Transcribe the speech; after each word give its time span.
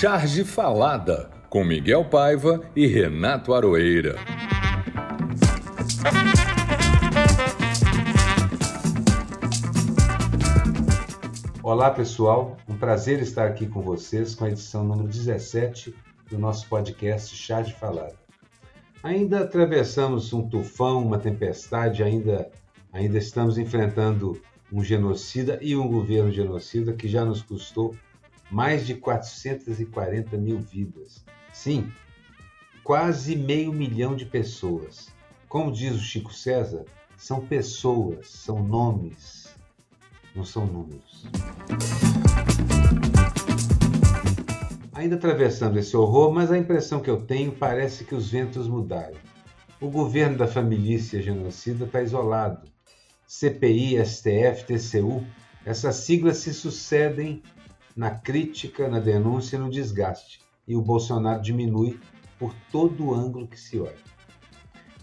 Charge 0.00 0.44
Falada, 0.44 1.28
com 1.50 1.62
Miguel 1.62 2.06
Paiva 2.06 2.62
e 2.74 2.86
Renato 2.86 3.52
Aroeira. 3.52 4.16
Olá, 11.62 11.90
pessoal. 11.90 12.56
Um 12.66 12.78
prazer 12.78 13.20
estar 13.20 13.46
aqui 13.46 13.66
com 13.66 13.82
vocês 13.82 14.34
com 14.34 14.46
a 14.46 14.48
edição 14.48 14.82
número 14.84 15.06
17 15.06 15.94
do 16.30 16.38
nosso 16.38 16.66
podcast 16.66 17.36
Charge 17.36 17.74
Falada. 17.74 18.14
Ainda 19.02 19.40
atravessamos 19.40 20.32
um 20.32 20.48
tufão, 20.48 21.04
uma 21.04 21.18
tempestade, 21.18 22.02
ainda, 22.02 22.50
ainda 22.90 23.18
estamos 23.18 23.58
enfrentando 23.58 24.40
um 24.72 24.82
genocida 24.82 25.58
e 25.60 25.76
um 25.76 25.86
governo 25.86 26.32
genocida 26.32 26.94
que 26.94 27.06
já 27.06 27.22
nos 27.22 27.42
custou 27.42 27.94
mais 28.50 28.86
de 28.86 28.94
440 28.94 30.36
mil 30.36 30.58
vidas. 30.58 31.24
Sim, 31.52 31.90
quase 32.82 33.36
meio 33.36 33.72
milhão 33.72 34.16
de 34.16 34.26
pessoas. 34.26 35.08
Como 35.48 35.72
diz 35.72 35.94
o 35.94 36.00
Chico 36.00 36.32
César, 36.32 36.84
são 37.16 37.46
pessoas, 37.46 38.28
são 38.30 38.62
nomes, 38.62 39.54
não 40.34 40.44
são 40.44 40.66
números. 40.66 41.26
Ainda 44.92 45.16
atravessando 45.16 45.78
esse 45.78 45.96
horror, 45.96 46.32
mas 46.32 46.50
a 46.50 46.58
impressão 46.58 47.00
que 47.00 47.10
eu 47.10 47.22
tenho 47.22 47.52
parece 47.52 48.04
que 48.04 48.14
os 48.14 48.30
ventos 48.30 48.68
mudaram. 48.68 49.16
O 49.80 49.88
governo 49.88 50.36
da 50.36 50.46
família 50.46 50.98
genocida 50.98 51.86
está 51.86 52.02
isolado. 52.02 52.68
CPI, 53.26 54.04
STF, 54.04 54.64
TCU, 54.66 55.24
essas 55.64 55.96
siglas 55.96 56.38
se 56.38 56.52
sucedem 56.52 57.42
na 58.00 58.10
crítica, 58.12 58.88
na 58.88 58.98
denúncia 58.98 59.56
e 59.56 59.58
no 59.58 59.68
desgaste. 59.68 60.40
E 60.66 60.74
o 60.74 60.80
Bolsonaro 60.80 61.42
diminui 61.42 62.00
por 62.38 62.54
todo 62.72 63.08
o 63.08 63.14
ângulo 63.14 63.46
que 63.46 63.60
se 63.60 63.78
olha. 63.78 63.98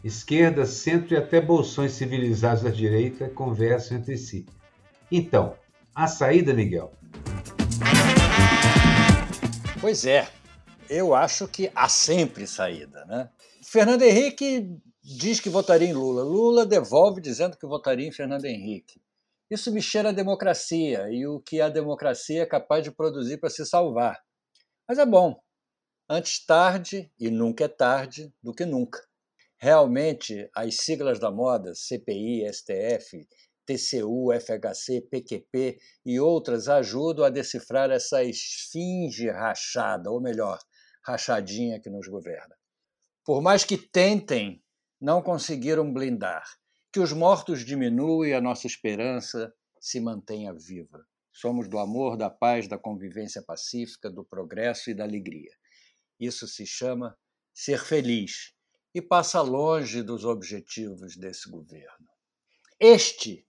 Esquerda, 0.03 0.65
centro 0.65 1.13
e 1.13 1.17
até 1.17 1.39
bolsões 1.39 1.91
civilizados 1.91 2.63
da 2.63 2.71
direita 2.71 3.29
conversam 3.29 3.97
entre 3.97 4.17
si. 4.17 4.47
Então, 5.11 5.53
a 5.93 6.07
saída, 6.07 6.55
Miguel? 6.55 6.91
Pois 9.79 10.03
é, 10.03 10.27
eu 10.89 11.13
acho 11.13 11.47
que 11.47 11.69
há 11.75 11.87
sempre 11.87 12.47
saída. 12.47 13.05
Né? 13.05 13.29
Fernando 13.63 14.01
Henrique 14.01 14.75
diz 15.03 15.39
que 15.39 15.49
votaria 15.49 15.87
em 15.87 15.93
Lula. 15.93 16.23
Lula 16.23 16.65
devolve 16.65 17.21
dizendo 17.21 17.57
que 17.57 17.67
votaria 17.67 18.07
em 18.07 18.11
Fernando 18.11 18.45
Henrique. 18.45 18.99
Isso 19.49 19.71
me 19.71 19.81
cheira 19.81 20.09
a 20.09 20.13
democracia 20.13 21.09
e 21.09 21.25
o 21.25 21.39
que 21.39 21.61
a 21.61 21.69
democracia 21.69 22.41
é 22.43 22.45
capaz 22.45 22.83
de 22.83 22.91
produzir 22.91 23.37
para 23.37 23.49
se 23.49 23.65
salvar. 23.65 24.21
Mas 24.87 24.97
é 24.99 25.05
bom. 25.05 25.39
Antes 26.09 26.45
tarde, 26.45 27.09
e 27.17 27.29
nunca 27.29 27.63
é 27.63 27.67
tarde, 27.67 28.33
do 28.43 28.53
que 28.53 28.65
nunca. 28.65 29.01
Realmente, 29.57 30.49
as 30.53 30.75
siglas 30.75 31.17
da 31.17 31.31
moda, 31.31 31.73
CPI, 31.73 32.45
STF, 32.51 33.27
TCU, 33.65 34.31
FHC, 34.33 35.01
PQP 35.01 35.77
e 36.05 36.19
outras 36.19 36.67
ajudam 36.67 37.25
a 37.25 37.29
decifrar 37.29 37.89
essa 37.89 38.23
esfinge 38.23 39.29
rachada, 39.29 40.11
ou 40.11 40.21
melhor, 40.21 40.59
rachadinha 41.03 41.79
que 41.79 41.89
nos 41.89 42.07
governa. 42.07 42.55
Por 43.25 43.41
mais 43.41 43.63
que 43.63 43.77
tentem, 43.77 44.61
não 44.99 45.21
conseguiram 45.21 45.91
blindar 45.91 46.45
que 46.97 47.01
os 47.01 47.13
mortos 47.13 47.63
diminuem 47.63 48.31
e 48.31 48.33
a 48.33 48.41
nossa 48.41 48.65
esperança 48.65 49.53
se 49.79 49.99
mantenha 49.99 50.51
viva. 50.51 51.05
Somos 51.31 51.69
do 51.69 51.77
amor, 51.77 52.17
da 52.17 52.27
paz, 52.27 52.67
da 52.67 52.75
convivência 52.75 53.39
pacífica, 53.39 54.09
do 54.09 54.25
progresso 54.25 54.89
e 54.89 54.95
da 54.95 55.03
alegria. 55.03 55.51
Isso 56.19 56.47
se 56.47 56.65
chama 56.65 57.15
ser 57.53 57.85
feliz 57.85 58.51
e 58.95 58.99
passa 58.99 59.39
longe 59.41 60.01
dos 60.01 60.25
objetivos 60.25 61.15
desse 61.15 61.47
governo. 61.51 62.07
Este 62.79 63.45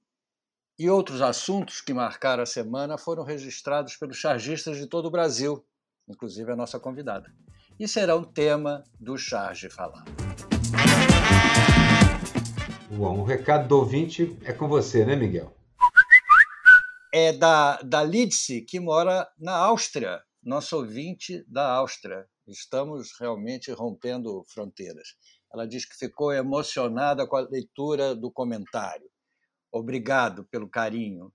e 0.79 0.91
outros 0.91 1.23
assuntos 1.23 1.81
que 1.81 1.95
marcaram 1.95 2.43
a 2.43 2.47
semana 2.47 2.99
foram 2.99 3.25
registrados 3.25 3.97
pelos 3.97 4.19
chargistas 4.19 4.77
de 4.77 4.87
todo 4.87 5.07
o 5.07 5.11
Brasil, 5.11 5.67
inclusive 6.07 6.53
a 6.53 6.57
nossa 6.57 6.79
convidada, 6.79 7.35
e 7.81 7.89
serão 7.89 8.23
tema 8.23 8.85
do 9.01 9.17
Charge 9.17 9.71
Falando. 9.71 10.58
Bom, 12.91 13.21
o 13.21 13.25
recado 13.25 13.69
do 13.69 13.77
ouvinte 13.77 14.35
é 14.45 14.53
com 14.53 14.67
você, 14.67 15.05
né, 15.05 15.15
Miguel? 15.15 15.55
É 17.13 17.35
da, 17.35 17.77
da 17.83 18.03
Lidse, 18.03 18.63
que 18.63 18.81
mora 18.81 19.29
na 19.39 19.55
Áustria, 19.55 20.23
nosso 20.43 20.75
ouvinte 20.77 21.45
da 21.47 21.71
Áustria. 21.71 22.27
Estamos 22.47 23.11
realmente 23.21 23.71
rompendo 23.73 24.43
fronteiras. 24.49 25.17
Ela 25.53 25.67
diz 25.67 25.85
que 25.85 25.99
ficou 25.99 26.33
emocionada 26.33 27.27
com 27.27 27.37
a 27.37 27.47
leitura 27.47 28.15
do 28.15 28.31
comentário. 28.31 29.09
Obrigado 29.71 30.45
pelo 30.45 30.69
carinho. 30.69 31.31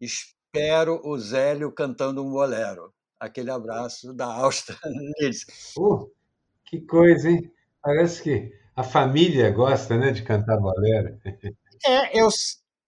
Espero 0.00 1.00
o 1.04 1.16
Zélio 1.16 1.70
cantando 1.70 2.24
um 2.24 2.30
bolero. 2.30 2.92
Aquele 3.20 3.52
abraço 3.52 4.12
da 4.12 4.26
Áustria. 4.26 4.78
Uh, 5.78 6.10
que 6.64 6.80
coisa, 6.80 7.30
hein? 7.30 7.52
Parece 7.80 8.22
que 8.22 8.52
a 8.78 8.84
família 8.84 9.50
gosta, 9.50 9.96
né, 9.96 10.12
de 10.12 10.22
cantar 10.22 10.56
bolero. 10.56 11.18
É, 11.84 12.20
eu, 12.20 12.28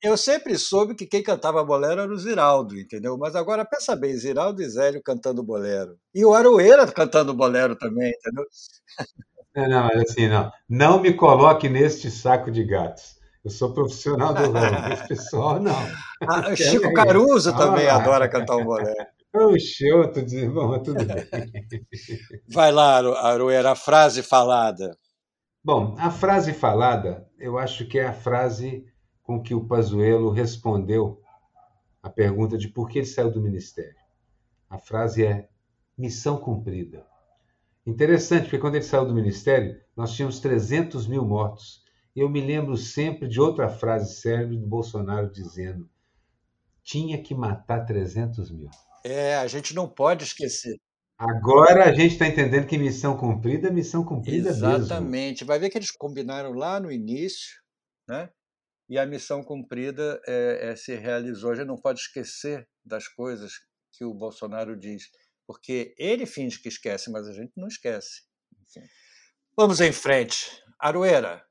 eu 0.01 0.17
sempre 0.17 0.56
soube 0.56 0.95
que 0.95 1.05
quem 1.05 1.21
cantava 1.21 1.65
bolero 1.65 2.03
era 2.03 2.12
o 2.12 2.17
Ziraldo, 2.17 2.78
entendeu? 2.78 3.19
Mas 3.19 3.34
agora 3.34 3.65
pensa 3.65 3.97
bem, 3.97 4.17
Ziraldo 4.17 4.62
e 4.62 4.69
Zélio 4.69 5.03
cantando 5.03 5.43
bolero. 5.43 5.97
E 6.15 6.25
o 6.25 6.33
Aroeira 6.33 6.87
cantando 6.87 7.34
bolero 7.34 7.75
também, 7.75 8.09
entendeu? 8.09 8.45
Não, 9.56 9.69
não, 9.69 9.89
mas 9.89 10.03
assim, 10.03 10.28
não. 10.28 10.53
Não 10.69 11.01
me 11.01 11.12
coloque 11.12 11.69
neste 11.69 12.09
saco 12.09 12.53
de 12.53 12.62
gatos. 12.62 13.17
Eu 13.45 13.51
sou 13.51 13.75
profissional 13.75 14.33
do 14.33 14.49
ramo. 14.53 14.93
Esse 14.95 15.09
pessoal, 15.09 15.59
não. 15.59 15.75
Ah, 16.22 16.55
Chico 16.55 16.93
Caruso 16.95 17.53
também 17.57 17.89
ah, 17.89 17.97
adora 17.97 18.28
cantar 18.28 18.55
um 18.55 18.65
bolero. 18.65 18.95
Oxe, 19.34 19.89
eu 19.89 20.12
tô 20.12 20.21
dizendo, 20.21 20.55
bom, 20.55 20.78
tudo 20.81 21.05
bem. 21.05 21.27
Vai 22.49 22.71
lá, 22.71 22.99
Aroeira, 23.27 23.72
a 23.72 23.77
frase 23.77 24.22
falada. 24.22 24.97
Bom, 25.62 25.94
a 25.98 26.10
frase 26.10 26.54
falada, 26.54 27.28
eu 27.38 27.59
acho 27.59 27.87
que 27.87 27.98
é 27.98 28.06
a 28.06 28.15
frase 28.15 28.87
com 29.22 29.43
que 29.43 29.54
o 29.54 29.66
Pazuello 29.66 30.31
respondeu 30.31 31.22
a 32.03 32.09
pergunta 32.09 32.56
de 32.56 32.66
por 32.66 32.88
que 32.88 32.98
ele 32.98 33.06
saiu 33.06 33.31
do 33.31 33.43
ministério. 33.43 33.97
A 34.71 34.78
frase 34.78 35.25
é 35.25 35.48
missão 35.98 36.38
cumprida. 36.38 37.06
Interessante, 37.87 38.44
porque 38.44 38.59
quando 38.59 38.76
ele 38.76 38.84
saiu 38.84 39.04
do 39.04 39.15
ministério, 39.15 39.78
nós 39.94 40.12
tínhamos 40.15 40.41
300 40.41 41.06
mil 41.06 41.26
mortos. 41.26 41.84
E 42.16 42.21
eu 42.21 42.28
me 42.28 42.41
lembro 42.41 42.77
sempre 42.77 43.28
de 43.28 43.38
outra 43.38 43.69
frase 43.69 44.15
célebre 44.15 44.56
do 44.56 44.66
Bolsonaro 44.66 45.31
dizendo: 45.31 45.88
tinha 46.82 47.22
que 47.22 47.34
matar 47.34 47.84
300 47.84 48.50
mil. 48.50 48.71
É, 49.04 49.37
a 49.37 49.47
gente 49.47 49.75
não 49.75 49.88
pode 49.88 50.25
esquecer. 50.25 50.78
Agora 51.21 51.85
a 51.85 51.93
gente 51.93 52.13
está 52.15 52.27
entendendo 52.27 52.67
que 52.67 52.79
missão 52.79 53.15
cumprida 53.15 53.69
é 53.69 53.71
missão 53.71 54.03
cumprida 54.03 54.49
Exatamente. 54.49 55.41
Mesmo. 55.41 55.47
Vai 55.49 55.59
ver 55.59 55.69
que 55.69 55.77
eles 55.77 55.91
combinaram 55.91 56.55
lá 56.55 56.81
no 56.81 56.91
início, 56.91 57.61
né? 58.09 58.31
E 58.89 58.99
a 58.99 59.05
missão 59.05 59.45
cumprida 59.45 60.19
é, 60.27 60.71
é, 60.71 60.77
se 60.77 60.95
realizou. 60.95 61.51
A 61.51 61.57
gente 61.57 61.67
não 61.67 61.77
pode 61.77 62.01
esquecer 62.01 62.67
das 62.83 63.07
coisas 63.07 63.53
que 63.93 64.03
o 64.03 64.15
Bolsonaro 64.15 64.75
diz, 64.75 65.11
porque 65.47 65.95
ele 65.99 66.25
finge 66.25 66.59
que 66.59 66.71
esquece, 66.71 67.11
mas 67.11 67.29
a 67.29 67.35
gente 67.35 67.53
não 67.55 67.69
esquece. 67.69 68.23
Enfim. 68.63 68.89
Vamos 69.55 69.79
em 69.83 69.93
frente. 69.93 70.51
Aroeira, 70.79 71.45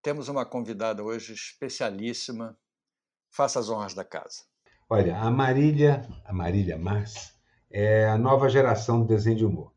temos 0.00 0.28
uma 0.28 0.46
convidada 0.46 1.02
hoje 1.02 1.32
especialíssima. 1.32 2.56
Faça 3.28 3.58
as 3.58 3.68
honras 3.68 3.92
da 3.92 4.04
casa. 4.04 4.44
Olha, 4.88 5.18
a 5.18 5.28
Marília, 5.32 6.08
a 6.24 6.32
Marília 6.32 6.78
Mars, 6.78 7.36
é 7.70 8.06
a 8.06 8.16
nova 8.16 8.48
geração 8.48 9.00
do 9.00 9.06
desenho 9.06 9.36
de 9.36 9.46
humor. 9.46 9.72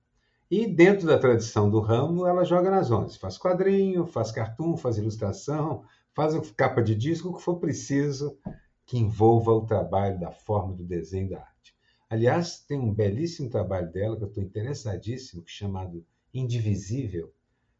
E 0.49 0.67
dentro 0.67 1.07
da 1.07 1.17
tradição 1.17 1.69
do 1.69 1.79
ramo, 1.79 2.27
ela 2.27 2.43
joga 2.43 2.69
nas 2.69 2.91
ondas. 2.91 3.15
Faz 3.15 3.37
quadrinho, 3.37 4.05
faz 4.05 4.31
cartoon, 4.31 4.75
faz 4.75 4.97
ilustração, 4.97 5.83
faz 6.13 6.35
capa 6.51 6.81
de 6.81 6.93
disco, 6.95 7.29
o 7.29 7.35
que 7.35 7.41
for 7.41 7.57
preciso 7.57 8.37
que 8.85 8.97
envolva 8.97 9.53
o 9.53 9.65
trabalho 9.65 10.19
da 10.19 10.31
forma 10.31 10.73
do 10.73 10.83
desenho 10.83 11.29
da 11.29 11.37
arte. 11.37 11.73
Aliás, 12.09 12.59
tem 12.59 12.77
um 12.77 12.93
belíssimo 12.93 13.49
trabalho 13.49 13.89
dela 13.89 14.17
que 14.17 14.23
eu 14.23 14.27
estou 14.27 14.43
interessadíssimo, 14.43 15.43
chamado 15.45 16.05
Indivisível. 16.33 17.31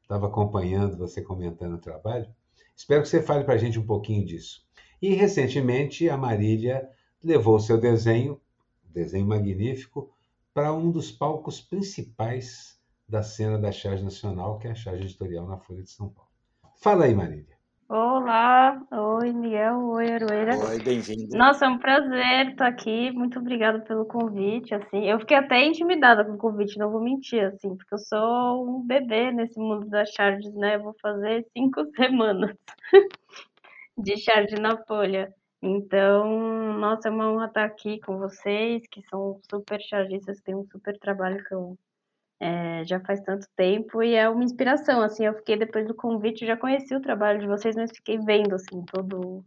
Estava 0.01 0.27
acompanhando 0.27 0.97
você 0.97 1.21
comentando 1.21 1.73
o 1.75 1.81
trabalho. 1.81 2.33
Espero 2.73 3.01
que 3.01 3.09
você 3.09 3.21
fale 3.21 3.43
para 3.43 3.55
a 3.55 3.57
gente 3.57 3.77
um 3.77 3.85
pouquinho 3.85 4.25
disso. 4.25 4.65
E 5.01 5.13
recentemente 5.13 6.09
a 6.09 6.15
Marília 6.15 6.89
levou 7.21 7.59
seu 7.59 7.77
desenho 7.77 8.39
desenho 8.91 9.25
magnífico, 9.25 10.13
para 10.53 10.73
um 10.73 10.91
dos 10.91 11.11
palcos 11.11 11.61
principais 11.61 12.79
da 13.07 13.23
cena 13.23 13.57
da 13.57 13.71
charge 13.71 14.03
nacional, 14.03 14.59
que 14.59 14.67
é 14.67 14.71
a 14.71 14.75
charge 14.75 15.03
editorial 15.03 15.47
na 15.47 15.57
Folha 15.57 15.83
de 15.83 15.89
São 15.89 16.09
Paulo. 16.09 16.29
Fala 16.77 17.05
aí, 17.05 17.13
Marília. 17.13 17.61
Olá, 17.93 18.81
oi 18.89 19.33
Miguel, 19.33 19.77
oi 19.89 20.13
Aroeira. 20.13 20.57
Oi, 20.57 20.79
bem-vindo. 20.81 21.37
Nossa, 21.37 21.65
é 21.65 21.67
um 21.67 21.77
prazer 21.77 22.51
estar 22.51 22.67
aqui. 22.67 23.11
Muito 23.11 23.37
obrigada 23.37 23.81
pelo 23.81 24.05
convite. 24.05 24.73
Assim, 24.73 25.09
eu 25.09 25.19
fiquei 25.19 25.35
até 25.35 25.65
intimidada 25.65 26.23
com 26.23 26.31
o 26.31 26.37
convite, 26.37 26.79
não 26.79 26.89
vou 26.89 27.01
mentir, 27.01 27.43
assim, 27.43 27.75
porque 27.75 27.93
eu 27.93 27.99
sou 27.99 28.65
um 28.65 28.87
bebê 28.87 29.33
nesse 29.33 29.59
mundo 29.59 29.89
das 29.89 30.09
charges, 30.11 30.53
né? 30.53 30.77
Eu 30.77 30.83
vou 30.83 30.95
fazer 31.01 31.45
cinco 31.51 31.85
semanas 31.97 32.55
de 33.97 34.15
charge 34.15 34.55
na 34.55 34.77
folha. 34.85 35.33
Então, 35.61 36.73
nossa, 36.79 37.07
é 37.07 37.11
uma 37.11 37.31
honra 37.31 37.45
estar 37.45 37.65
aqui 37.65 37.99
com 37.99 38.17
vocês, 38.17 38.83
que 38.89 39.01
são 39.07 39.39
super 39.49 39.79
chargistas, 39.79 40.41
têm 40.41 40.55
um 40.55 40.65
super 40.65 40.97
trabalho 40.97 41.43
que 41.43 41.53
eu 41.53 41.77
é, 42.39 42.83
já 42.83 42.99
faz 42.99 43.21
tanto 43.21 43.45
tempo 43.55 44.01
e 44.01 44.15
é 44.15 44.27
uma 44.27 44.43
inspiração, 44.43 45.01
assim, 45.03 45.25
eu 45.25 45.35
fiquei 45.35 45.55
depois 45.55 45.87
do 45.87 45.93
convite, 45.93 46.47
já 46.47 46.57
conheci 46.57 46.95
o 46.95 47.01
trabalho 47.01 47.39
de 47.39 47.45
vocês, 47.45 47.75
mas 47.75 47.91
fiquei 47.91 48.17
vendo, 48.17 48.55
assim, 48.55 48.83
todo 48.83 49.45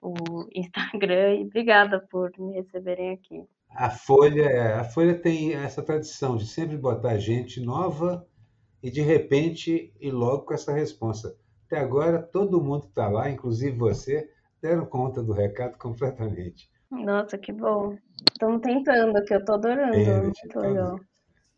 o 0.00 0.14
Instagram 0.52 1.36
e 1.36 1.44
obrigada 1.44 2.00
por 2.10 2.32
me 2.36 2.54
receberem 2.54 3.12
aqui. 3.12 3.46
A 3.70 3.88
Folha, 3.88 4.42
é, 4.42 4.74
a 4.74 4.84
Folha 4.84 5.14
tem 5.14 5.54
essa 5.54 5.82
tradição 5.82 6.36
de 6.36 6.46
sempre 6.46 6.76
botar 6.76 7.16
gente 7.18 7.60
nova 7.60 8.26
e 8.82 8.90
de 8.90 9.00
repente 9.00 9.94
e 10.00 10.10
logo 10.10 10.42
com 10.42 10.54
essa 10.54 10.72
resposta. 10.72 11.36
Até 11.66 11.78
agora 11.78 12.20
todo 12.20 12.60
mundo 12.60 12.86
está 12.86 13.08
lá, 13.08 13.30
inclusive 13.30 13.76
você, 13.76 14.28
deram 14.62 14.86
conta 14.86 15.22
do 15.22 15.32
recado 15.32 15.76
completamente. 15.76 16.70
Nossa, 16.90 17.36
que 17.36 17.52
bom. 17.52 17.96
Estamos 18.32 18.60
tentando, 18.60 19.24
que 19.24 19.34
eu 19.34 19.40
estou 19.40 19.56
adorando. 19.56 19.96
É, 19.96 20.22
muito 20.22 20.58
legal. 20.60 21.00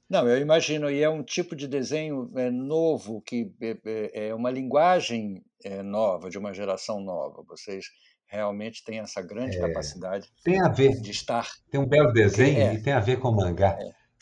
Não, 0.08 0.28
eu 0.28 0.38
imagino, 0.38 0.90
e 0.90 1.02
é 1.02 1.08
um 1.08 1.22
tipo 1.22 1.56
de 1.56 1.66
desenho 1.66 2.30
é, 2.36 2.50
novo, 2.50 3.20
que 3.22 3.52
é, 3.60 3.78
é, 3.84 4.28
é 4.28 4.34
uma 4.34 4.50
linguagem 4.50 5.42
é, 5.64 5.82
nova, 5.82 6.30
de 6.30 6.38
uma 6.38 6.54
geração 6.54 7.00
nova. 7.00 7.42
Vocês 7.48 7.86
realmente 8.26 8.82
têm 8.84 9.00
essa 9.00 9.20
grande 9.20 9.56
é, 9.56 9.60
capacidade 9.60 10.28
tem 10.42 10.60
a 10.60 10.68
ver, 10.68 11.00
de 11.00 11.10
estar. 11.10 11.46
Tem 11.70 11.80
um 11.80 11.86
belo 11.86 12.12
desenho 12.12 12.60
é. 12.60 12.74
e 12.74 12.82
tem 12.82 12.92
a 12.92 13.00
ver 13.00 13.18
com 13.18 13.30
mangá. 13.30 13.76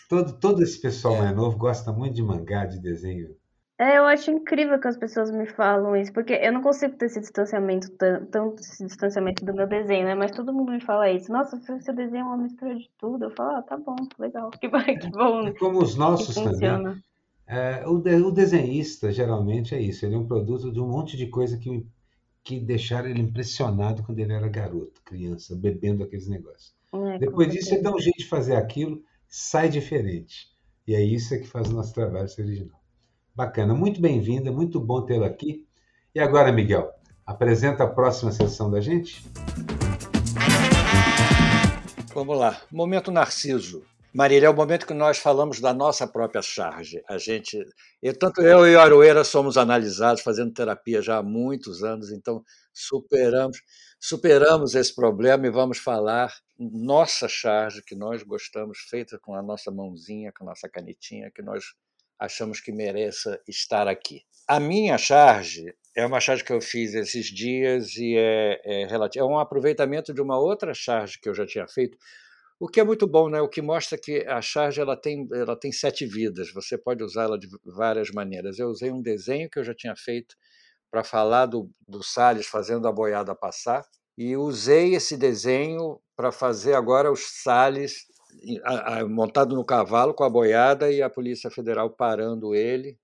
Todo, 0.08 0.38
todo 0.38 0.62
esse 0.62 0.80
pessoal 0.80 1.16
mais 1.16 1.34
novo 1.34 1.56
gosta 1.56 1.92
muito 1.92 2.14
de 2.14 2.22
mangá, 2.22 2.64
de 2.64 2.80
desenho 2.80 3.34
é, 3.78 3.98
eu 3.98 4.04
acho 4.04 4.30
incrível 4.30 4.78
que 4.78 4.86
as 4.86 4.96
pessoas 4.96 5.30
me 5.30 5.46
falam 5.46 5.96
isso, 5.96 6.12
porque 6.12 6.34
eu 6.34 6.52
não 6.52 6.62
consigo 6.62 6.96
ter 6.96 7.06
esse 7.06 7.20
distanciamento, 7.20 7.90
tanto 8.30 8.60
esse 8.60 8.86
distanciamento 8.86 9.44
do 9.44 9.54
meu 9.54 9.66
desenho, 9.66 10.04
né? 10.04 10.14
Mas 10.14 10.30
todo 10.30 10.52
mundo 10.52 10.72
me 10.72 10.80
fala 10.80 11.10
isso. 11.10 11.32
Nossa, 11.32 11.58
seu 11.80 11.94
desenho 11.94 12.22
é 12.22 12.24
uma 12.24 12.36
mistura 12.36 12.76
de 12.76 12.90
tudo. 12.98 13.24
Eu 13.24 13.30
falo, 13.30 13.56
ah, 13.56 13.62
tá 13.62 13.76
bom, 13.76 13.96
legal, 14.18 14.50
que, 14.50 14.58
que 14.58 15.10
bom. 15.10 15.48
É 15.48 15.52
como 15.52 15.82
os 15.82 15.96
nossos 15.96 16.34
também. 16.34 17.02
É, 17.46 17.86
o, 17.86 17.98
de, 17.98 18.14
o 18.16 18.30
desenhista, 18.30 19.10
geralmente, 19.10 19.74
é 19.74 19.80
isso. 19.80 20.06
Ele 20.06 20.14
é 20.14 20.18
um 20.18 20.26
produto 20.26 20.72
de 20.72 20.80
um 20.80 20.88
monte 20.88 21.16
de 21.16 21.26
coisa 21.26 21.58
que, 21.58 21.84
que 22.44 22.60
deixaram 22.60 23.08
ele 23.08 23.20
impressionado 23.20 24.02
quando 24.02 24.18
ele 24.20 24.32
era 24.32 24.48
garoto, 24.48 25.02
criança, 25.04 25.56
bebendo 25.56 26.04
aqueles 26.04 26.28
negócios. 26.28 26.74
É, 26.92 27.18
Depois 27.18 27.50
disso, 27.50 27.74
ele 27.74 27.82
dá 27.82 27.92
um 27.92 27.98
jeito 27.98 28.18
de 28.18 28.28
fazer 28.28 28.54
aquilo, 28.54 29.02
sai 29.28 29.68
diferente. 29.68 30.52
E 30.86 30.94
é 30.94 31.02
isso 31.02 31.36
que 31.38 31.46
faz 31.46 31.68
o 31.70 31.74
nosso 31.74 31.92
trabalho 31.92 32.28
ser 32.28 32.42
original. 32.42 32.81
Bacana, 33.34 33.72
muito 33.72 33.98
bem-vinda, 33.98 34.52
muito 34.52 34.78
bom 34.78 35.00
tê-la 35.06 35.26
aqui. 35.26 35.66
E 36.14 36.20
agora, 36.20 36.52
Miguel, 36.52 36.92
apresenta 37.24 37.84
a 37.84 37.86
próxima 37.86 38.30
sessão 38.30 38.70
da 38.70 38.78
gente? 38.78 39.24
Vamos 42.12 42.38
lá. 42.38 42.60
Momento 42.70 43.10
Narciso. 43.10 43.86
Marília, 44.12 44.48
é 44.48 44.50
o 44.50 44.54
momento 44.54 44.86
que 44.86 44.92
nós 44.92 45.16
falamos 45.16 45.60
da 45.60 45.72
nossa 45.72 46.06
própria 46.06 46.42
charge. 46.42 47.02
A 47.08 47.16
gente, 47.16 47.58
eu, 48.02 48.14
tanto 48.18 48.42
eu 48.42 48.66
e 48.66 48.76
o 48.76 48.80
Aroeira 48.80 49.24
somos 49.24 49.56
analisados, 49.56 50.22
fazendo 50.22 50.52
terapia 50.52 51.00
já 51.00 51.16
há 51.16 51.22
muitos 51.22 51.82
anos, 51.82 52.12
então 52.12 52.44
superamos, 52.74 53.62
superamos 53.98 54.74
esse 54.74 54.94
problema 54.94 55.46
e 55.46 55.50
vamos 55.50 55.78
falar 55.78 56.30
nossa 56.58 57.26
charge 57.26 57.82
que 57.82 57.94
nós 57.94 58.22
gostamos, 58.22 58.80
feita 58.90 59.18
com 59.18 59.34
a 59.34 59.42
nossa 59.42 59.70
mãozinha, 59.70 60.30
com 60.36 60.44
a 60.44 60.48
nossa 60.48 60.68
canetinha, 60.68 61.30
que 61.34 61.40
nós 61.40 61.64
achamos 62.22 62.60
que 62.60 62.70
mereça 62.70 63.40
estar 63.48 63.88
aqui. 63.88 64.22
A 64.46 64.60
minha 64.60 64.96
charge 64.96 65.74
é 65.96 66.06
uma 66.06 66.20
charge 66.20 66.44
que 66.44 66.52
eu 66.52 66.60
fiz 66.60 66.94
esses 66.94 67.26
dias 67.26 67.96
e 67.96 68.16
é, 68.16 68.60
é, 68.64 68.86
relativo, 68.86 69.24
é 69.24 69.28
um 69.28 69.38
aproveitamento 69.38 70.14
de 70.14 70.20
uma 70.20 70.38
outra 70.38 70.72
charge 70.72 71.18
que 71.20 71.28
eu 71.28 71.34
já 71.34 71.44
tinha 71.44 71.66
feito, 71.66 71.98
o 72.60 72.68
que 72.68 72.78
é 72.78 72.84
muito 72.84 73.08
bom, 73.08 73.28
né? 73.28 73.40
O 73.40 73.48
que 73.48 73.60
mostra 73.60 73.98
que 73.98 74.24
a 74.28 74.40
charge 74.40 74.80
ela 74.80 74.96
tem, 74.96 75.28
ela 75.32 75.56
tem 75.56 75.72
sete 75.72 76.06
vidas. 76.06 76.52
Você 76.52 76.78
pode 76.78 77.02
usá-la 77.02 77.36
de 77.36 77.48
várias 77.64 78.08
maneiras. 78.12 78.56
Eu 78.56 78.68
usei 78.68 78.92
um 78.92 79.02
desenho 79.02 79.50
que 79.50 79.58
eu 79.58 79.64
já 79.64 79.74
tinha 79.74 79.96
feito 79.96 80.36
para 80.88 81.02
falar 81.02 81.46
do, 81.46 81.68
do 81.88 82.04
Salles 82.04 82.46
fazendo 82.46 82.86
a 82.86 82.92
boiada 82.92 83.34
passar 83.34 83.84
e 84.16 84.36
usei 84.36 84.94
esse 84.94 85.16
desenho 85.16 85.98
para 86.14 86.30
fazer 86.30 86.74
agora 86.74 87.10
os 87.10 87.42
Salles 87.42 88.06
montado 89.08 89.54
no 89.54 89.64
cavalo 89.64 90.14
com 90.14 90.24
a 90.24 90.30
boiada 90.30 90.90
e 90.90 91.02
a 91.02 91.10
Polícia 91.10 91.50
Federal 91.50 91.90
parando 91.90 92.54
ele 92.54 92.98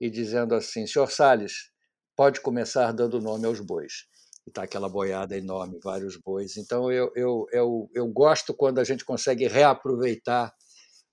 e 0.00 0.10
dizendo 0.10 0.54
assim: 0.54 0.86
Senhor 0.86 1.10
Salles, 1.10 1.70
pode 2.16 2.40
começar 2.40 2.92
dando 2.92 3.20
nome 3.20 3.46
aos 3.46 3.60
bois. 3.60 4.06
E 4.46 4.50
está 4.50 4.64
aquela 4.64 4.88
boiada 4.88 5.36
enorme, 5.36 5.78
vários 5.82 6.16
bois. 6.16 6.56
Então, 6.56 6.90
eu, 6.90 7.12
eu, 7.14 7.46
eu, 7.52 7.90
eu 7.94 8.08
gosto 8.08 8.52
quando 8.52 8.80
a 8.80 8.84
gente 8.84 9.04
consegue 9.04 9.46
reaproveitar 9.46 10.52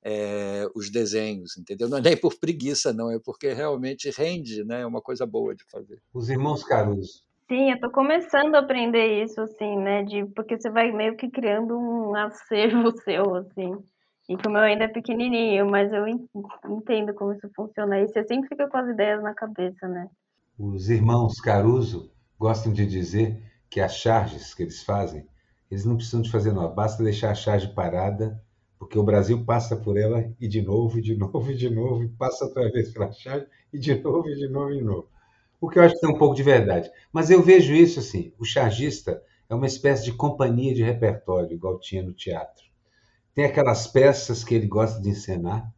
é, 0.04 0.66
os 0.76 0.90
desenhos, 0.90 1.58
entendeu? 1.58 1.88
Não 1.88 1.98
é 1.98 2.02
nem 2.02 2.18
por 2.18 2.40
preguiça, 2.40 2.92
não, 2.92 3.12
é 3.12 3.20
porque 3.20 3.54
realmente 3.54 4.10
rende, 4.10 4.64
né? 4.64 4.82
é 4.82 4.86
uma 4.86 5.02
coisa 5.02 5.26
boa 5.26 5.56
de 5.56 5.64
fazer. 5.70 6.02
Os 6.14 6.30
irmãos 6.30 6.64
Caruso. 6.64 7.24
Sim, 7.50 7.72
eu 7.72 7.80
tô 7.80 7.90
começando 7.90 8.54
a 8.54 8.60
aprender 8.60 9.24
isso, 9.24 9.42
assim, 9.42 9.76
né? 9.76 10.04
De, 10.04 10.24
porque 10.36 10.56
você 10.56 10.70
vai 10.70 10.92
meio 10.92 11.18
que 11.18 11.28
criando 11.32 11.76
um 11.76 12.14
acervo 12.16 12.96
seu, 13.02 13.36
assim. 13.36 13.76
E 14.30 14.38
como 14.38 14.56
eu 14.56 14.62
ainda 14.62 14.84
é 14.84 14.88
pequenininho, 14.88 15.68
mas 15.68 15.92
eu 15.92 16.08
entendo 16.08 17.12
como 17.16 17.34
isso 17.34 17.50
funciona. 17.56 18.00
E 18.00 18.08
você 18.08 18.24
sempre 18.26 18.50
fica 18.50 18.70
com 18.70 18.78
as 18.78 18.90
ideias 18.90 19.24
na 19.24 19.34
cabeça, 19.34 19.88
né? 19.88 20.08
Os 20.60 20.92
irmãos 20.92 21.42
Caruso 21.42 22.12
gostam 22.38 22.72
de 22.72 22.86
dizer 22.86 23.42
que 23.68 23.82
as 23.82 23.96
charges 23.96 24.54
que 24.54 24.62
eles 24.62 24.84
fazem, 24.84 25.26
eles 25.72 25.86
não 25.86 25.96
precisam 25.96 26.22
de 26.22 26.30
fazer 26.32 26.54
nada, 26.54 26.68
basta 26.68 27.04
deixar 27.04 27.32
a 27.32 27.36
charge 27.36 27.74
parada, 27.74 28.40
porque 28.78 28.98
o 29.00 29.04
Brasil 29.04 29.44
passa 29.44 29.76
por 29.76 29.98
ela 29.98 30.32
e 30.40 30.48
de 30.48 30.62
novo, 30.62 31.00
e 31.00 31.02
de 31.02 31.16
novo, 31.18 31.50
e 31.50 31.56
de 31.56 31.70
novo, 31.70 32.04
e 32.04 32.10
passa 32.10 32.46
outra 32.46 32.72
vez 32.72 32.94
pela 32.94 33.12
charge, 33.12 33.48
e 33.74 33.80
de 33.80 33.96
novo, 33.96 34.30
e 34.30 34.36
de 34.36 34.48
novo, 34.48 34.72
e 34.72 34.78
de 34.78 34.84
novo 34.84 35.19
o 35.62 35.70
que 35.70 35.78
eu 35.78 35.84
acho 35.84 35.96
que 35.96 36.02
tem 36.02 36.10
um 36.10 36.18
pouco 36.18 36.36
de 36.36 36.44
verdade. 36.44 36.90
Mas 37.12 37.30
eu 37.30 37.42
vejo 37.42 37.74
isso 37.74 38.00
assim: 38.00 38.34
o 38.40 38.46
chargista 38.46 39.22
é 39.50 39.56
uma 39.56 39.66
espécie 39.66 40.06
de 40.06 40.14
companhia 40.14 40.74
de 40.74 40.84
repertório, 40.84 41.54
igual 41.54 41.80
tinha 41.80 42.04
no 42.04 42.14
teatro. 42.14 42.64
Tem 43.34 43.46
aquelas 43.46 43.88
peças 43.88 44.44
que 44.44 44.56
ele 44.56 44.68
gosta 44.68 45.02
de 45.02 45.10
encenar, 45.10 45.72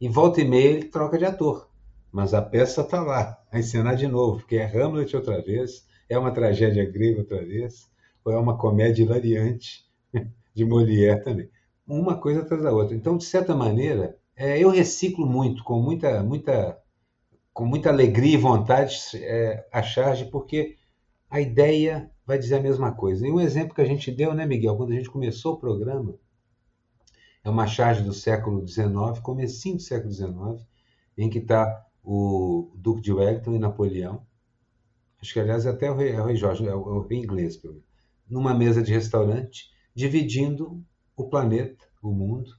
e 0.00 0.08
volta 0.08 0.40
e 0.40 0.44
meia 0.44 0.70
ele 0.70 0.84
troca 0.84 1.18
de 1.18 1.24
ator. 1.24 1.68
Mas 2.10 2.34
a 2.34 2.42
peça 2.42 2.80
está 2.80 3.00
lá, 3.02 3.40
a 3.52 3.58
encenar 3.58 3.94
de 3.94 4.08
novo, 4.08 4.38
porque 4.38 4.56
é 4.56 4.64
Hamlet 4.64 5.14
outra 5.14 5.40
vez, 5.42 5.86
é 6.08 6.18
uma 6.18 6.32
tragédia 6.32 6.84
grega 6.90 7.20
outra 7.20 7.44
vez, 7.44 7.90
ou 8.24 8.32
é 8.32 8.38
uma 8.38 8.56
comédia 8.56 9.04
hilariante 9.04 9.86
de 10.54 10.64
Molière 10.64 11.22
também. 11.22 11.48
Uma 11.86 12.16
coisa 12.16 12.40
atrás 12.40 12.62
da 12.62 12.72
outra. 12.72 12.96
Então, 12.96 13.16
de 13.16 13.24
certa 13.24 13.54
maneira, 13.54 14.16
é, 14.36 14.58
eu 14.58 14.70
reciclo 14.70 15.26
muito, 15.26 15.62
com 15.62 15.80
muita, 15.80 16.22
muita 16.22 16.79
com 17.52 17.64
muita 17.64 17.88
alegria 17.88 18.34
e 18.34 18.36
vontade 18.36 18.96
é, 19.14 19.66
a 19.72 19.82
charge, 19.82 20.26
porque 20.26 20.76
a 21.28 21.40
ideia 21.40 22.10
vai 22.26 22.38
dizer 22.38 22.56
a 22.56 22.62
mesma 22.62 22.92
coisa. 22.92 23.26
E 23.26 23.30
um 23.30 23.40
exemplo 23.40 23.74
que 23.74 23.80
a 23.80 23.86
gente 23.86 24.10
deu, 24.10 24.34
né, 24.34 24.46
Miguel, 24.46 24.76
quando 24.76 24.92
a 24.92 24.94
gente 24.94 25.10
começou 25.10 25.54
o 25.54 25.58
programa, 25.58 26.14
é 27.42 27.50
uma 27.50 27.66
charge 27.66 28.02
do 28.02 28.12
século 28.12 28.66
XIX, 28.66 29.18
comecinho 29.22 29.76
do 29.76 29.82
século 29.82 30.12
XIX, 30.12 30.66
em 31.16 31.28
que 31.28 31.38
está 31.38 31.86
o 32.02 32.70
Duque 32.74 33.00
de 33.00 33.12
Wellington 33.12 33.54
e 33.54 33.58
Napoleão, 33.58 34.26
acho 35.20 35.32
que 35.32 35.40
aliás 35.40 35.66
até 35.66 35.90
o 35.90 35.96
rei, 35.96 36.12
é 36.12 36.20
o 36.20 36.24
rei 36.24 36.36
Jorge, 36.36 36.66
é 36.66 36.74
o, 36.74 36.88
é 36.88 36.92
o 36.92 37.06
rei 37.06 37.18
inglês, 37.18 37.56
pelo 37.56 37.74
menos, 37.74 37.88
numa 38.28 38.54
mesa 38.54 38.82
de 38.82 38.92
restaurante, 38.92 39.70
dividindo 39.94 40.82
o 41.16 41.28
planeta, 41.28 41.84
o 42.02 42.10
mundo, 42.10 42.56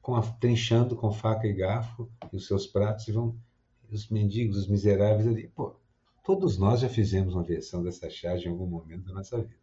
com 0.00 0.14
a, 0.14 0.22
trinchando 0.22 0.94
com 0.94 1.10
faca 1.10 1.46
e 1.46 1.52
garfo 1.52 2.10
e 2.32 2.36
os 2.36 2.46
seus 2.46 2.66
pratos, 2.66 3.08
e 3.08 3.12
vão 3.12 3.36
os 3.94 4.08
mendigos, 4.08 4.56
os 4.56 4.68
miseráveis 4.68 5.26
ali. 5.26 5.48
Pô, 5.48 5.76
todos 6.24 6.58
nós 6.58 6.80
já 6.80 6.88
fizemos 6.88 7.34
uma 7.34 7.44
versão 7.44 7.82
dessa 7.82 8.10
charge 8.10 8.46
em 8.46 8.50
algum 8.50 8.66
momento 8.66 9.06
da 9.06 9.14
nossa 9.14 9.38
vida. 9.38 9.54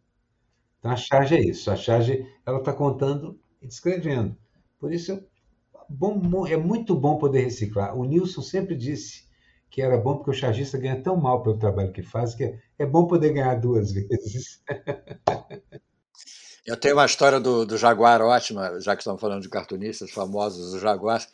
Então 0.78 0.90
a 0.90 0.96
charge 0.96 1.34
é 1.34 1.40
isso. 1.40 1.70
A 1.70 1.76
charge 1.76 2.26
ela 2.44 2.58
está 2.58 2.72
contando 2.72 3.38
e 3.60 3.66
descrevendo. 3.66 4.36
Por 4.78 4.92
isso 4.92 5.22
bom, 5.88 6.46
é 6.46 6.56
muito 6.56 6.94
bom 6.94 7.18
poder 7.18 7.42
reciclar. 7.42 7.96
O 7.96 8.04
Nilson 8.04 8.42
sempre 8.42 8.74
disse 8.74 9.24
que 9.70 9.80
era 9.80 9.96
bom 9.96 10.16
porque 10.16 10.30
o 10.30 10.34
chargista 10.34 10.78
ganha 10.78 11.00
tão 11.00 11.16
mal 11.16 11.42
pelo 11.42 11.58
trabalho 11.58 11.92
que 11.92 12.02
faz 12.02 12.34
que 12.34 12.58
é 12.78 12.86
bom 12.86 13.06
poder 13.06 13.32
ganhar 13.32 13.54
duas 13.54 13.92
vezes. 13.92 14.62
Eu 16.64 16.76
tenho 16.76 16.94
uma 16.94 17.06
história 17.06 17.40
do, 17.40 17.66
do 17.66 17.76
Jaguar 17.76 18.20
ótima, 18.20 18.80
já 18.80 18.94
que 18.94 19.02
estamos 19.02 19.20
falando 19.20 19.42
de 19.42 19.48
cartunistas 19.48 20.10
famosos, 20.10 20.74
o 20.74 20.78
Jaguar 20.78 21.26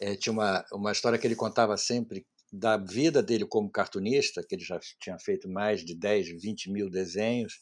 é, 0.00 0.16
tinha 0.16 0.32
uma, 0.32 0.64
uma 0.72 0.92
história 0.92 1.18
que 1.18 1.26
ele 1.26 1.36
contava 1.36 1.76
sempre 1.76 2.26
da 2.52 2.76
vida 2.76 3.22
dele 3.22 3.46
como 3.46 3.70
cartunista, 3.70 4.42
que 4.42 4.54
ele 4.54 4.64
já 4.64 4.80
tinha 4.98 5.18
feito 5.18 5.48
mais 5.48 5.84
de 5.84 5.94
10, 5.94 6.40
20 6.42 6.70
mil 6.70 6.90
desenhos, 6.90 7.60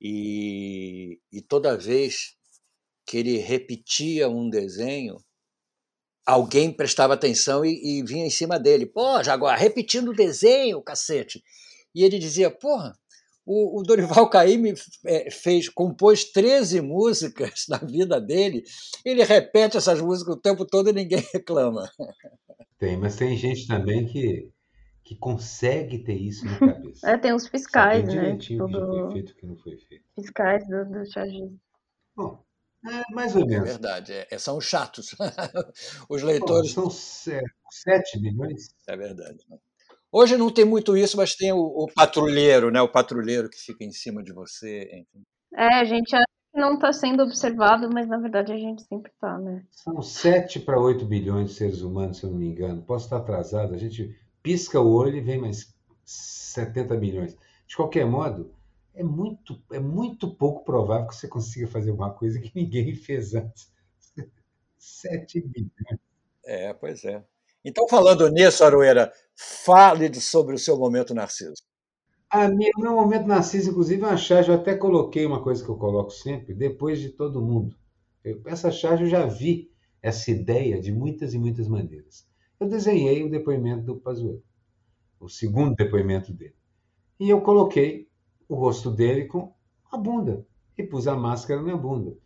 e, 0.00 1.20
e 1.32 1.40
toda 1.42 1.76
vez 1.76 2.34
que 3.06 3.18
ele 3.18 3.38
repetia 3.38 4.28
um 4.28 4.50
desenho, 4.50 5.16
alguém 6.26 6.72
prestava 6.72 7.14
atenção 7.14 7.64
e, 7.64 8.00
e 8.00 8.02
vinha 8.02 8.26
em 8.26 8.30
cima 8.30 8.58
dele. 8.58 8.84
Pô, 8.84 9.22
Jaguar, 9.22 9.58
repetindo 9.58 10.10
o 10.10 10.16
desenho, 10.16 10.82
cacete. 10.82 11.42
E 11.94 12.02
ele 12.02 12.18
dizia, 12.18 12.50
porra, 12.50 12.98
o, 13.46 13.78
o 13.80 13.82
Dorival 13.82 14.28
Caymmi 14.30 14.74
é, 15.06 15.30
fez, 15.30 15.68
compôs 15.68 16.24
13 16.24 16.80
músicas 16.80 17.64
na 17.68 17.78
vida 17.78 18.20
dele, 18.20 18.64
ele 19.04 19.22
repete 19.24 19.76
essas 19.76 20.00
músicas 20.00 20.34
o 20.34 20.40
tempo 20.40 20.66
todo 20.66 20.90
e 20.90 20.92
ninguém 20.92 21.24
reclama. 21.32 21.88
Tem, 22.78 22.96
mas 22.96 23.16
tem 23.16 23.36
gente 23.36 23.66
também 23.66 24.04
que, 24.06 24.50
que 25.04 25.14
consegue 25.16 26.00
ter 26.04 26.14
isso 26.16 26.44
na 26.44 26.58
cabeça. 26.58 27.08
É, 27.10 27.16
tem 27.16 27.32
os 27.32 27.46
fiscais, 27.46 28.00
Sabe 28.04 28.16
né? 28.16 28.22
direitinho 28.22 28.64
o 28.64 28.68
que 28.68 28.74
foi 28.74 29.12
feito 29.12 29.30
o 29.30 29.34
que 29.36 29.46
não 29.46 29.56
foi 29.56 29.76
feito. 29.78 30.04
Fiscais 30.14 30.66
do, 30.68 30.84
do 30.84 31.10
chargista. 31.10 31.54
Bom, 32.16 32.42
é 32.86 33.14
mais 33.14 33.34
ou 33.36 33.42
É 33.42 33.46
menos. 33.46 33.68
verdade, 33.68 34.12
é, 34.12 34.26
é- 34.30 34.38
são 34.38 34.58
os 34.58 34.64
chatos. 34.64 35.14
Os 36.08 36.20
Bom, 36.22 36.26
leitores. 36.28 36.72
são 36.72 36.90
se- 36.90 37.40
7 37.70 38.20
milhões. 38.20 38.68
É 38.88 38.96
verdade. 38.96 39.38
né? 39.48 39.56
Hoje 40.18 40.38
não 40.38 40.50
tem 40.50 40.64
muito 40.64 40.96
isso, 40.96 41.14
mas 41.14 41.34
tem 41.34 41.52
o, 41.52 41.58
o 41.58 41.86
patrulheiro, 41.94 42.70
né? 42.70 42.80
O 42.80 42.88
patrulheiro 42.88 43.50
que 43.50 43.58
fica 43.58 43.84
em 43.84 43.92
cima 43.92 44.22
de 44.22 44.32
você. 44.32 44.84
enfim. 44.84 45.22
É, 45.54 45.74
a 45.74 45.84
gente 45.84 46.16
acha 46.16 46.24
que 46.54 46.58
não 46.58 46.76
está 46.76 46.90
sendo 46.90 47.22
observado, 47.22 47.90
mas 47.92 48.08
na 48.08 48.16
verdade 48.16 48.50
a 48.50 48.56
gente 48.56 48.82
sempre 48.84 49.12
está, 49.12 49.36
né? 49.36 49.62
São 49.70 50.00
7 50.00 50.60
para 50.60 50.80
8 50.80 51.04
bilhões 51.04 51.50
de 51.50 51.56
seres 51.56 51.82
humanos, 51.82 52.16
se 52.16 52.24
eu 52.24 52.30
não 52.30 52.38
me 52.38 52.46
engano. 52.46 52.80
Posso 52.80 53.04
estar 53.04 53.18
atrasado, 53.18 53.74
a 53.74 53.76
gente 53.76 54.18
pisca 54.42 54.80
o 54.80 54.90
olho 54.90 55.18
e 55.18 55.20
vem 55.20 55.38
mais 55.38 55.74
70 56.02 56.96
milhões. 56.96 57.36
De 57.66 57.76
qualquer 57.76 58.06
modo, 58.06 58.50
é 58.94 59.04
muito, 59.04 59.62
é 59.70 59.78
muito 59.78 60.34
pouco 60.34 60.64
provável 60.64 61.08
que 61.08 61.14
você 61.14 61.28
consiga 61.28 61.68
fazer 61.68 61.90
alguma 61.90 62.14
coisa 62.14 62.40
que 62.40 62.52
ninguém 62.54 62.94
fez 62.96 63.34
antes. 63.34 63.70
7 64.78 65.42
bilhões. 65.42 66.00
É, 66.42 66.72
pois 66.72 67.04
é. 67.04 67.22
Então, 67.68 67.88
falando 67.88 68.28
nisso, 68.30 68.62
Aroeira, 68.64 69.12
fale 69.34 70.14
sobre 70.20 70.54
o 70.54 70.58
seu 70.58 70.78
momento 70.78 71.12
Narciso. 71.12 71.56
A 72.30 72.48
minha, 72.48 72.70
o 72.76 72.80
meu 72.80 72.92
momento 72.94 73.26
Narciso, 73.26 73.70
inclusive, 73.70 74.02
é 74.02 74.06
uma 74.06 74.16
charge. 74.16 74.50
Eu 74.50 74.54
até 74.54 74.76
coloquei 74.76 75.26
uma 75.26 75.42
coisa 75.42 75.64
que 75.64 75.68
eu 75.70 75.76
coloco 75.76 76.10
sempre, 76.12 76.54
depois 76.54 77.00
de 77.00 77.10
todo 77.10 77.42
mundo. 77.42 77.74
Eu- 78.22 78.40
essa 78.46 78.70
charge 78.70 79.02
eu 79.04 79.08
já 79.08 79.26
vi 79.26 79.68
essa 80.00 80.30
ideia 80.30 80.80
de 80.80 80.92
muitas 80.92 81.34
e 81.34 81.38
muitas 81.38 81.66
maneiras. 81.66 82.24
Eu 82.60 82.68
desenhei 82.68 83.24
o 83.24 83.30
depoimento 83.30 83.84
do 83.84 83.96
Pazuello, 83.96 84.44
o 85.20 85.28
segundo 85.28 85.74
depoimento 85.76 86.32
dele. 86.32 86.54
E 87.20 87.30
eu 87.30 87.40
coloquei 87.42 88.08
o 88.48 88.54
rosto 88.56 88.90
dele 88.90 89.26
com 89.26 89.54
a 89.92 89.96
bunda 89.98 90.46
e 90.78 90.82
pus 90.84 91.08
a 91.08 91.16
máscara 91.16 91.62
na 91.62 91.76
bunda. 91.76 92.16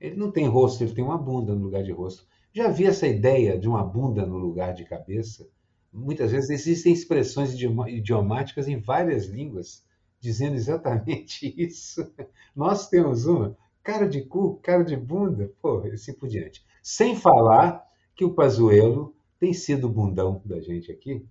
Ele 0.00 0.16
não 0.16 0.30
tem 0.30 0.46
rosto, 0.48 0.82
ele 0.84 0.94
tem 0.94 1.04
uma 1.04 1.18
bunda 1.18 1.54
no 1.54 1.64
lugar 1.64 1.82
de 1.82 1.92
rosto. 1.92 2.26
Já 2.52 2.68
vi 2.68 2.86
essa 2.86 3.06
ideia 3.06 3.58
de 3.58 3.66
uma 3.66 3.82
bunda 3.82 4.26
no 4.26 4.36
lugar 4.36 4.74
de 4.74 4.84
cabeça? 4.84 5.48
Muitas 5.92 6.32
vezes 6.32 6.50
existem 6.50 6.92
expressões 6.92 7.54
idiomáticas 7.54 8.68
em 8.68 8.78
várias 8.78 9.26
línguas 9.26 9.84
dizendo 10.20 10.54
exatamente 10.54 11.52
isso. 11.58 12.06
Nós 12.54 12.88
temos 12.88 13.26
uma, 13.26 13.56
cara 13.82 14.06
de 14.06 14.22
cu, 14.22 14.56
cara 14.62 14.84
de 14.84 14.96
bunda, 14.96 15.52
pô, 15.60 15.84
e 15.86 15.90
assim 15.90 16.12
por 16.14 16.28
diante. 16.28 16.64
Sem 16.82 17.16
falar 17.16 17.84
que 18.14 18.24
o 18.24 18.34
Pazuello 18.34 19.14
tem 19.38 19.52
sido 19.52 19.88
o 19.88 19.92
bundão 19.92 20.40
da 20.44 20.60
gente 20.60 20.92
aqui, 20.92 21.26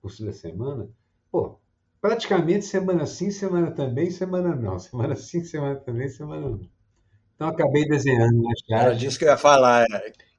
por 0.00 0.14
toda 0.14 0.32
semana, 0.32 0.88
pô, 1.30 1.58
praticamente 2.00 2.64
semana 2.64 3.06
sim, 3.06 3.30
semana 3.30 3.70
também, 3.70 4.10
semana 4.10 4.54
não. 4.56 4.78
Semana 4.80 5.14
sim, 5.14 5.44
semana 5.44 5.76
também, 5.76 6.08
semana 6.08 6.48
não. 6.48 6.68
Então 7.36 7.48
acabei 7.48 7.86
desenhando 7.86 8.40
uma 8.40 8.52
Era 8.68 8.82
charge 8.84 9.00
disso 9.00 9.18
que 9.18 9.24
eu 9.24 9.28
ia 9.28 9.36
falar. 9.36 9.86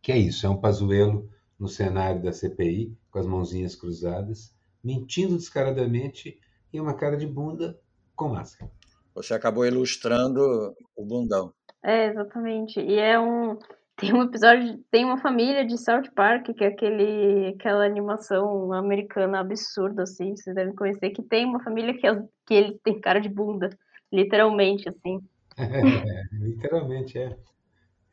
É. 0.04 0.06
que 0.06 0.12
é 0.12 0.18
isso, 0.18 0.46
é 0.46 0.50
um 0.50 0.60
Pazuello 0.60 1.30
no 1.60 1.68
cenário 1.68 2.22
da 2.22 2.32
CPI, 2.32 2.96
com 3.10 3.20
as 3.20 3.26
mãozinhas 3.26 3.76
cruzadas, 3.76 4.54
mentindo 4.84 5.36
descaradamente 5.36 6.40
e 6.74 6.80
uma 6.80 6.94
cara 6.94 7.16
de 7.16 7.26
bunda 7.26 7.80
com 8.16 8.30
máscara. 8.30 8.72
Você 9.16 9.34
acabou 9.34 9.66
ilustrando 9.66 10.76
o 10.96 11.06
bundão. 11.06 11.54
É, 11.84 12.08
exatamente. 12.08 12.80
E 12.80 12.98
é 12.98 13.20
um. 13.20 13.58
Tem 13.96 14.14
um 14.14 14.24
episódio. 14.24 14.84
Tem 14.90 15.06
uma 15.06 15.18
família 15.20 15.66
de 15.66 15.78
South 15.78 16.10
Park, 16.16 16.48
que 16.58 16.64
é 16.64 16.68
aquele, 16.68 17.50
aquela 17.50 17.86
animação 17.86 18.74
americana 18.74 19.40
absurda, 19.40 20.04
assim, 20.04 20.36
vocês 20.36 20.56
devem 20.56 20.76
conhecer, 20.76 21.12
que 21.12 21.22
tem 21.22 21.46
uma 21.46 21.64
família 21.64 21.94
que, 21.96 22.08
é- 22.08 22.24
que 22.48 22.54
ele 22.54 22.80
tem 22.84 23.00
cara 23.00 23.20
de 23.20 23.30
bunda, 23.30 23.70
literalmente, 24.12 24.90
assim. 24.90 25.20
Literalmente 26.32 27.20
é. 27.20 27.38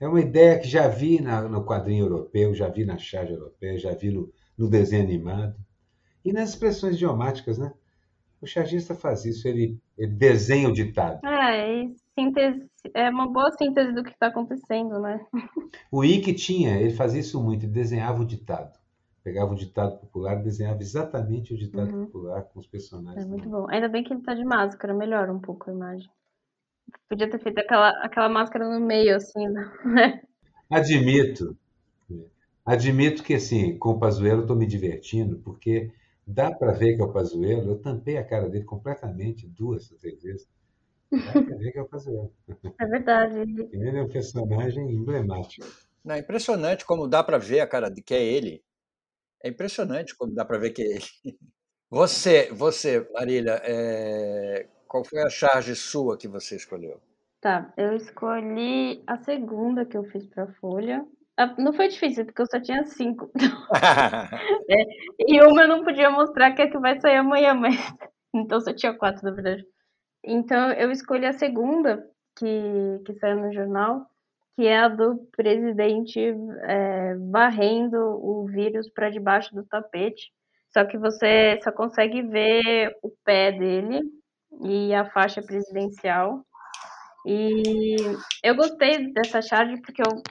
É 0.01 0.09
uma 0.09 0.21
ideia 0.21 0.59
que 0.59 0.67
já 0.69 0.89
vi 0.89 1.21
na- 1.21 1.43
no 1.43 1.65
quadrinho 1.65 2.07
europeu, 2.07 2.55
já 2.55 2.69
vi 2.69 2.85
na 2.85 2.97
charge 2.99 3.33
europeia, 3.33 3.79
já 3.79 3.93
vi 3.93 4.11
no, 4.11 4.33
no 4.57 4.69
desenho 4.69 5.05
animado. 5.05 5.55
E 6.25 6.33
nas 6.33 6.51
expressões 6.51 6.97
idiomáticas, 6.97 7.59
né? 7.59 7.73
O 8.41 8.47
chargista 8.47 8.95
faz 8.95 9.25
isso, 9.27 9.47
ele, 9.47 9.79
ele 9.99 10.13
desenha 10.13 10.69
o 10.69 10.73
ditado. 10.73 11.21
É, 11.27 11.83
e 11.85 11.95
síntese, 12.19 12.67
é 12.95 13.11
uma 13.11 13.31
boa 13.31 13.51
síntese 13.53 13.93
do 13.93 14.03
que 14.03 14.11
está 14.11 14.29
acontecendo, 14.29 14.99
né? 14.99 15.21
O 15.93 16.03
Ike 16.03 16.33
tinha, 16.33 16.81
ele 16.81 16.95
fazia 16.95 17.21
isso 17.21 17.43
muito, 17.43 17.67
ele 17.67 17.73
desenhava 17.73 18.23
o 18.23 18.27
ditado. 18.27 18.79
Pegava 19.23 19.53
o 19.53 19.57
ditado 19.57 19.99
popular 19.99 20.41
e 20.41 20.45
desenhava 20.45 20.81
exatamente 20.81 21.53
o 21.53 21.59
ditado 21.59 21.95
Uhum. 21.95 22.07
popular 22.07 22.43
com 22.45 22.59
os 22.61 22.67
personagens. 22.67 23.23
É 23.27 23.29
muito 23.29 23.49
bom. 23.51 23.67
Ainda 23.69 23.89
bem 23.89 24.03
que 24.03 24.13
ele 24.15 24.23
tá 24.23 24.33
de 24.33 24.45
máscara, 24.45 24.95
melhora 24.95 25.31
um 25.31 25.39
pouco 25.41 25.69
a 25.69 25.73
imagem. 25.75 26.09
Podia 27.09 27.29
ter 27.29 27.39
feito 27.41 27.59
aquela, 27.59 27.91
aquela 28.05 28.29
máscara 28.29 28.69
no 28.69 28.85
meio, 28.85 29.17
assim, 29.17 29.49
né? 29.49 29.73
Admito, 30.71 31.57
admito 32.65 33.25
que 33.25 33.35
assim, 33.35 33.77
com 33.77 33.91
o 33.91 33.99
Pazuello 33.99 34.39
eu 34.39 34.43
estou 34.43 34.57
me 34.57 34.67
divertindo, 34.67 35.41
porque 35.41 35.91
dá 36.25 36.53
para 36.53 36.71
ver 36.71 36.95
que 36.95 37.03
é 37.03 37.05
o 37.05 37.13
Pazuello. 37.13 37.73
Eu 37.73 37.79
tampei 37.81 38.17
a 38.17 38.25
cara 38.25 38.49
dele 38.49 38.65
completamente 38.65 39.49
duas 39.49 39.91
ou 39.91 39.99
três 39.99 40.23
vezes. 40.23 40.49
Dá 41.11 41.33
para 41.33 41.57
ver 41.57 41.73
que 41.73 41.79
é 41.79 41.83
o 41.83 41.89
Pazuello. 41.89 42.33
É 42.79 42.87
verdade. 42.87 43.69
Ele 43.73 43.99
é 43.99 44.03
um 44.03 44.09
personagem 44.09 44.89
emblemático. 44.93 45.67
Não, 46.05 46.15
é 46.15 46.21
impressionante 46.21 46.85
como 46.85 47.09
dá 47.09 47.25
para 47.25 47.37
ver 47.37 47.61
a 47.61 47.67
cara 47.67 47.89
de 47.91 48.01
que 48.01 48.15
é 48.15 48.23
ele. 48.23 48.63
É 49.43 49.49
impressionante 49.49 50.17
como 50.17 50.33
dá 50.33 50.45
para 50.45 50.59
ver 50.59 50.71
que 50.71 50.83
é 50.83 50.87
ele. 50.87 51.39
Você, 51.91 52.49
você, 52.53 53.05
Marília, 53.13 53.61
é, 53.65 54.69
qual 54.91 55.05
foi 55.05 55.23
a 55.23 55.31
charge 55.31 55.77
sua 55.77 56.19
que 56.19 56.27
você 56.27 56.57
escolheu? 56.57 57.01
Tá, 57.41 57.73
eu 57.77 57.95
escolhi 57.95 59.01
a 59.07 59.17
segunda 59.19 59.87
que 59.87 59.97
eu 59.97 60.03
fiz 60.03 60.27
pra 60.27 60.49
Folha. 60.55 61.07
Ah, 61.37 61.55
Não 61.57 61.73
foi 61.73 61.87
difícil, 61.87 62.27
porque 62.27 62.43
eu 62.43 62.47
só 62.47 62.61
tinha 62.61 62.85
cinco. 62.85 63.31
E 65.21 65.41
uma 65.45 65.63
eu 65.63 65.69
não 65.69 65.85
podia 65.85 66.11
mostrar 66.11 66.53
que 66.53 66.63
é 66.63 66.67
que 66.69 66.79
vai 66.79 67.01
sair 67.01 67.17
amanhã, 67.17 67.55
mas. 67.55 67.77
Então 68.35 68.61
só 68.61 68.73
tinha 68.73 68.93
quatro, 68.93 69.25
na 69.25 69.31
verdade. 69.31 69.65
Então 70.25 70.73
eu 70.73 70.91
escolhi 70.91 71.27
a 71.27 71.33
segunda, 71.33 72.05
que, 72.37 72.47
que 73.05 73.15
saiu 73.15 73.37
no 73.39 73.53
jornal, 73.53 74.07
que 74.57 74.67
é 74.67 74.79
a 74.79 74.89
do 74.89 75.29
presidente 75.37 76.21
é, 76.63 77.15
varrendo 77.31 77.97
o 77.97 78.47
vírus 78.47 78.89
para 78.91 79.11
debaixo 79.11 79.55
do 79.55 79.65
tapete. 79.65 80.33
Só 80.73 80.85
que 80.85 80.97
você 80.99 81.59
só 81.63 81.73
consegue 81.73 82.23
ver 82.23 82.97
o 83.03 83.11
pé 83.25 83.51
dele 83.51 84.01
e 84.63 84.95
a 84.95 85.05
faixa 85.11 85.43
presidencial. 85.43 86.45
E 87.27 87.97
eu 88.43 88.55
gostei 88.57 89.13
dessa 89.13 89.43
charge 89.43 89.81
porque 89.83 90.03
eu 90.03 90.23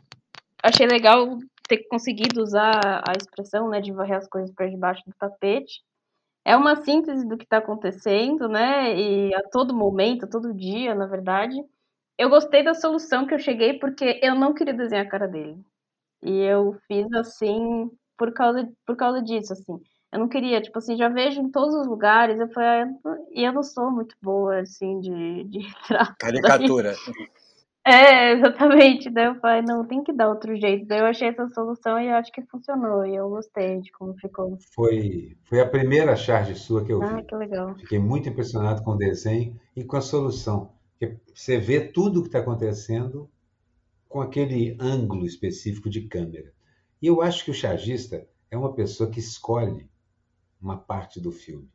achei 0.63 0.85
legal 0.87 1.37
ter 1.67 1.87
conseguido 1.87 2.41
usar 2.41 3.03
a 3.07 3.15
expressão, 3.15 3.69
né, 3.69 3.79
de 3.79 3.91
varrer 3.91 4.17
as 4.17 4.27
coisas 4.27 4.51
para 4.53 4.69
debaixo 4.69 5.03
do 5.05 5.13
tapete. 5.17 5.81
É 6.45 6.55
uma 6.57 6.75
síntese 6.77 7.27
do 7.27 7.37
que 7.37 7.43
está 7.43 7.57
acontecendo, 7.57 8.49
né, 8.49 8.95
e 8.99 9.33
a 9.35 9.43
todo 9.51 9.75
momento, 9.75 10.25
a 10.25 10.29
todo 10.29 10.53
dia, 10.53 10.95
na 10.95 11.05
verdade. 11.05 11.55
Eu 12.17 12.29
gostei 12.29 12.63
da 12.63 12.73
solução 12.73 13.27
que 13.27 13.33
eu 13.33 13.39
cheguei 13.39 13.79
porque 13.79 14.19
eu 14.23 14.35
não 14.35 14.53
queria 14.53 14.73
desenhar 14.73 15.05
a 15.05 15.09
cara 15.09 15.27
dele. 15.27 15.63
E 16.23 16.41
eu 16.41 16.77
fiz 16.87 17.11
assim 17.13 17.89
por 18.17 18.33
causa, 18.33 18.69
por 18.85 18.97
causa 18.97 19.21
disso, 19.21 19.53
assim. 19.53 19.79
Eu 20.11 20.19
não 20.19 20.27
queria, 20.27 20.61
tipo 20.61 20.77
assim, 20.79 20.97
já 20.97 21.07
vejo 21.07 21.39
em 21.39 21.51
todos 21.51 21.75
os 21.75 21.87
lugares, 21.87 22.39
eu 22.39 22.49
falei, 22.49 22.69
ah, 22.69 23.17
e 23.31 23.43
eu 23.43 23.53
não 23.53 23.61
sou 23.61 23.91
muito 23.91 24.15
boa, 24.21 24.59
assim, 24.59 24.99
de, 24.99 25.43
de 25.43 25.59
retrato. 25.87 26.15
Caricatura. 26.17 26.95
É, 27.85 28.33
exatamente. 28.33 29.09
Daí 29.09 29.25
eu 29.25 29.35
falei, 29.39 29.61
não, 29.61 29.85
tem 29.85 30.03
que 30.03 30.13
dar 30.13 30.29
outro 30.29 30.55
jeito. 30.55 30.85
Daí 30.85 30.99
eu 30.99 31.05
achei 31.05 31.29
essa 31.29 31.47
solução 31.49 31.99
e 31.99 32.07
eu 32.07 32.15
acho 32.15 32.31
que 32.31 32.41
funcionou. 32.43 33.05
E 33.05 33.15
eu 33.15 33.29
gostei 33.29 33.79
de 33.81 33.91
como 33.91 34.13
ficou. 34.15 34.57
Foi, 34.75 35.37
foi 35.43 35.59
a 35.61 35.67
primeira 35.67 36.15
charge 36.15 36.55
sua 36.55 36.83
que 36.83 36.91
eu 36.91 37.01
Ah, 37.01 37.15
vi. 37.15 37.23
que 37.23 37.35
legal. 37.35 37.75
Fiquei 37.77 37.99
muito 37.99 38.29
impressionado 38.29 38.83
com 38.83 38.91
o 38.91 38.97
desenho 38.97 39.59
e 39.75 39.83
com 39.83 39.95
a 39.97 40.01
solução. 40.01 40.71
Porque 40.99 41.17
você 41.33 41.57
vê 41.57 41.79
tudo 41.79 42.19
o 42.19 42.21
que 42.23 42.29
está 42.29 42.39
acontecendo 42.39 43.29
com 44.07 44.21
aquele 44.21 44.75
ângulo 44.79 45.25
específico 45.25 45.89
de 45.89 46.01
câmera. 46.01 46.51
E 47.01 47.07
eu 47.07 47.21
acho 47.21 47.45
que 47.45 47.51
o 47.51 47.53
chargista 47.55 48.27
é 48.51 48.57
uma 48.57 48.73
pessoa 48.73 49.09
que 49.09 49.19
escolhe 49.19 49.89
uma 50.61 50.77
parte 50.77 51.19
do 51.19 51.31
filme, 51.31 51.69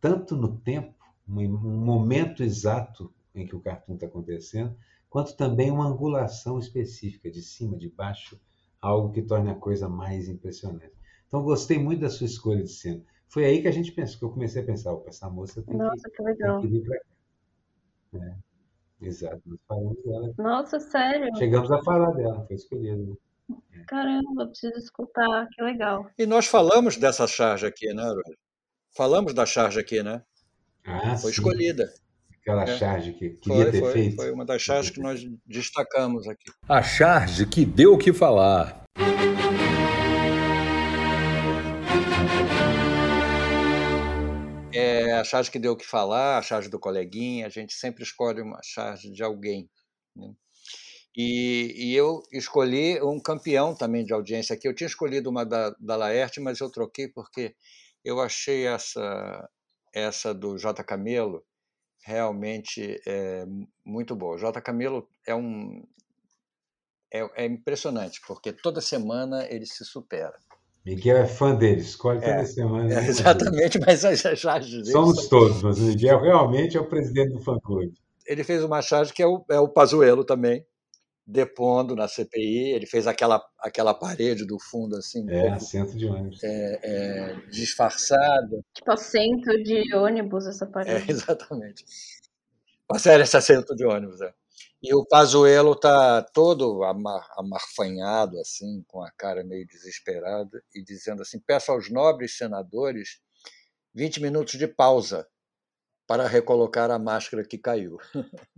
tanto 0.00 0.36
no 0.36 0.56
tempo, 0.58 0.94
um 1.28 1.48
momento 1.48 2.42
exato 2.42 3.12
em 3.34 3.46
que 3.46 3.56
o 3.56 3.60
cartoon 3.60 3.94
está 3.94 4.06
acontecendo, 4.06 4.76
quanto 5.08 5.36
também 5.36 5.70
uma 5.70 5.86
angulação 5.86 6.58
específica, 6.58 7.30
de 7.30 7.42
cima, 7.42 7.76
de 7.76 7.88
baixo, 7.88 8.40
algo 8.80 9.12
que 9.12 9.22
torne 9.22 9.50
a 9.50 9.54
coisa 9.54 9.88
mais 9.88 10.28
impressionante. 10.28 10.92
Então, 11.26 11.42
gostei 11.42 11.78
muito 11.78 12.00
da 12.00 12.10
sua 12.10 12.26
escolha 12.26 12.62
de 12.62 12.70
cena. 12.70 13.02
Foi 13.28 13.44
aí 13.44 13.60
que 13.60 13.68
a 13.68 13.72
gente 13.72 13.92
pensou, 13.92 14.18
que 14.18 14.24
eu 14.24 14.30
comecei 14.30 14.62
a 14.62 14.64
pensar, 14.66 14.92
opa, 14.92 15.08
essa 15.08 15.28
moça 15.28 15.62
tem 15.62 15.76
Nossa, 15.76 16.08
que, 16.08 16.16
que 16.16 16.22
legal. 16.22 16.60
tem 16.60 16.70
que 16.70 16.78
vir 16.78 16.86
para 16.86 16.98
cá. 16.98 17.06
É, 18.14 19.06
exato, 19.06 19.42
nós 19.44 19.58
falamos 19.66 20.02
dela. 20.04 20.34
Nossa, 20.38 20.78
sério? 20.78 21.36
Chegamos 21.36 21.70
a 21.70 21.82
falar 21.82 22.12
dela, 22.12 22.46
foi 22.46 22.56
escolhido. 22.56 23.18
Caramba, 23.86 24.46
preciso 24.48 24.78
escutar, 24.78 25.46
que 25.52 25.62
legal. 25.62 26.10
E 26.18 26.26
nós 26.26 26.46
falamos 26.46 26.96
dessa 26.96 27.26
charge 27.26 27.66
aqui, 27.66 27.92
né, 27.94 28.02
Aurélio? 28.02 28.38
Falamos 28.96 29.32
da 29.34 29.46
charge 29.46 29.78
aqui, 29.78 30.02
né? 30.02 30.22
Ah, 30.84 31.16
Foi 31.16 31.30
sim. 31.32 31.38
escolhida. 31.38 31.92
Aquela 32.40 32.62
É. 32.64 32.76
charge 32.78 33.12
que 33.12 33.30
queria 33.30 33.62
Foi, 33.64 33.70
ter 33.72 33.80
foi, 33.80 33.92
feito. 33.92 34.16
foi 34.16 34.30
uma 34.32 34.44
das 34.44 34.62
charges 34.62 34.90
que 34.90 35.00
nós 35.00 35.20
destacamos 35.44 36.26
aqui. 36.28 36.50
A 36.68 36.82
charge 36.82 37.44
que 37.46 37.64
deu 37.64 37.94
o 37.94 37.98
que 37.98 38.12
falar. 38.12 38.84
É 44.72 45.12
a 45.14 45.24
charge 45.24 45.50
que 45.50 45.58
deu 45.58 45.72
o 45.72 45.76
que 45.76 45.86
falar, 45.86 46.38
a 46.38 46.42
charge 46.42 46.68
do 46.68 46.78
coleguinha, 46.78 47.46
a 47.46 47.48
gente 47.48 47.72
sempre 47.72 48.02
escolhe 48.02 48.42
uma 48.42 48.60
charge 48.62 49.10
de 49.10 49.22
alguém. 49.22 49.68
né? 50.14 50.32
E, 51.16 51.72
e 51.76 51.94
eu 51.94 52.22
escolhi 52.30 53.00
um 53.02 53.18
campeão 53.18 53.74
também 53.74 54.04
de 54.04 54.12
audiência 54.12 54.54
aqui. 54.54 54.68
Eu 54.68 54.74
tinha 54.74 54.86
escolhido 54.86 55.30
uma 55.30 55.44
da, 55.44 55.70
da 55.80 55.96
Laerte, 55.96 56.40
mas 56.40 56.60
eu 56.60 56.70
troquei 56.70 57.08
porque 57.08 57.54
eu 58.04 58.20
achei 58.20 58.66
essa, 58.66 59.48
essa 59.94 60.34
do 60.34 60.58
J. 60.58 60.84
Camelo 60.84 61.42
realmente 62.04 63.00
é, 63.06 63.44
muito 63.84 64.14
boa. 64.14 64.34
O 64.34 64.38
J. 64.38 64.60
Camelo 64.60 65.08
é 65.26 65.34
um. 65.34 65.82
É, 67.12 67.44
é 67.44 67.46
impressionante, 67.46 68.20
porque 68.26 68.52
toda 68.52 68.80
semana 68.80 69.46
ele 69.48 69.64
se 69.64 69.84
supera. 69.84 70.34
Miguel 70.84 71.16
é 71.16 71.26
fã 71.26 71.54
dele, 71.54 71.80
escolhe 71.80 72.20
toda 72.20 72.30
É, 72.32 72.44
semana. 72.44 72.92
É, 72.92 72.98
uma 72.98 73.06
exatamente, 73.08 73.78
mas 73.80 74.04
as 74.04 74.20
charges 74.38 74.88
Somos 74.90 75.20
são- 75.20 75.28
todos, 75.30 75.62
mas 75.62 75.78
o 75.78 75.82
Miguel 75.84 76.20
realmente 76.20 76.76
é 76.76 76.80
o 76.80 76.86
presidente 76.88 77.32
do 77.32 77.40
fã-clube. 77.40 77.94
ele 78.26 78.44
fez 78.44 78.62
uma 78.62 78.82
charge 78.82 79.12
que 79.12 79.22
é 79.22 79.26
o, 79.26 79.44
é 79.50 79.58
o 79.58 79.68
Pazuello 79.68 80.24
também, 80.24 80.64
depondo 81.26 81.96
na 81.96 82.08
CPI. 82.08 82.72
Ele 82.74 82.86
fez 82.86 83.06
aquela, 83.06 83.42
aquela 83.60 83.94
parede 83.94 84.46
do 84.46 84.58
fundo 84.60 84.96
assim, 84.96 85.26
É, 85.28 85.50
pouco, 85.50 85.54
assento 85.54 85.96
de 85.96 86.06
ônibus. 86.06 86.42
é, 86.42 86.80
é, 86.82 87.34
disfarçada. 87.50 88.64
Tipo, 88.74 88.92
assento 88.92 89.50
de 89.62 89.94
ônibus, 89.94 90.46
essa 90.46 90.66
É, 90.84 90.98
parede. 90.98 91.06
exatamente. 91.10 91.84
Uma 92.90 92.98
série 92.98 93.22
esse 93.22 93.36
assento 93.36 93.74
de 93.74 93.84
ônibus. 93.84 94.20
É. 94.20 94.32
E 94.82 94.94
o 94.94 95.04
Pazuello 95.06 95.72
está 95.72 96.22
todo 96.22 96.84
amar, 96.84 97.26
amarfanhado, 97.36 98.38
assim, 98.40 98.84
com 98.86 99.02
a 99.02 99.10
cara 99.12 99.42
meio 99.44 99.66
desesperada, 99.66 100.62
e 100.74 100.82
dizendo 100.82 101.22
assim: 101.22 101.40
peço 101.40 101.72
aos 101.72 101.90
nobres 101.90 102.36
senadores 102.36 103.20
20 103.94 104.20
minutos 104.22 104.58
de 104.58 104.68
pausa 104.68 105.26
para 106.06 106.28
recolocar 106.28 106.90
a 106.90 106.98
máscara 106.98 107.44
que 107.44 107.58
caiu. 107.58 107.98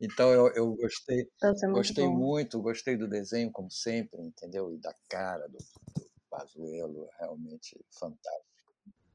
então 0.00 0.30
eu, 0.32 0.48
eu 0.54 0.74
gostei, 0.76 1.28
Nossa, 1.42 1.66
é 1.66 1.68
muito 1.68 1.88
Gostei 1.88 2.04
bom. 2.06 2.16
muito, 2.16 2.60
gostei 2.62 2.96
do 2.96 3.08
desenho, 3.08 3.50
como 3.50 3.70
sempre, 3.70 4.20
entendeu? 4.22 4.72
E 4.72 4.78
da 4.78 4.94
cara 5.08 5.46
do, 5.48 5.58
do 5.58 6.06
Pazuello, 6.30 7.08
realmente 7.18 7.78
fantástico. 7.98 8.46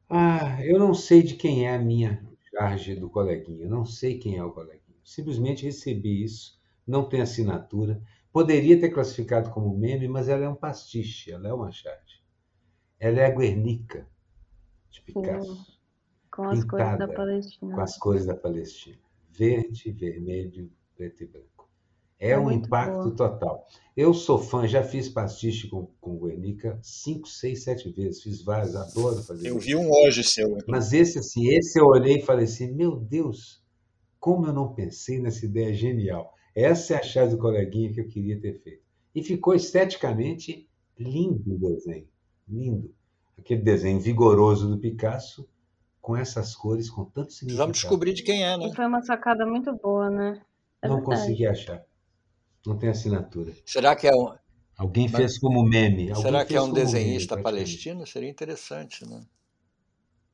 Ah, 0.10 0.64
eu 0.64 0.78
não 0.78 0.94
sei 0.94 1.24
de 1.24 1.36
quem 1.36 1.66
é 1.66 1.74
a 1.76 1.80
minha 1.80 2.24
charge 2.52 2.96
do 2.96 3.10
coleguinha. 3.10 3.64
Eu 3.66 3.70
não 3.70 3.86
sei 3.86 4.20
quem 4.20 4.38
é 4.38 4.44
o 4.44 4.52
coleguinha. 4.52 4.98
Simplesmente 5.04 5.66
recebi 5.66 6.24
isso, 6.24 6.60
não 6.86 7.08
tem 7.08 7.22
assinatura. 7.22 8.02
Poderia 8.32 8.80
ter 8.80 8.90
classificado 8.92 9.50
como 9.52 9.76
meme, 9.78 10.08
mas 10.08 10.30
ela 10.30 10.46
é 10.46 10.50
um 10.50 10.56
pastiche, 10.56 11.32
ela 11.32 11.48
é 11.48 11.54
uma 11.54 11.72
charge. 11.72 12.22
Ela 13.00 13.22
é 13.22 13.26
a 13.28 13.32
Guernica, 13.32 14.08
de 14.91 15.02
Picasso, 15.02 15.80
Com 16.32 16.50
as 16.50 16.63
cores 16.65 16.98
da 16.98 17.08
pintada 17.08 17.13
Palestina. 17.15 17.76
com 17.76 17.82
as 17.82 17.98
cores 17.98 18.26
da 18.26 18.36
Palestina: 18.36 19.00
verde, 19.32 19.91
vermelho, 19.91 20.72
preto 20.96 21.24
e 21.24 21.28
branco. 21.28 21.70
É, 22.20 22.32
É 22.32 22.39
um 22.39 22.52
impacto 22.52 23.12
boa. 23.12 23.15
total. 23.15 23.67
Eu 23.98 24.13
sou 24.13 24.38
fã, 24.39 24.67
já 24.67 24.84
fiz 24.84 25.10
pastiche 25.10 25.67
com, 25.70 25.88
com 26.00 26.17
Guernica 26.20 26.80
cinco, 26.82 27.28
seis, 27.28 27.63
sete 27.63 27.89
vezes. 27.89 28.22
Fiz 28.22 28.41
vários, 28.44 28.76
adoro 28.76 29.22
fazer 29.24 29.50
Eu 29.50 29.58
isso. 29.58 29.65
vi 29.65 29.76
um 29.76 29.89
hoje 29.91 30.24
seu. 30.24 30.58
Mas 30.67 30.94
esse, 30.94 31.20
assim, 31.20 31.48
esse 31.50 31.80
eu 31.80 31.86
olhei 31.88 32.17
e 32.17 32.22
falei 32.26 32.46
assim, 32.46 32.72
meu 32.72 32.96
Deus, 32.96 33.63
como 34.20 34.46
eu 34.48 34.54
não 34.54 34.74
pensei 34.74 35.20
nessa 35.20 35.46
ideia 35.46 35.74
genial. 35.74 36.34
Essa 36.56 36.96
é 36.96 36.98
a 36.98 37.04
chave 37.04 37.32
do 37.32 37.38
coleguinha 37.39 37.94
que 37.94 38.02
eu 38.02 38.08
queria 38.08 38.39
ter 38.39 38.62
feito. 38.62 38.84
E 39.15 39.24
ficou 39.24 39.54
esteticamente 39.56 40.70
lindo 40.98 41.56
o 41.56 41.60
desenho, 41.60 42.08
lindo. 42.48 42.94
Aquele 43.38 43.62
desenho 43.62 44.00
vigoroso 44.00 44.70
do 44.70 44.78
Picasso, 44.78 45.48
com 46.02 46.18
essas 46.18 46.56
cores, 46.56 46.90
com 46.90 47.06
tanto 47.06 47.32
significado. 47.32 47.70
Precisamos 47.70 47.78
descobrir 47.78 48.14
de 48.14 48.24
quem 48.24 48.44
é, 48.44 48.58
né? 48.58 48.68
E 48.68 48.76
foi 48.76 48.86
uma 48.86 49.02
sacada 49.04 49.46
muito 49.46 49.72
boa, 49.74 50.10
né? 50.10 50.42
É 50.82 50.88
Não 50.88 50.98
verdade. 50.98 51.22
consegui 51.22 51.46
achar. 51.48 51.84
Não 52.66 52.78
tem 52.78 52.90
assinatura. 52.90 53.54
Será 53.66 53.96
que 53.96 54.08
é 54.08 54.16
um, 54.16 54.34
Alguém 54.78 55.08
Mas- 55.12 55.16
fez 55.16 55.38
como 55.40 55.64
meme. 55.64 56.10
alguém 56.10 56.24
será 56.24 56.44
que 56.44 56.56
é 56.56 56.62
um 56.62 56.66
meme, 56.68 56.80
desenhista 56.80 57.36
praticamente. 57.36 57.44
palestino? 57.64 58.08
Seria 58.08 58.30
interessante, 58.30 59.08
né? 59.08 59.24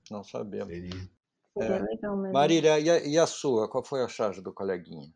Não 0.09 0.23
sabemos. 0.23 0.67
Seria. 0.73 0.93
É. 1.59 1.79
legal 1.79 2.15
mesmo. 2.15 2.33
Marília, 2.33 2.79
e 2.79 2.89
a, 2.89 2.99
e 3.05 3.17
a 3.17 3.27
sua? 3.27 3.67
Qual 3.69 3.83
foi 3.83 4.03
a 4.03 4.07
charge 4.07 4.41
do 4.41 4.53
coleguinha? 4.53 5.11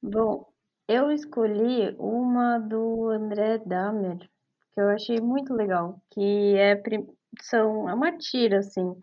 Bom, 0.00 0.46
eu 0.86 1.10
escolhi 1.10 1.96
uma 1.98 2.58
do 2.58 3.08
André 3.08 3.58
Dahmer, 3.58 4.18
que 4.72 4.80
eu 4.80 4.88
achei 4.90 5.20
muito 5.20 5.52
legal, 5.54 6.00
que 6.10 6.54
é, 6.56 6.80
são, 7.42 7.88
é 7.88 7.94
uma 7.94 8.16
tira, 8.16 8.58
assim, 8.58 8.94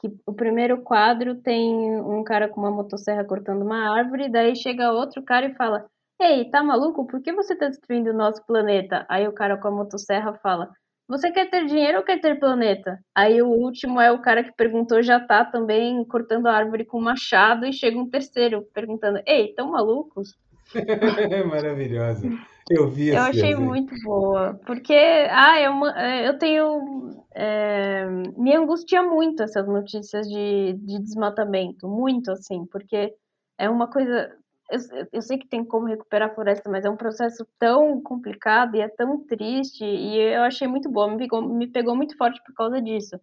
que 0.00 0.08
o 0.26 0.32
primeiro 0.32 0.82
quadro 0.82 1.34
tem 1.36 2.00
um 2.00 2.22
cara 2.22 2.48
com 2.48 2.60
uma 2.60 2.70
motosserra 2.70 3.24
cortando 3.24 3.62
uma 3.62 3.96
árvore, 3.96 4.30
daí 4.30 4.54
chega 4.54 4.92
outro 4.92 5.22
cara 5.22 5.46
e 5.46 5.54
fala, 5.54 5.86
Ei, 6.20 6.50
tá 6.50 6.62
maluco? 6.64 7.06
Por 7.06 7.22
que 7.22 7.32
você 7.32 7.54
tá 7.54 7.68
destruindo 7.68 8.10
o 8.10 8.16
nosso 8.16 8.44
planeta? 8.44 9.06
Aí 9.08 9.28
o 9.28 9.32
cara 9.32 9.56
com 9.56 9.68
a 9.68 9.70
motosserra 9.70 10.34
fala, 10.42 10.68
você 11.08 11.30
quer 11.30 11.48
ter 11.48 11.64
dinheiro 11.64 11.98
ou 11.98 12.04
quer 12.04 12.20
ter 12.20 12.40
planeta? 12.40 12.98
Aí 13.14 13.40
o 13.40 13.46
último 13.46 14.00
é 14.00 14.10
o 14.10 14.20
cara 14.20 14.42
que 14.42 14.52
perguntou 14.52 15.00
já 15.00 15.20
tá 15.20 15.44
também 15.44 16.04
cortando 16.04 16.48
a 16.48 16.52
árvore 16.52 16.84
com 16.84 17.00
machado 17.00 17.64
e 17.64 17.72
chega 17.72 17.98
um 17.98 18.10
terceiro 18.10 18.66
perguntando, 18.74 19.20
ei, 19.24 19.54
tão 19.54 19.70
malucos? 19.70 20.36
Maravilhosa. 21.48 22.28
Eu 22.70 22.88
vi 22.88 23.08
Eu 23.08 23.22
achei 23.22 23.54
muito 23.54 23.94
boa, 24.04 24.60
porque 24.66 24.94
ah, 24.94 25.58
é 25.58 25.70
uma, 25.70 25.98
é, 25.98 26.28
eu 26.28 26.38
tenho. 26.38 27.24
é, 27.34 28.04
me 28.36 28.54
angustia 28.54 29.02
muito 29.02 29.42
essas 29.42 29.66
notícias 29.66 30.28
de, 30.28 30.74
de 30.74 30.98
desmatamento, 31.00 31.88
muito 31.88 32.30
assim, 32.30 32.66
porque 32.66 33.14
é 33.58 33.70
uma 33.70 33.88
coisa. 33.90 34.30
Eu, 34.70 34.78
eu 35.14 35.22
sei 35.22 35.38
que 35.38 35.48
tem 35.48 35.64
como 35.64 35.86
recuperar 35.86 36.30
a 36.30 36.34
floresta, 36.34 36.68
mas 36.70 36.84
é 36.84 36.90
um 36.90 36.96
processo 36.96 37.46
tão 37.58 38.02
complicado 38.02 38.76
e 38.76 38.80
é 38.80 38.88
tão 38.88 39.24
triste, 39.24 39.84
e 39.84 40.18
eu 40.18 40.42
achei 40.42 40.68
muito 40.68 40.90
boa, 40.90 41.10
me 41.10 41.16
pegou, 41.18 41.42
me 41.42 41.66
pegou 41.68 41.96
muito 41.96 42.16
forte 42.16 42.40
por 42.44 42.54
causa 42.54 42.82
disso. 42.82 43.18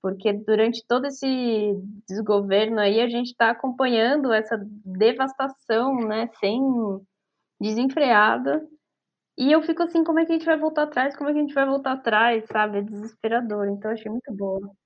Porque 0.00 0.32
durante 0.32 0.84
todo 0.86 1.06
esse 1.06 1.26
desgoverno 2.06 2.78
aí, 2.78 3.00
a 3.00 3.08
gente 3.08 3.28
está 3.28 3.50
acompanhando 3.50 4.32
essa 4.32 4.56
devastação, 4.84 5.96
né, 5.96 6.28
sem 6.38 6.60
desenfreada. 7.60 8.62
E 9.36 9.50
eu 9.50 9.62
fico 9.62 9.82
assim, 9.82 10.04
como 10.04 10.20
é 10.20 10.24
que 10.24 10.32
a 10.32 10.34
gente 10.34 10.46
vai 10.46 10.58
voltar 10.58 10.84
atrás? 10.84 11.16
Como 11.16 11.28
é 11.28 11.32
que 11.32 11.38
a 11.38 11.42
gente 11.42 11.54
vai 11.54 11.66
voltar 11.66 11.92
atrás, 11.92 12.44
sabe? 12.46 12.78
É 12.78 12.82
desesperador. 12.82 13.68
Então, 13.68 13.90
achei 13.90 14.10
muito. 14.10 14.76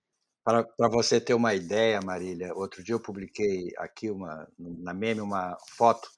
Para, 0.43 0.65
para 0.65 0.89
você 0.89 1.21
ter 1.21 1.35
uma 1.35 1.55
ideia, 1.55 2.01
Marília, 2.01 2.55
outro 2.55 2.83
dia 2.83 2.95
eu 2.95 3.01
publiquei 3.01 3.71
aqui 3.77 4.11
uma, 4.11 4.49
na 4.59 4.95
meme 4.95 5.21
uma 5.21 5.57
foto 5.77 6.09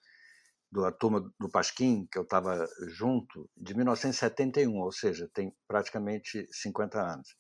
da 0.71 0.93
turma 0.93 1.33
do 1.39 1.49
Pasquim, 1.49 2.07
que 2.11 2.17
eu 2.17 2.23
estava 2.23 2.65
junto, 2.87 3.51
de 3.57 3.75
1971, 3.75 4.79
ou 4.79 4.93
seja, 4.93 5.29
tem 5.35 5.53
praticamente 5.67 6.47
50 6.53 7.01
anos, 7.01 7.35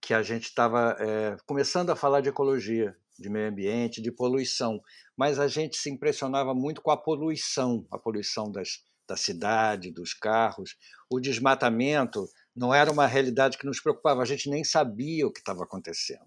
que 0.00 0.14
a 0.14 0.22
gente 0.22 0.44
estava 0.44 0.96
é, 1.00 1.36
começando 1.44 1.90
a 1.90 1.96
falar 1.96 2.20
de 2.20 2.28
ecologia, 2.28 2.96
de 3.18 3.28
meio 3.28 3.48
ambiente, 3.48 4.00
de 4.00 4.12
poluição, 4.12 4.80
mas 5.16 5.40
a 5.40 5.48
gente 5.48 5.76
se 5.76 5.90
impressionava 5.90 6.54
muito 6.54 6.80
com 6.80 6.92
a 6.92 6.96
poluição, 6.96 7.84
a 7.90 7.98
poluição 7.98 8.50
das, 8.50 8.84
da 9.12 9.16
cidade, 9.16 9.92
dos 9.92 10.14
carros, 10.14 10.76
o 11.10 11.20
desmatamento 11.20 12.26
não 12.56 12.74
era 12.74 12.90
uma 12.90 13.06
realidade 13.06 13.58
que 13.58 13.66
nos 13.66 13.80
preocupava, 13.80 14.22
a 14.22 14.26
gente 14.26 14.48
nem 14.48 14.64
sabia 14.64 15.26
o 15.26 15.32
que 15.32 15.40
estava 15.40 15.64
acontecendo. 15.64 16.26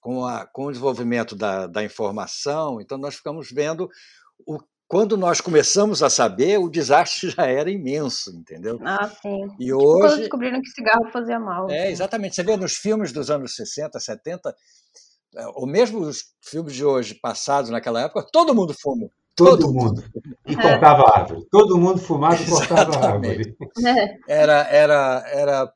Com, 0.00 0.24
a, 0.24 0.44
com 0.46 0.66
o 0.66 0.70
desenvolvimento 0.72 1.36
da, 1.36 1.66
da 1.66 1.84
informação, 1.84 2.80
então 2.80 2.98
nós 2.98 3.14
ficamos 3.14 3.50
vendo 3.50 3.88
o 4.46 4.58
quando 4.88 5.16
nós 5.16 5.40
começamos 5.40 6.00
a 6.00 6.08
saber, 6.08 6.58
o 6.58 6.68
desastre 6.70 7.30
já 7.36 7.44
era 7.44 7.68
imenso, 7.68 8.30
entendeu? 8.30 8.78
Ah, 8.84 9.08
sim. 9.08 9.44
E 9.58 9.64
tipo 9.64 9.84
hoje. 9.84 10.00
quando 10.00 10.18
descobriram 10.20 10.62
que 10.62 10.70
cigarro 10.70 11.10
fazia 11.12 11.40
mal. 11.40 11.68
É, 11.68 11.82
assim. 11.82 11.92
exatamente. 11.92 12.36
Você 12.36 12.44
vê 12.44 12.56
nos 12.56 12.76
filmes 12.76 13.10
dos 13.10 13.28
anos 13.28 13.56
60, 13.56 13.98
70, 13.98 14.54
é, 15.34 15.46
ou 15.54 15.66
mesmo 15.66 16.00
os 16.00 16.32
filmes 16.40 16.72
de 16.72 16.84
hoje, 16.84 17.16
passados 17.20 17.68
naquela 17.68 18.00
época, 18.00 18.28
todo 18.32 18.54
mundo 18.54 18.72
fuma. 18.80 19.08
Todo, 19.36 19.58
Todo 19.60 19.72
mundo. 19.74 20.02
E 20.46 20.54
É. 20.54 20.56
cortava 20.62 21.04
árvore. 21.14 21.46
Todo 21.50 21.78
mundo 21.78 21.98
fumava 21.98 22.42
e 22.42 22.46
cortava 22.48 22.96
árvore. 23.06 23.54
É, 23.86 24.16
Era, 24.42 24.62
era, 24.68 25.24
era, 25.28 25.72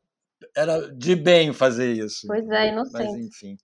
era 0.56 0.78
de 0.94 1.14
bem 1.14 1.52
fazer 1.52 1.92
isso. 1.92 2.26
Pois 2.26 2.44
é, 2.48 2.72
Mas, 2.72 2.72
inocente. 2.72 3.26
enfim. 3.26 3.56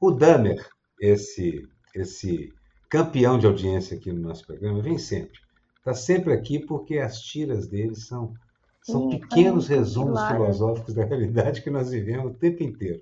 O 0.00 0.10
Dahmer, 0.10 0.66
esse, 1.00 1.66
esse 1.94 2.52
campeão 2.90 3.38
de 3.38 3.46
audiência 3.46 3.96
aqui 3.96 4.10
no 4.12 4.20
nosso 4.28 4.44
programa, 4.46 4.82
vem 4.82 4.98
sempre. 4.98 5.38
Está 5.78 5.94
sempre 5.94 6.32
aqui 6.32 6.58
porque 6.58 6.98
as 6.98 7.20
tiras 7.20 7.68
dele 7.68 7.94
são, 7.94 8.34
são 8.82 9.08
Sim, 9.10 9.20
pequenos 9.20 9.66
são 9.66 9.76
resumos 9.76 10.18
hilários. 10.18 10.36
filosóficos 10.36 10.94
da 10.94 11.04
realidade 11.04 11.62
que 11.62 11.70
nós 11.70 11.90
vivemos 11.90 12.32
o 12.32 12.34
tempo 12.34 12.62
inteiro. 12.64 13.00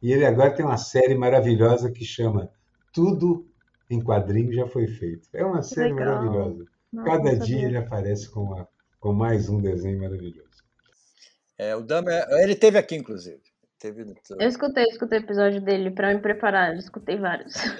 E 0.00 0.12
ele 0.12 0.24
agora 0.24 0.54
tem 0.54 0.64
uma 0.64 0.76
série 0.76 1.16
maravilhosa 1.16 1.90
que 1.90 2.04
chama 2.04 2.48
Tudo 2.92 3.44
em 3.94 4.02
Quadrinho 4.02 4.52
Já 4.52 4.66
Foi 4.66 4.86
Feito. 4.86 5.28
É 5.32 5.44
uma 5.44 5.62
série 5.62 5.92
legal. 5.92 6.22
maravilhosa. 6.24 6.64
Não, 6.92 7.04
Cada 7.04 7.30
dia 7.36 7.38
sabia. 7.38 7.66
ele 7.66 7.76
aparece 7.76 8.28
com, 8.30 8.40
uma- 8.42 8.68
com 9.00 9.12
mais 9.12 9.48
um 9.48 9.60
desenho 9.60 10.00
maravilhoso. 10.00 10.44
É, 11.58 11.74
o 11.76 11.82
Dahmer, 11.82 12.26
ele 12.42 12.54
teve 12.56 12.76
aqui, 12.78 12.96
inclusive. 12.96 13.40
Teve... 13.78 14.02
Eu 14.40 14.48
escutei, 14.48 14.84
escutei 14.84 15.18
o 15.18 15.22
episódio 15.22 15.60
dele 15.60 15.90
pra 15.90 16.12
me 16.14 16.20
preparar, 16.20 16.72
eu 16.72 16.78
escutei 16.78 17.18
vários. 17.18 17.54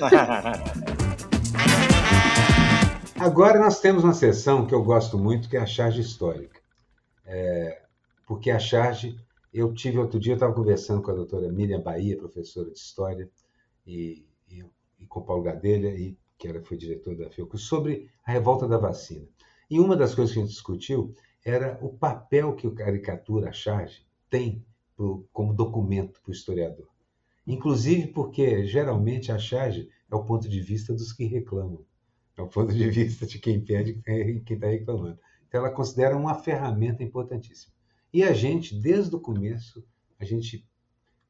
Agora 3.18 3.58
nós 3.58 3.80
temos 3.80 4.04
uma 4.04 4.12
sessão 4.12 4.66
que 4.66 4.74
eu 4.74 4.82
gosto 4.82 5.16
muito, 5.16 5.48
que 5.48 5.56
é 5.56 5.60
a 5.60 5.66
charge 5.66 6.00
histórica. 6.00 6.60
É, 7.26 7.80
porque 8.26 8.50
a 8.50 8.58
charge, 8.58 9.18
eu 9.52 9.72
tive 9.72 9.98
outro 9.98 10.20
dia, 10.20 10.32
eu 10.32 10.36
estava 10.36 10.52
conversando 10.52 11.00
com 11.00 11.10
a 11.10 11.14
doutora 11.14 11.50
Miriam 11.50 11.80
Bahia, 11.80 12.18
professora 12.18 12.70
de 12.70 12.78
História, 12.78 13.30
e, 13.86 14.26
e, 14.98 15.06
com 15.06 15.22
Paulo 15.22 15.42
Gadelha, 15.42 15.88
e, 15.88 16.16
que 16.38 16.48
era, 16.48 16.62
foi 16.62 16.76
diretor 16.76 17.16
da 17.16 17.30
Fiocruz, 17.30 17.62
sobre 17.62 18.10
a 18.24 18.32
revolta 18.32 18.66
da 18.66 18.78
vacina. 18.78 19.26
E 19.70 19.78
uma 19.80 19.96
das 19.96 20.14
coisas 20.14 20.32
que 20.32 20.40
a 20.40 20.42
gente 20.42 20.52
discutiu 20.52 21.14
era 21.44 21.78
o 21.82 21.88
papel 21.88 22.54
que 22.54 22.66
o 22.66 22.74
caricatura, 22.74 23.50
a 23.50 23.52
charge, 23.52 24.06
tem 24.30 24.64
pro, 24.96 25.26
como 25.32 25.54
documento 25.54 26.20
para 26.22 26.30
o 26.30 26.34
historiador. 26.34 26.88
Inclusive 27.46 28.08
porque, 28.08 28.64
geralmente, 28.64 29.30
a 29.30 29.38
charge 29.38 29.88
é 30.10 30.14
o 30.14 30.24
ponto 30.24 30.48
de 30.48 30.60
vista 30.60 30.94
dos 30.94 31.12
que 31.12 31.24
reclamam. 31.24 31.84
É 32.36 32.42
o 32.42 32.48
ponto 32.48 32.72
de 32.72 32.88
vista 32.90 33.26
de 33.26 33.38
quem 33.38 33.60
pede 33.60 34.00
e 34.06 34.40
quem 34.40 34.56
está 34.56 34.68
reclamando. 34.68 35.18
Então, 35.46 35.60
ela 35.60 35.70
considera 35.70 36.16
uma 36.16 36.34
ferramenta 36.34 37.02
importantíssima. 37.02 37.72
E 38.12 38.22
a 38.22 38.32
gente, 38.32 38.74
desde 38.74 39.14
o 39.14 39.20
começo, 39.20 39.84
a 40.18 40.24
gente 40.24 40.66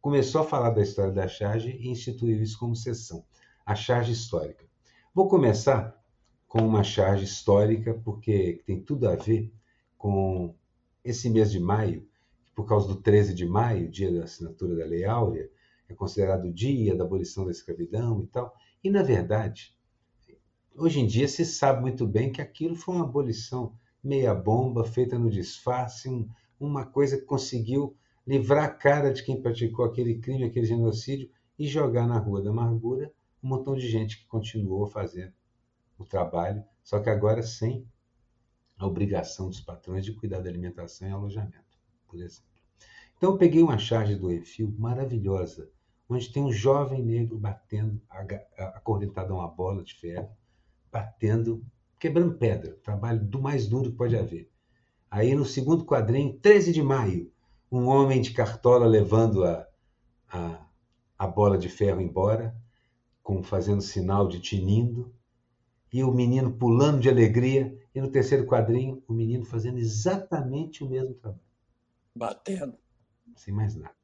começou 0.00 0.42
a 0.42 0.44
falar 0.44 0.70
da 0.70 0.82
história 0.82 1.12
da 1.12 1.26
charge 1.26 1.70
e 1.70 1.88
instituiu 1.88 2.42
isso 2.42 2.58
como 2.58 2.76
sessão, 2.76 3.24
a 3.64 3.74
charge 3.74 4.12
histórica. 4.12 4.64
Vou 5.14 5.28
começar 5.28 5.96
com 6.48 6.66
uma 6.66 6.84
charge 6.84 7.24
histórica, 7.24 7.94
porque 8.04 8.62
tem 8.66 8.80
tudo 8.80 9.08
a 9.08 9.16
ver 9.16 9.52
com 9.96 10.54
esse 11.04 11.30
mês 11.30 11.50
de 11.50 11.58
maio, 11.58 12.06
por 12.54 12.66
causa 12.66 12.86
do 12.86 12.96
13 12.96 13.34
de 13.34 13.44
maio, 13.44 13.90
dia 13.90 14.12
da 14.12 14.24
assinatura 14.24 14.76
da 14.76 14.84
Lei 14.84 15.04
Áurea, 15.04 15.50
é 15.88 15.94
considerado 15.94 16.44
o 16.44 16.52
dia 16.52 16.94
da 16.94 17.04
abolição 17.04 17.44
da 17.44 17.50
escravidão 17.50 18.22
e 18.22 18.26
tal. 18.26 18.54
E, 18.82 18.90
na 18.90 19.02
verdade, 19.02 19.76
hoje 20.76 21.00
em 21.00 21.06
dia 21.06 21.26
se 21.26 21.44
sabe 21.44 21.80
muito 21.80 22.06
bem 22.06 22.30
que 22.30 22.40
aquilo 22.40 22.76
foi 22.76 22.94
uma 22.94 23.04
abolição 23.04 23.74
meia 24.02 24.34
bomba, 24.34 24.84
feita 24.84 25.18
no 25.18 25.30
disfarce, 25.30 26.08
um, 26.08 26.28
uma 26.60 26.84
coisa 26.84 27.16
que 27.16 27.24
conseguiu 27.24 27.96
livrar 28.26 28.64
a 28.64 28.70
cara 28.70 29.12
de 29.12 29.22
quem 29.22 29.40
praticou 29.40 29.84
aquele 29.84 30.18
crime, 30.18 30.44
aquele 30.44 30.66
genocídio 30.66 31.30
e 31.58 31.66
jogar 31.66 32.06
na 32.06 32.18
Rua 32.18 32.42
da 32.42 32.50
Amargura 32.50 33.12
um 33.44 33.48
montão 33.48 33.74
de 33.74 33.86
gente 33.86 34.18
que 34.18 34.26
continuou 34.26 34.86
fazendo 34.86 35.34
o 35.98 36.04
trabalho, 36.04 36.64
só 36.82 36.98
que 36.98 37.10
agora 37.10 37.42
sem 37.42 37.86
a 38.78 38.86
obrigação 38.86 39.48
dos 39.48 39.60
patrões 39.60 40.04
de 40.04 40.14
cuidar 40.14 40.40
da 40.40 40.48
alimentação 40.48 41.06
e 41.06 41.12
alojamento, 41.12 41.78
por 42.08 42.20
exemplo. 42.20 42.50
Então 43.16 43.32
eu 43.32 43.38
peguei 43.38 43.62
uma 43.62 43.78
charge 43.78 44.16
do 44.16 44.32
Enfio 44.32 44.74
maravilhosa, 44.78 45.70
onde 46.08 46.32
tem 46.32 46.42
um 46.42 46.52
jovem 46.52 47.02
negro 47.02 47.38
batendo, 47.38 48.00
acorrentado 48.58 49.34
a 49.34 49.36
uma 49.36 49.48
bola 49.48 49.84
de 49.84 49.94
ferro, 49.94 50.30
batendo, 50.90 51.64
quebrando 51.98 52.34
pedra, 52.34 52.76
trabalho 52.82 53.24
do 53.24 53.40
mais 53.40 53.66
duro 53.66 53.90
que 53.90 53.96
pode 53.96 54.16
haver. 54.16 54.50
Aí 55.10 55.34
no 55.34 55.44
segundo 55.44 55.84
quadrinho, 55.84 56.38
13 56.40 56.72
de 56.72 56.82
maio, 56.82 57.30
um 57.70 57.86
homem 57.86 58.20
de 58.20 58.32
cartola 58.32 58.86
levando 58.86 59.44
a, 59.44 59.66
a, 60.28 60.66
a 61.18 61.26
bola 61.26 61.56
de 61.56 61.68
ferro 61.68 62.00
embora, 62.00 62.54
com 63.24 63.42
fazendo 63.42 63.80
sinal 63.80 64.28
de 64.28 64.38
tinindo, 64.38 65.12
e 65.92 66.04
o 66.04 66.12
menino 66.12 66.52
pulando 66.52 67.00
de 67.00 67.08
alegria, 67.08 67.76
e 67.94 68.00
no 68.00 68.10
terceiro 68.10 68.46
quadrinho, 68.46 69.02
o 69.08 69.12
menino 69.12 69.44
fazendo 69.46 69.78
exatamente 69.78 70.84
o 70.84 70.88
mesmo 70.88 71.14
trabalho, 71.14 71.40
Batendo. 72.14 72.76
sem 73.34 73.52
mais 73.52 73.74
nada. 73.74 73.94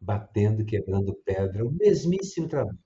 Batendo, 0.00 0.64
quebrando 0.64 1.14
pedra, 1.24 1.64
o 1.64 1.70
mesmíssimo 1.70 2.48
trabalho. 2.48 2.78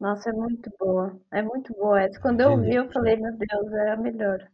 Nossa, 0.00 0.30
é 0.30 0.32
muito 0.32 0.70
boa. 0.78 1.18
É 1.30 1.42
muito 1.42 1.72
boa 1.74 2.02
essa. 2.02 2.20
Quando 2.20 2.40
eu 2.40 2.60
vi, 2.60 2.74
eu 2.74 2.90
falei, 2.90 3.16
meu 3.16 3.32
Deus, 3.36 3.72
é 3.72 3.90
a 3.92 3.96
melhor. 3.96 4.46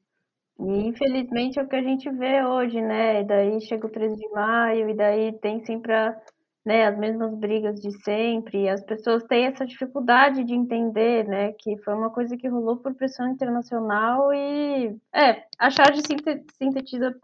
E 0.58 0.86
infelizmente 0.86 1.58
é 1.58 1.62
o 1.62 1.68
que 1.68 1.76
a 1.76 1.82
gente 1.82 2.10
vê 2.10 2.44
hoje, 2.44 2.80
né? 2.80 3.22
E 3.22 3.24
daí 3.24 3.60
chega 3.60 3.86
o 3.86 3.90
13 3.90 4.16
de 4.16 4.28
maio, 4.30 4.88
e 4.88 4.94
daí 4.94 5.32
tem 5.38 5.64
sempre 5.64 5.92
a, 5.92 6.20
né, 6.64 6.86
as 6.86 6.96
mesmas 6.96 7.34
brigas 7.34 7.80
de 7.80 7.90
sempre. 8.02 8.68
As 8.68 8.82
pessoas 8.84 9.24
têm 9.24 9.46
essa 9.46 9.66
dificuldade 9.66 10.44
de 10.44 10.54
entender, 10.54 11.26
né? 11.26 11.52
Que 11.52 11.76
foi 11.78 11.94
uma 11.94 12.10
coisa 12.10 12.36
que 12.36 12.48
rolou 12.48 12.76
por 12.76 12.94
pressão 12.94 13.28
internacional 13.28 14.32
e 14.32 14.96
é, 15.12 15.44
a 15.58 15.70
charge 15.70 16.02
sinte- 16.06 16.44
sintetiza 16.56 17.18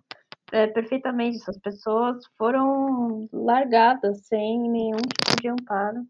é, 0.52 0.66
perfeitamente. 0.66 1.36
Essas 1.36 1.58
pessoas 1.58 2.24
foram 2.36 3.28
largadas 3.32 4.26
sem 4.26 4.68
nenhum 4.70 4.98
tipo 4.98 5.40
de 5.40 5.48
amparo. 5.48 6.06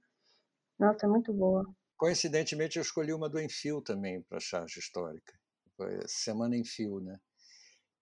Nossa, 0.78 1.06
é 1.06 1.08
muito 1.08 1.32
boa. 1.32 1.66
Coincidentemente, 1.96 2.76
eu 2.76 2.82
escolhi 2.82 3.12
uma 3.12 3.28
do 3.28 3.40
Enfio 3.40 3.82
também 3.82 4.22
para 4.22 4.38
a 4.38 4.40
charge 4.40 4.78
histórica. 4.78 5.34
Foi 5.76 5.98
Semana 6.06 6.56
em 6.56 6.64
Fio, 6.64 7.00
né? 7.00 7.18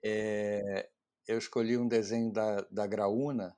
É, 0.05 0.89
eu 1.27 1.39
escolhi 1.39 1.77
um 1.77 1.89
desenho 1.89 2.31
da, 2.31 2.61
da 2.71 2.87
Graúna, 2.87 3.57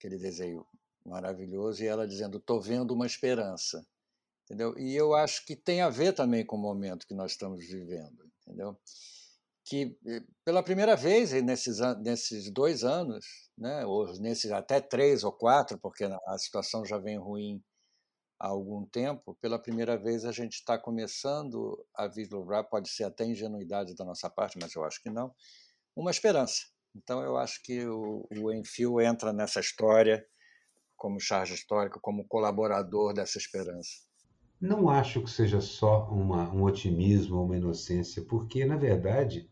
aquele 0.00 0.18
desenho 0.18 0.66
maravilhoso, 1.04 1.82
e 1.84 1.86
ela 1.86 2.08
dizendo: 2.08 2.40
"Tô 2.40 2.58
vendo 2.60 2.92
uma 2.92 3.06
esperança", 3.06 3.86
entendeu? 4.44 4.76
E 4.78 4.96
eu 4.96 5.14
acho 5.14 5.44
que 5.46 5.56
tem 5.56 5.82
a 5.82 5.90
ver 5.90 6.14
também 6.14 6.44
com 6.44 6.56
o 6.56 6.60
momento 6.60 7.06
que 7.06 7.14
nós 7.14 7.32
estamos 7.32 7.64
vivendo, 7.66 8.30
entendeu? 8.42 8.78
Que 9.64 9.96
eh, 10.06 10.22
pela 10.44 10.62
primeira 10.62 10.96
vez 10.96 11.32
e 11.32 11.42
nesses 11.42 11.78
nesses 12.02 12.50
dois 12.50 12.84
anos, 12.84 13.26
né? 13.58 13.84
Ou 13.86 14.06
nesses 14.20 14.50
até 14.52 14.80
três 14.80 15.24
ou 15.24 15.32
quatro, 15.32 15.78
porque 15.78 16.04
a 16.04 16.38
situação 16.38 16.84
já 16.84 16.98
vem 16.98 17.18
ruim 17.18 17.62
há 18.40 18.48
algum 18.48 18.86
tempo, 18.86 19.36
pela 19.40 19.58
primeira 19.58 19.98
vez 19.98 20.24
a 20.24 20.32
gente 20.32 20.54
está 20.54 20.78
começando 20.78 21.86
a 21.94 22.08
vislumbrar, 22.08 22.64
pode 22.68 22.88
ser 22.88 23.04
até 23.04 23.24
ingenuidade 23.26 23.94
da 23.94 24.04
nossa 24.04 24.30
parte, 24.30 24.58
mas 24.60 24.74
eu 24.74 24.84
acho 24.84 25.02
que 25.02 25.10
não, 25.10 25.34
uma 25.94 26.10
esperança. 26.10 26.62
Então 26.94 27.22
eu 27.22 27.36
acho 27.36 27.62
que 27.62 27.86
o, 27.86 28.26
o 28.30 28.52
Enfio 28.52 29.00
entra 29.00 29.32
nessa 29.32 29.60
história 29.60 30.24
como 30.96 31.18
charge 31.18 31.54
histórica, 31.54 31.98
como 32.00 32.26
colaborador 32.26 33.14
dessa 33.14 33.38
esperança. 33.38 33.90
Não 34.60 34.90
acho 34.90 35.22
que 35.22 35.30
seja 35.30 35.60
só 35.60 36.06
uma, 36.10 36.52
um 36.52 36.64
otimismo 36.64 37.38
ou 37.38 37.46
uma 37.46 37.56
inocência, 37.56 38.22
porque, 38.22 38.66
na 38.66 38.76
verdade, 38.76 39.48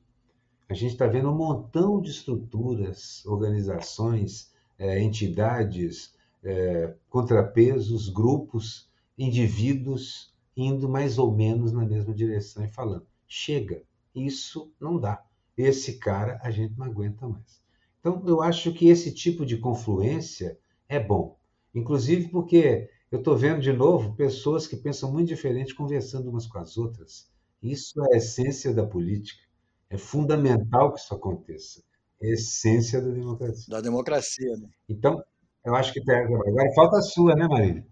a 0.68 0.74
gente 0.74 0.92
está 0.92 1.07
vendo 1.07 1.31
um 1.31 1.35
montão 1.35 1.98
de 2.03 2.11
estruturas, 2.11 3.24
organizações, 3.24 4.53
eh, 4.79 5.01
entidades, 5.01 6.14
eh, 6.44 6.94
contrapesos, 7.09 8.11
grupos, 8.11 8.90
indivíduos 9.16 10.35
indo 10.55 10.88
mais 10.88 11.16
ou 11.16 11.35
menos 11.35 11.72
na 11.72 11.87
mesma 11.87 12.12
direção 12.12 12.62
e 12.62 12.68
falando: 12.68 13.07
chega, 13.27 13.83
isso 14.14 14.70
não 14.79 14.98
dá. 14.98 15.24
Esse 15.58 15.98
cara 15.98 16.40
a 16.42 16.50
gente 16.50 16.78
não 16.78 16.86
aguenta 16.86 17.28
mais. 17.28 17.62
Então, 18.00 18.24
eu 18.26 18.42
acho 18.42 18.72
que 18.72 18.88
esse 18.88 19.12
tipo 19.14 19.44
de 19.44 19.58
confluência 19.58 20.58
é 20.88 21.00
bom. 21.00 21.36
Inclusive 21.74 22.28
porque 22.30 22.88
eu 23.12 23.18
estou 23.18 23.36
vendo 23.36 23.60
de 23.60 23.72
novo 23.72 24.14
pessoas 24.16 24.66
que 24.66 24.76
pensam 24.76 25.12
muito 25.12 25.28
diferente 25.28 25.74
conversando 25.74 26.30
umas 26.30 26.46
com 26.46 26.58
as 26.58 26.78
outras. 26.78 27.30
Isso 27.62 28.00
é 28.06 28.14
a 28.14 28.18
essência 28.18 28.72
da 28.72 28.86
política. 28.86 29.42
É 29.90 29.98
fundamental 29.98 30.92
que 30.94 31.00
isso 31.00 31.14
aconteça. 31.14 31.82
É 32.22 32.28
a 32.28 32.32
essência 32.34 33.02
da 33.02 33.10
democracia. 33.10 33.66
Da 33.68 33.80
democracia. 33.80 34.56
Né? 34.56 34.68
Então, 34.88 35.22
eu 35.64 35.74
acho 35.74 35.92
que 35.92 36.02
tem- 36.04 36.16
agora 36.16 36.74
falta 36.74 36.98
a 36.98 37.02
sua, 37.02 37.34
né, 37.34 37.46
Marília? 37.48 37.86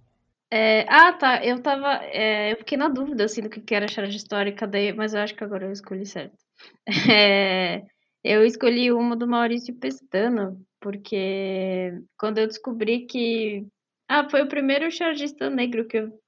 É, 0.50 0.82
ah, 0.88 1.12
tá. 1.12 1.44
Eu 1.44 1.62
tava. 1.62 2.04
É, 2.04 2.52
eu 2.52 2.56
fiquei 2.58 2.78
na 2.78 2.88
dúvida 2.88 3.24
assim 3.24 3.42
do 3.42 3.50
que 3.50 3.74
era 3.74 3.88
charge 3.88 4.16
histórica, 4.16 4.66
daí, 4.66 4.92
mas 4.92 5.14
eu 5.14 5.20
acho 5.20 5.34
que 5.34 5.44
agora 5.44 5.66
eu 5.66 5.72
escolhi 5.72 6.06
certo. 6.06 6.36
É, 7.10 7.84
eu 8.24 8.44
escolhi 8.44 8.92
uma 8.92 9.16
do 9.16 9.26
Maurício 9.26 9.74
Pestana, 9.74 10.56
porque 10.80 11.92
quando 12.18 12.38
eu 12.38 12.46
descobri 12.46 13.06
que. 13.06 13.66
Ah, 14.08 14.28
foi 14.28 14.42
o 14.42 14.48
primeiro 14.48 14.90
chargista 14.90 15.50
negro 15.50 15.86
que 15.86 15.96
eu 15.98 16.20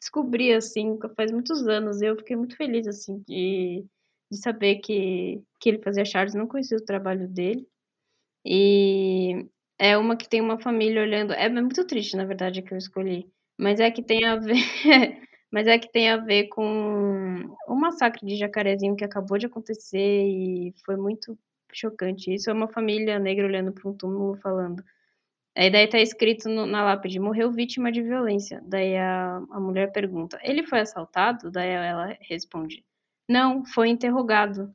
descobri, 0.00 0.52
assim, 0.54 0.98
faz 1.16 1.32
muitos 1.32 1.66
anos. 1.68 2.02
Eu 2.02 2.16
fiquei 2.16 2.36
muito 2.36 2.56
feliz, 2.56 2.86
assim, 2.88 3.22
de, 3.28 3.84
de 4.30 4.38
saber 4.38 4.76
que, 4.76 5.42
que 5.60 5.68
ele 5.70 5.82
fazia 5.82 6.04
charges. 6.04 6.34
Não 6.34 6.46
conhecia 6.48 6.78
o 6.78 6.84
trabalho 6.84 7.28
dele. 7.28 7.66
E 8.46 9.46
é 9.78 9.96
uma 9.98 10.16
que 10.16 10.28
tem 10.28 10.40
uma 10.42 10.60
família 10.60 11.02
olhando. 11.02 11.32
É 11.34 11.48
muito 11.48 11.86
triste, 11.86 12.16
na 12.16 12.24
verdade, 12.26 12.62
que 12.62 12.72
eu 12.74 12.78
escolhi. 12.78 13.30
Mas 13.58 13.80
é 13.80 13.90
que 13.90 14.02
tem 14.02 14.24
a 14.26 14.36
ver. 14.36 14.56
Mas 15.50 15.66
é 15.66 15.78
que 15.78 15.90
tem 15.90 16.10
a 16.10 16.16
ver 16.16 16.48
com 16.48 17.54
o 17.68 17.74
massacre 17.74 18.26
de 18.26 18.36
Jacarezinho 18.36 18.96
que 18.96 19.04
acabou 19.04 19.38
de 19.38 19.46
acontecer 19.46 19.98
e 20.26 20.74
foi 20.84 20.96
muito 20.96 21.38
chocante. 21.72 22.32
Isso 22.34 22.50
é 22.50 22.52
uma 22.52 22.68
família 22.68 23.18
negra 23.18 23.46
olhando 23.46 23.72
para 23.72 23.88
um 23.88 23.94
túmulo 23.94 24.36
falando. 24.36 24.82
Aí 25.56 25.70
daí 25.70 25.88
tá 25.88 25.98
escrito 25.98 26.48
no, 26.48 26.66
na 26.66 26.84
lápide, 26.84 27.18
morreu 27.18 27.50
vítima 27.50 27.90
de 27.90 28.02
violência. 28.02 28.62
Daí 28.66 28.96
a, 28.96 29.36
a 29.50 29.60
mulher 29.60 29.90
pergunta, 29.92 30.38
ele 30.42 30.66
foi 30.66 30.80
assaltado? 30.80 31.50
Daí 31.50 31.70
ela 31.70 32.16
responde, 32.20 32.84
não, 33.28 33.64
foi 33.64 33.88
interrogado. 33.88 34.70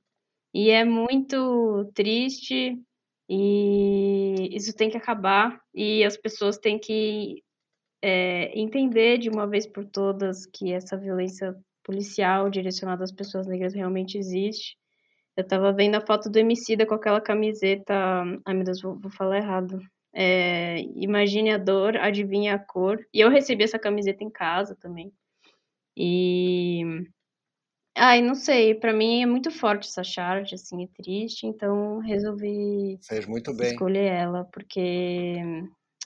E 0.54 0.70
é 0.70 0.84
muito 0.84 1.86
triste 1.94 2.78
e 3.30 4.50
isso 4.56 4.76
tem 4.76 4.90
que 4.90 4.98
acabar 4.98 5.62
e 5.74 6.04
as 6.04 6.18
pessoas 6.18 6.58
têm 6.58 6.78
que 6.78 7.44
é, 8.02 8.58
entender 8.60 9.18
de 9.18 9.30
uma 9.30 9.48
vez 9.48 9.68
por 9.68 9.86
todas 9.86 10.46
que 10.46 10.74
essa 10.74 10.98
violência 10.98 11.56
policial 11.84 12.50
direcionada 12.50 13.04
às 13.04 13.12
pessoas 13.12 13.48
negras 13.48 13.74
realmente 13.74 14.18
existe. 14.18 14.78
Eu 15.36 15.48
tava 15.48 15.72
vendo 15.72 15.96
a 15.96 16.02
foto 16.02 16.30
do 16.30 16.38
Emicida 16.38 16.86
com 16.86 16.94
aquela 16.94 17.22
camiseta. 17.22 17.94
Ai 18.46 18.54
meu 18.54 18.64
Deus, 18.64 18.82
vou, 18.82 19.00
vou 19.00 19.12
falar 19.12 19.38
errado. 19.38 19.80
É, 20.14 20.80
imagine 20.96 21.52
a 21.52 21.58
dor, 21.58 21.96
adivinhe 21.98 22.50
a 22.50 22.60
cor. 22.60 23.06
E 23.14 23.20
eu 23.22 23.30
recebi 23.30 23.64
essa 23.64 23.80
camiseta 23.80 24.24
em 24.24 24.30
casa 24.30 24.76
também. 24.76 25.12
E. 25.96 26.84
Ai, 27.96 28.22
não 28.22 28.36
sei, 28.36 28.74
para 28.74 28.94
mim 28.94 29.22
é 29.22 29.26
muito 29.26 29.52
forte 29.52 29.88
essa 29.88 30.04
charge, 30.04 30.56
assim, 30.56 30.84
é 30.84 30.88
triste, 30.88 31.46
então 31.46 32.00
resolvi 32.00 32.98
Fez 33.06 33.28
muito 33.28 33.54
bem. 33.54 33.72
escolher 33.72 34.06
ela, 34.06 34.46
porque 34.46 35.36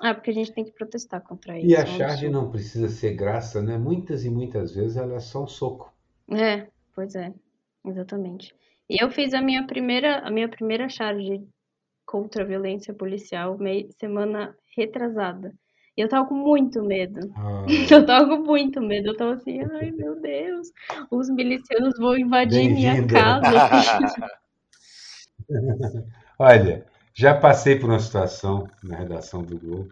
ah, 0.02 0.14
porque 0.14 0.30
a 0.32 0.34
gente 0.34 0.54
tem 0.54 0.64
que 0.66 0.72
protestar 0.72 1.22
contra 1.22 1.60
isso. 1.60 1.70
E 1.70 1.76
a 1.76 1.82
é 1.82 1.90
um 1.90 1.98
charge 1.98 2.30
não 2.30 2.50
precisa 2.50 2.88
ser 2.88 3.14
graça, 3.14 3.62
né? 3.62 3.78
Muitas 3.78 4.24
e 4.24 4.30
muitas 4.30 4.74
vezes 4.74 4.96
ela 4.96 5.16
é 5.16 5.20
só 5.20 5.44
um 5.44 5.48
soco. 5.48 5.92
É, 6.32 6.68
pois 6.94 7.16
é, 7.16 7.34
exatamente. 7.86 8.54
E 8.90 9.02
eu 9.04 9.10
fiz 9.12 9.34
a 9.34 9.42
minha 9.42 9.66
primeira, 9.66 10.20
a 10.20 10.32
minha 10.32 10.50
primeira 10.50 10.90
charge 10.90 11.42
contra 12.06 12.44
a 12.44 12.48
violência 12.48 12.94
policial 12.94 13.58
mei- 13.58 13.90
semana 14.00 14.56
retrasada. 14.78 15.54
E 15.98 16.02
eu 16.02 16.10
tava 16.10 16.28
com 16.28 16.36
muito 16.36 16.84
medo. 16.84 17.22
Ah, 17.36 17.66
Eu 17.92 18.06
tava 18.06 18.28
com 18.30 18.44
muito 18.44 18.82
medo. 18.82 19.10
Eu 19.10 19.18
tava 19.18 19.34
assim, 19.36 19.60
ai 19.62 19.92
meu 19.92 20.20
Deus, 20.22 20.70
os 21.12 21.30
milicianos 21.30 21.98
vão 22.00 22.18
invadir 22.18 22.70
minha 22.70 23.04
casa. 23.08 23.58
Olha, 26.40 26.86
já 27.18 27.34
passei 27.34 27.80
por 27.80 27.90
uma 27.90 28.00
situação 28.00 28.70
na 28.84 28.98
redação 28.98 29.42
do 29.42 29.58
Globo, 29.58 29.90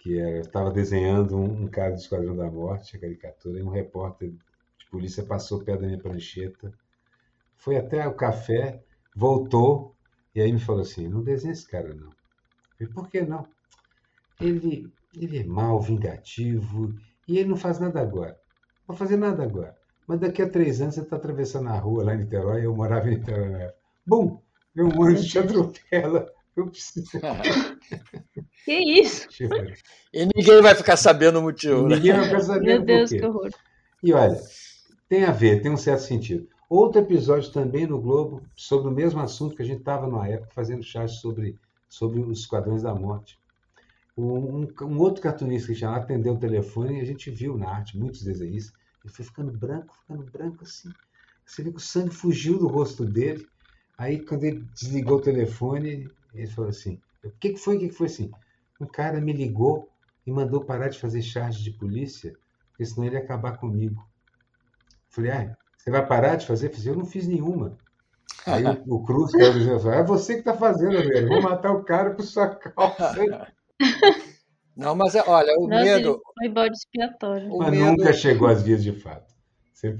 que 0.00 0.18
era, 0.18 0.38
eu 0.38 0.40
estava 0.40 0.72
desenhando 0.72 1.36
um, 1.36 1.62
um 1.62 1.68
cara 1.68 1.92
do 1.92 1.98
Esquadrão 1.98 2.36
da 2.36 2.50
Morte, 2.50 2.96
a 2.96 3.00
caricatura, 3.00 3.60
e 3.60 3.62
um 3.62 3.70
repórter 3.70 4.30
de 4.30 4.86
polícia 4.90 5.24
passou 5.24 5.62
perto 5.62 5.82
da 5.82 5.86
minha 5.86 6.00
prancheta, 6.00 6.74
foi 7.56 7.76
até 7.76 8.06
o 8.08 8.14
café, 8.14 8.82
voltou, 9.14 9.94
e 10.34 10.40
aí 10.40 10.52
me 10.52 10.58
falou 10.58 10.82
assim, 10.82 11.08
não 11.08 11.22
desenha 11.22 11.52
esse 11.52 11.66
cara 11.66 11.94
não. 11.94 12.08
Eu 12.80 12.88
falei, 12.88 12.92
por 12.92 13.08
que 13.08 13.22
não? 13.22 13.46
Ele, 14.40 14.92
ele 15.14 15.38
é 15.38 15.44
mau, 15.44 15.80
vingativo, 15.80 16.92
e 17.28 17.38
ele 17.38 17.50
não 17.50 17.56
faz 17.56 17.78
nada 17.78 18.00
agora. 18.00 18.36
Não 18.86 18.94
vai 18.94 18.96
fazer 18.96 19.16
nada 19.16 19.44
agora. 19.44 19.76
Mas 20.08 20.18
daqui 20.18 20.42
a 20.42 20.50
três 20.50 20.80
anos 20.80 20.96
você 20.96 21.02
está 21.02 21.16
atravessando 21.16 21.68
a 21.68 21.78
rua 21.78 22.04
lá 22.04 22.14
em 22.14 22.18
Niterói, 22.18 22.66
eu 22.66 22.74
morava 22.74 23.08
em 23.08 23.16
Niterói 23.16 23.48
na 23.48 23.58
época. 23.60 23.78
Bum! 24.04 24.45
Um 24.76 25.00
ônibus 25.00 25.26
te 25.26 25.38
atropela. 25.38 26.26
Eu 26.56 26.68
preciso. 26.70 27.06
Que 28.64 29.00
isso? 29.00 29.28
e 30.12 30.26
ninguém 30.34 30.60
vai 30.60 30.74
ficar 30.74 30.96
sabendo 30.96 31.38
o 31.38 31.42
motivo, 31.42 31.88
né? 31.88 31.96
Ninguém 31.96 32.12
vai 32.14 32.24
ficar 32.24 32.40
sabendo 32.40 32.66
Meu 32.66 32.78
por 32.80 32.86
Deus, 32.86 33.10
quê. 33.10 33.18
que 33.20 33.26
horror. 33.26 33.50
E 34.02 34.12
olha, 34.12 34.40
tem 35.08 35.24
a 35.24 35.30
ver, 35.30 35.62
tem 35.62 35.70
um 35.70 35.76
certo 35.76 36.00
sentido. 36.00 36.48
Outro 36.68 37.00
episódio 37.00 37.52
também 37.52 37.86
no 37.86 38.00
Globo 38.00 38.42
sobre 38.56 38.88
o 38.88 38.92
mesmo 38.92 39.20
assunto 39.20 39.54
que 39.54 39.62
a 39.62 39.64
gente 39.64 39.78
estava 39.78 40.08
na 40.08 40.26
época 40.26 40.50
fazendo 40.52 40.82
chat 40.82 41.08
sobre, 41.12 41.56
sobre 41.88 42.20
os 42.20 42.40
Esquadrões 42.40 42.82
da 42.82 42.92
Morte. 42.94 43.38
Um, 44.16 44.62
um- 44.62 44.68
um 44.82 44.98
outro 44.98 45.22
cartunista 45.22 45.68
que 45.72 45.78
chamava 45.78 46.02
atendeu 46.02 46.34
o 46.34 46.38
telefone 46.40 46.98
e 46.98 47.00
a 47.00 47.04
gente 47.04 47.30
viu 47.30 47.56
na 47.56 47.68
arte, 47.70 47.96
muitos 47.96 48.22
desenhistas, 48.22 48.74
ele 49.04 49.12
foi 49.14 49.24
ficando 49.24 49.52
branco, 49.52 49.94
ficando 50.00 50.24
branco 50.24 50.64
assim. 50.64 50.88
Você 51.44 51.62
vê 51.62 51.70
que 51.70 51.76
o 51.76 51.80
sangue 51.80 52.12
fugiu 52.12 52.58
do 52.58 52.66
rosto 52.66 53.04
dele. 53.04 53.46
Aí 53.98 54.24
quando 54.24 54.44
ele 54.44 54.60
desligou 54.74 55.18
o 55.18 55.22
telefone, 55.22 56.10
ele 56.32 56.46
falou 56.46 56.70
assim, 56.70 57.00
o 57.24 57.30
que, 57.30 57.50
que 57.50 57.58
foi? 57.58 57.76
O 57.76 57.80
que, 57.80 57.88
que 57.88 57.94
foi 57.94 58.06
assim? 58.06 58.30
Um 58.80 58.86
cara 58.86 59.20
me 59.20 59.32
ligou 59.32 59.88
e 60.26 60.30
mandou 60.32 60.64
parar 60.64 60.88
de 60.88 60.98
fazer 60.98 61.22
charge 61.22 61.62
de 61.62 61.70
polícia, 61.72 62.36
porque 62.70 62.84
senão 62.84 63.06
ele 63.06 63.16
ia 63.16 63.22
acabar 63.22 63.56
comigo. 63.58 64.06
Falei, 65.08 65.30
ah, 65.32 65.56
você 65.76 65.90
vai 65.90 66.06
parar 66.06 66.36
de 66.36 66.46
fazer? 66.46 66.68
Eu 66.68 66.74
falei, 66.74 66.88
eu 66.90 66.96
não 66.96 67.06
fiz 67.06 67.26
nenhuma. 67.26 67.76
Aí 68.46 68.64
o, 68.66 68.96
o 68.96 69.04
Cruz, 69.04 69.32
que 69.34 69.42
era 69.42 69.50
o 69.50 69.54
vizinho, 69.54 69.80
falou, 69.80 69.94
é 69.94 70.04
você 70.04 70.34
que 70.34 70.40
está 70.40 70.54
fazendo, 70.54 71.02
velho. 71.02 71.28
Vou 71.28 71.42
matar 71.42 71.72
o 71.72 71.84
cara 71.84 72.14
por 72.14 72.22
sua 72.24 72.54
causa. 72.54 73.48
Não, 74.76 74.94
mas 74.94 75.14
é- 75.14 75.24
olha, 75.26 75.52
o 75.58 75.66
Nossa, 75.68 75.98
medo, 75.98 76.20
foi 76.38 76.48
bode 76.48 76.76
expiatório. 76.76 77.48
o 77.50 77.58
Mas 77.58 77.70
medo, 77.70 77.96
nunca 77.96 78.12
chegou 78.12 78.48
às 78.48 78.62
vias 78.62 78.82
de 78.84 78.92
fato. 78.92 79.34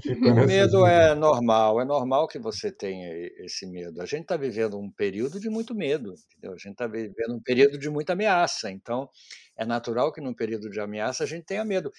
Sempre 0.01 0.31
medo 0.45 0.85
é 0.85 1.15
normal, 1.15 1.81
é 1.81 1.85
normal 1.85 2.27
que 2.27 2.39
você 2.39 2.71
tenha 2.71 3.09
esse 3.43 3.65
medo. 3.65 4.01
A 4.01 4.05
gente 4.05 4.21
está 4.23 4.37
vivendo 4.37 4.77
um 4.79 4.91
período 4.91 5.39
de 5.39 5.49
muito 5.49 5.73
medo, 5.75 6.13
entendeu? 6.31 6.53
A 6.53 6.57
gente 6.57 6.71
está 6.73 6.87
vivendo 6.87 7.35
um 7.35 7.41
período 7.41 7.77
de 7.77 7.89
muita 7.89 8.13
ameaça. 8.13 8.69
Então, 8.71 9.09
é 9.57 9.65
natural 9.65 10.11
que 10.11 10.21
num 10.21 10.33
período 10.33 10.69
de 10.69 10.79
ameaça 10.79 11.23
a 11.23 11.27
gente 11.27 11.45
tenha 11.45 11.63
medo. 11.65 11.91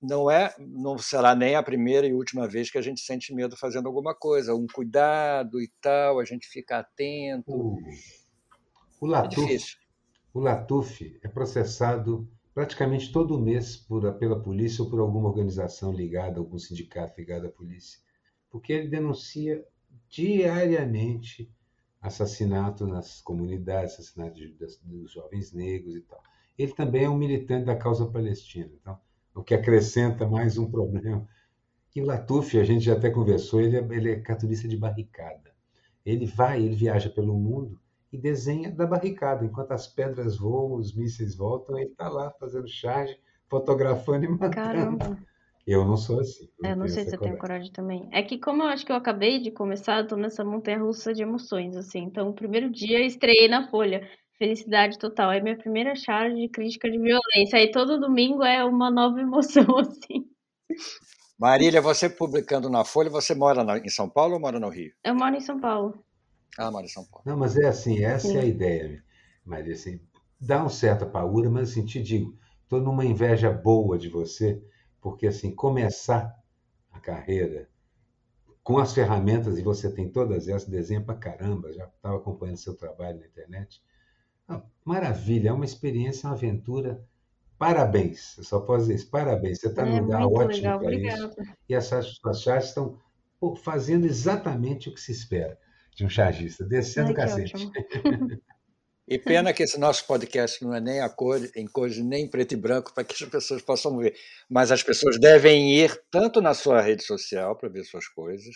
Não 0.00 0.30
é, 0.30 0.54
não 0.58 0.98
será 0.98 1.34
nem 1.34 1.54
a 1.54 1.62
primeira 1.62 2.06
e 2.06 2.12
última 2.12 2.48
vez 2.48 2.70
que 2.70 2.78
a 2.78 2.82
gente 2.82 3.00
sente 3.00 3.32
medo 3.34 3.56
fazendo 3.56 3.86
alguma 3.86 4.14
coisa. 4.14 4.54
Um 4.54 4.66
cuidado 4.66 5.60
e 5.60 5.70
tal, 5.80 6.18
a 6.20 6.24
gente 6.24 6.46
fica 6.48 6.78
atento. 6.80 7.44
O, 7.46 7.78
o 9.00 9.06
É 9.06 9.08
Latuf, 9.10 9.46
difícil. 9.46 9.78
o 10.34 10.40
Latuf 10.40 11.18
é 11.22 11.28
processado 11.28 12.28
praticamente 12.54 13.12
todo 13.12 13.40
mês 13.40 13.76
por, 13.76 14.12
pela 14.14 14.40
polícia 14.40 14.82
ou 14.84 14.90
por 14.90 15.00
alguma 15.00 15.28
organização 15.28 15.92
ligada, 15.92 16.38
algum 16.38 16.58
sindicato 16.58 17.14
ligado 17.18 17.46
à 17.46 17.50
polícia, 17.50 17.98
porque 18.50 18.72
ele 18.72 18.88
denuncia 18.88 19.64
diariamente 20.08 21.50
assassinato 22.00 22.86
nas 22.86 23.20
comunidades, 23.22 23.94
assassinato 23.94 24.34
de- 24.34 24.54
dos 24.84 25.12
jovens 25.12 25.52
negros 25.52 25.94
e 25.96 26.00
tal. 26.02 26.22
Ele 26.58 26.74
também 26.74 27.04
é 27.04 27.08
um 27.10 27.16
militante 27.16 27.64
da 27.66 27.76
causa 27.76 28.06
palestina, 28.06 28.70
então, 28.80 28.98
o 29.34 29.42
que 29.42 29.54
acrescenta 29.54 30.26
mais 30.28 30.58
um 30.58 30.70
problema. 30.70 31.26
E 31.94 32.02
o 32.02 32.06
Latuf, 32.06 32.58
a 32.58 32.64
gente 32.64 32.84
já 32.84 32.94
até 32.94 33.10
conversou, 33.10 33.60
ele 33.60 33.76
é, 33.76 33.80
ele 33.96 34.10
é 34.12 34.20
cartunista 34.20 34.68
de 34.68 34.76
barricada. 34.76 35.54
Ele 36.06 36.26
vai, 36.26 36.62
ele 36.62 36.76
viaja 36.76 37.10
pelo 37.10 37.34
mundo 37.38 37.80
e 38.12 38.18
desenha 38.18 38.70
da 38.70 38.86
barricada. 38.86 39.44
Enquanto 39.44 39.72
as 39.72 39.86
pedras 39.86 40.36
voam, 40.36 40.74
os 40.74 40.94
mísseis 40.94 41.34
voltam, 41.34 41.78
ele 41.78 41.90
está 41.90 42.08
lá 42.08 42.30
fazendo 42.38 42.68
charge, 42.68 43.18
fotografando 43.48 44.26
e 44.26 44.28
matando. 44.28 44.54
Caramba. 44.54 45.18
Eu 45.66 45.84
não 45.84 45.96
sou 45.96 46.20
assim. 46.20 46.48
É, 46.64 46.72
eu 46.72 46.76
não 46.76 46.88
sei 46.88 47.04
se 47.04 47.14
eu 47.14 47.20
tenho 47.20 47.38
coragem. 47.38 47.70
também. 47.70 48.08
É 48.10 48.20
que 48.22 48.36
como 48.36 48.64
eu 48.64 48.66
acho 48.66 48.84
que 48.84 48.90
eu 48.90 48.96
acabei 48.96 49.38
de 49.38 49.50
começar, 49.52 50.00
eu 50.00 50.06
tô 50.06 50.16
nessa 50.16 50.44
montanha-russa 50.44 51.14
de 51.14 51.22
emoções, 51.22 51.76
assim. 51.76 52.00
Então, 52.00 52.28
o 52.28 52.34
primeiro 52.34 52.68
dia 52.68 52.98
eu 52.98 53.06
estreiei 53.06 53.48
na 53.48 53.68
Folha. 53.68 54.06
Felicidade 54.36 54.98
total. 54.98 55.30
É 55.30 55.40
minha 55.40 55.56
primeira 55.56 55.94
charge 55.94 56.34
de 56.34 56.48
crítica 56.48 56.90
de 56.90 56.98
violência. 56.98 57.58
Aí 57.58 57.70
todo 57.70 58.00
domingo 58.00 58.42
é 58.42 58.64
uma 58.64 58.90
nova 58.90 59.20
emoção, 59.20 59.64
assim. 59.78 60.26
Marília, 61.38 61.80
você 61.80 62.10
publicando 62.10 62.68
na 62.68 62.84
Folha, 62.84 63.08
você 63.08 63.32
mora 63.32 63.78
em 63.78 63.88
São 63.88 64.08
Paulo 64.08 64.34
ou 64.34 64.40
mora 64.40 64.58
no 64.58 64.68
Rio? 64.68 64.92
Eu 65.04 65.14
moro 65.14 65.36
em 65.36 65.40
São 65.40 65.60
Paulo. 65.60 66.04
Ah, 66.58 66.70
em 66.82 66.88
São 66.88 67.04
Paulo. 67.04 67.24
Não, 67.24 67.36
mas 67.36 67.56
é 67.56 67.66
assim, 67.68 68.04
essa 68.04 68.28
Sim. 68.28 68.38
é 68.38 68.40
a 68.42 68.44
ideia, 68.44 69.04
Maria. 69.44 69.74
Assim, 69.74 70.00
dá 70.40 70.64
um 70.64 70.68
certa 70.68 71.06
paura, 71.06 71.50
mas 71.50 71.70
assim, 71.70 71.84
te 71.84 72.02
digo, 72.02 72.36
estou 72.62 72.80
numa 72.80 73.04
inveja 73.04 73.50
boa 73.50 73.98
de 73.98 74.08
você, 74.08 74.62
porque 75.00 75.26
assim, 75.28 75.54
começar 75.54 76.34
a 76.92 77.00
carreira 77.00 77.68
com 78.62 78.78
as 78.78 78.94
ferramentas, 78.94 79.58
e 79.58 79.62
você 79.62 79.92
tem 79.92 80.08
todas 80.10 80.48
elas, 80.48 80.64
desenha 80.66 81.00
pra 81.02 81.14
caramba, 81.16 81.72
já 81.72 81.86
estava 81.86 82.16
acompanhando 82.16 82.58
seu 82.58 82.76
trabalho 82.76 83.20
na 83.20 83.26
internet. 83.26 83.82
Ah, 84.48 84.62
maravilha, 84.84 85.50
é 85.50 85.52
uma 85.52 85.64
experiência, 85.64 86.28
uma 86.28 86.34
aventura 86.36 87.04
parabéns. 87.58 88.38
Eu 88.38 88.44
só 88.44 88.60
posso 88.60 88.82
dizer 88.86 88.96
isso, 88.96 89.10
parabéns. 89.10 89.60
Você 89.60 89.68
está 89.68 89.82
É 89.82 89.86
num 89.86 90.02
lugar 90.02 90.26
ótimo 90.26 90.74
para 90.78 90.94
isso. 90.94 91.28
E 91.68 91.74
essas 91.74 92.06
suas 92.16 92.42
charges 92.42 92.70
estão 92.70 92.98
fazendo 93.62 94.06
exatamente 94.06 94.88
o 94.88 94.94
que 94.94 95.00
se 95.00 95.12
espera 95.12 95.58
de 95.94 96.04
um 96.04 96.08
chargista, 96.08 96.64
descendo 96.64 97.08
Ai, 97.08 97.12
o 97.12 97.16
cacete. 97.16 97.54
E 99.06 99.18
pena 99.18 99.52
que 99.52 99.64
esse 99.64 99.78
nosso 99.78 100.06
podcast 100.06 100.64
não 100.64 100.72
é 100.72 100.80
nem 100.80 101.00
a 101.00 101.08
cor, 101.10 101.38
em 101.56 101.66
cores 101.66 101.98
nem 101.98 102.24
em 102.24 102.28
preto 102.30 102.52
e 102.52 102.56
branco 102.56 102.94
para 102.94 103.02
que 103.02 103.12
as 103.12 103.28
pessoas 103.28 103.60
possam 103.60 103.98
ver. 103.98 104.14
Mas 104.48 104.70
as 104.70 104.82
pessoas 104.82 105.18
devem 105.18 105.74
ir 105.74 106.02
tanto 106.10 106.40
na 106.40 106.54
sua 106.54 106.80
rede 106.80 107.02
social 107.02 107.56
para 107.56 107.68
ver 107.68 107.84
suas 107.84 108.06
coisas, 108.06 108.54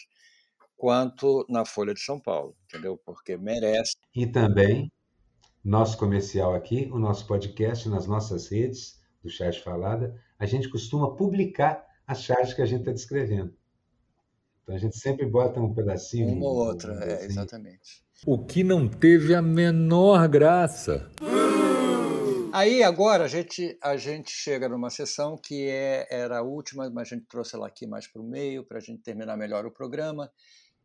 quanto 0.76 1.44
na 1.48 1.66
Folha 1.66 1.92
de 1.92 2.00
São 2.00 2.20
Paulo, 2.20 2.56
entendeu? 2.64 2.96
Porque 3.04 3.36
merece. 3.36 3.96
E 4.14 4.26
também, 4.26 4.90
nosso 5.64 5.98
comercial 5.98 6.54
aqui, 6.54 6.88
o 6.92 6.98
nosso 6.98 7.26
podcast 7.26 7.88
nas 7.88 8.06
nossas 8.06 8.48
redes 8.48 8.98
do 9.22 9.28
Charge 9.28 9.60
Falada, 9.60 10.18
a 10.38 10.46
gente 10.46 10.68
costuma 10.68 11.16
publicar 11.16 11.84
as 12.06 12.22
charges 12.22 12.54
que 12.54 12.62
a 12.62 12.66
gente 12.66 12.80
está 12.80 12.92
descrevendo. 12.92 13.52
Então 14.66 14.74
a 14.74 14.78
gente 14.80 14.98
sempre 14.98 15.24
bota 15.24 15.60
um 15.60 15.72
pedacinho. 15.72 16.26
Uma 16.26 16.46
ou 16.46 16.56
outra, 16.56 16.92
um 16.92 17.00
é, 17.00 17.24
exatamente. 17.24 18.02
O 18.26 18.44
que 18.44 18.64
não 18.64 18.88
teve 18.88 19.32
a 19.32 19.40
menor 19.40 20.26
graça. 20.26 21.08
Aí 22.52 22.82
agora 22.82 23.26
a 23.26 23.28
gente, 23.28 23.78
a 23.80 23.96
gente 23.96 24.32
chega 24.32 24.68
numa 24.68 24.90
sessão 24.90 25.38
que 25.38 25.68
é, 25.68 26.08
era 26.10 26.38
a 26.38 26.42
última, 26.42 26.90
mas 26.90 27.12
a 27.12 27.14
gente 27.14 27.28
trouxe 27.28 27.54
ela 27.54 27.68
aqui 27.68 27.86
mais 27.86 28.08
para 28.08 28.20
o 28.20 28.24
meio 28.26 28.64
para 28.64 28.78
a 28.78 28.80
gente 28.80 29.02
terminar 29.04 29.36
melhor 29.36 29.64
o 29.66 29.70
programa. 29.70 30.32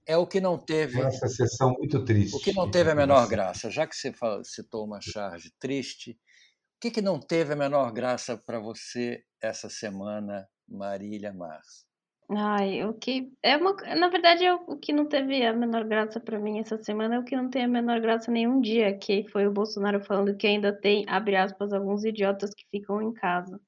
É 0.05 0.15
o 0.15 0.27
que 0.27 0.39
não 0.39 0.59
teve. 0.59 1.01
Essa 1.01 1.27
sessão 1.27 1.71
muito 1.71 2.05
triste. 2.05 2.35
O 2.35 2.39
que 2.39 2.53
não 2.53 2.69
teve 2.69 2.91
a 2.91 2.95
menor 2.95 3.27
graça, 3.27 3.71
já 3.71 3.87
que 3.87 3.95
você 3.95 4.13
fala- 4.13 4.43
citou 4.43 4.85
uma 4.85 5.01
charge 5.01 5.51
triste, 5.59 6.11
o 6.11 6.79
que, 6.81 6.91
que 6.91 7.01
não 7.01 7.19
teve 7.19 7.53
a 7.53 7.55
menor 7.55 7.91
graça 7.91 8.37
para 8.37 8.59
você 8.59 9.23
essa 9.41 9.69
semana, 9.69 10.47
Marília 10.67 11.33
Mars? 11.33 11.89
Ai, 12.33 12.83
o 12.85 12.93
que 12.93 13.29
é 13.43 13.57
uma, 13.57 13.73
na 13.95 14.07
verdade, 14.07 14.45
é 14.45 14.53
o 14.53 14.77
que 14.77 14.93
não 14.93 15.05
teve 15.07 15.45
a 15.45 15.51
menor 15.53 15.83
graça 15.83 16.19
pra 16.19 16.39
mim 16.39 16.59
essa 16.59 16.77
semana 16.81 17.15
é 17.15 17.19
o 17.19 17.23
que 17.25 17.35
não 17.35 17.49
tem 17.49 17.63
a 17.65 17.67
menor 17.67 17.99
graça 17.99 18.31
nenhum 18.31 18.61
dia, 18.61 18.97
que 18.97 19.27
foi 19.29 19.47
o 19.47 19.51
Bolsonaro 19.51 20.01
falando 20.03 20.35
que 20.37 20.47
ainda 20.47 20.71
tem, 20.71 21.03
abre 21.09 21.35
aspas, 21.35 21.73
alguns 21.73 22.05
idiotas 22.05 22.51
que 22.53 22.63
ficam 22.71 23.01
em 23.01 23.11
casa. 23.13 23.59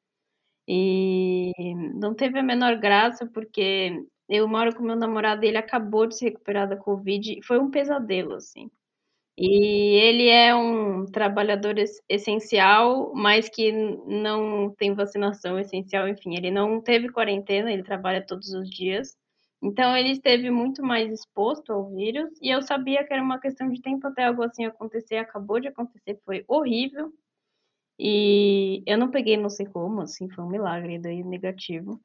E 0.68 1.52
não 1.96 2.16
teve 2.16 2.40
a 2.40 2.44
menor 2.44 2.78
graça 2.78 3.28
porque 3.28 4.06
eu 4.30 4.48
moro 4.48 4.76
com 4.76 4.84
meu 4.84 4.96
namorado 4.98 5.46
e 5.46 5.50
ele 5.50 5.58
acabou 5.58 6.08
de 6.08 6.18
se 6.18 6.26
recuperar 6.26 6.70
da 6.70 6.78
Covid, 6.78 7.40
foi 7.46 7.60
um 7.60 7.72
pesadelo, 7.72 8.36
assim. 8.36 8.70
E 9.38 9.96
ele 9.96 10.28
é 10.30 10.54
um 10.56 11.06
trabalhador 11.08 11.78
es- 11.80 12.02
essencial, 12.08 13.14
mas 13.16 13.50
que 13.50 13.72
não 13.72 14.70
tem 14.76 14.94
vacinação 14.94 15.58
essencial, 15.60 16.08
enfim, 16.08 16.36
ele 16.36 16.52
não 16.52 16.80
teve 16.82 17.12
quarentena, 17.12 17.72
ele 17.72 17.84
trabalha 17.84 18.26
todos 18.26 18.50
os 18.54 18.70
dias. 18.70 19.16
Então 19.62 19.96
ele 19.98 20.12
esteve 20.12 20.52
muito 20.52 20.84
mais 20.84 21.12
exposto 21.12 21.72
ao 21.74 21.90
vírus 21.96 22.30
e 22.42 22.50
eu 22.50 22.62
sabia 22.62 23.04
que 23.06 23.14
era 23.14 23.24
uma 23.24 23.40
questão 23.40 23.70
de 23.70 23.82
tempo 23.82 24.06
até 24.08 24.26
algo 24.26 24.44
assim 24.44 24.66
acontecer, 24.66 25.18
acabou 25.18 25.60
de 25.60 25.68
acontecer, 25.70 26.20
foi 26.26 26.44
horrível. 26.48 27.12
E 28.00 28.84
eu 28.88 28.98
não 28.98 29.12
peguei 29.12 29.38
não 29.38 29.50
sei 29.50 29.66
como, 29.68 30.02
assim, 30.02 30.30
foi 30.30 30.44
um 30.44 30.50
milagre, 30.50 31.00
daí 31.00 31.24
negativo. 31.24 32.00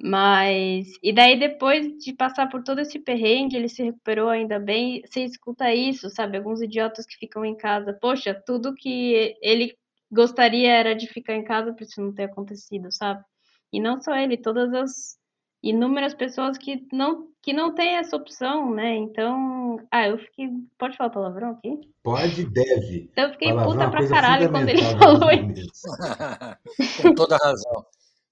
Mas, 0.00 0.86
e 1.02 1.12
daí 1.12 1.38
depois 1.38 1.86
de 1.98 2.12
passar 2.12 2.48
por 2.48 2.62
todo 2.62 2.80
esse 2.80 3.00
perrengue, 3.00 3.56
ele 3.56 3.68
se 3.68 3.82
recuperou 3.82 4.28
ainda 4.28 4.58
bem. 4.58 5.02
Você 5.04 5.24
escuta 5.24 5.74
isso, 5.74 6.08
sabe? 6.08 6.38
Alguns 6.38 6.62
idiotas 6.62 7.04
que 7.04 7.16
ficam 7.16 7.44
em 7.44 7.56
casa. 7.56 7.92
Poxa, 7.92 8.32
tudo 8.46 8.74
que 8.74 9.36
ele 9.42 9.76
gostaria 10.10 10.70
era 10.70 10.94
de 10.94 11.08
ficar 11.08 11.34
em 11.34 11.42
casa 11.42 11.72
para 11.72 11.84
isso 11.84 12.00
não 12.00 12.12
ter 12.12 12.24
acontecido, 12.24 12.92
sabe? 12.92 13.24
E 13.72 13.80
não 13.80 14.00
só 14.00 14.14
ele, 14.14 14.36
todas 14.36 14.72
as 14.72 15.18
inúmeras 15.62 16.14
pessoas 16.14 16.56
que 16.56 16.86
não 16.92 17.26
que 17.42 17.52
não 17.52 17.74
têm 17.74 17.96
essa 17.96 18.16
opção, 18.16 18.74
né? 18.74 18.96
Então, 18.96 19.78
ah, 19.90 20.06
eu 20.06 20.18
fiquei, 20.18 20.50
pode 20.76 20.96
falar 20.96 21.10
palavrão 21.10 21.50
aqui? 21.52 21.80
Pode 22.02 22.44
deve. 22.44 23.08
Então 23.10 23.24
eu 23.24 23.30
fiquei 23.32 23.48
Palavrão 23.48 23.82
é 23.82 23.86
puta 23.86 23.90
pra 23.90 24.08
caralho 24.08 24.50
quando 24.50 24.68
ele 24.68 24.82
falou 24.98 25.30
isso. 25.32 25.88
Com 27.02 27.14
toda 27.14 27.36
razão. 27.36 27.86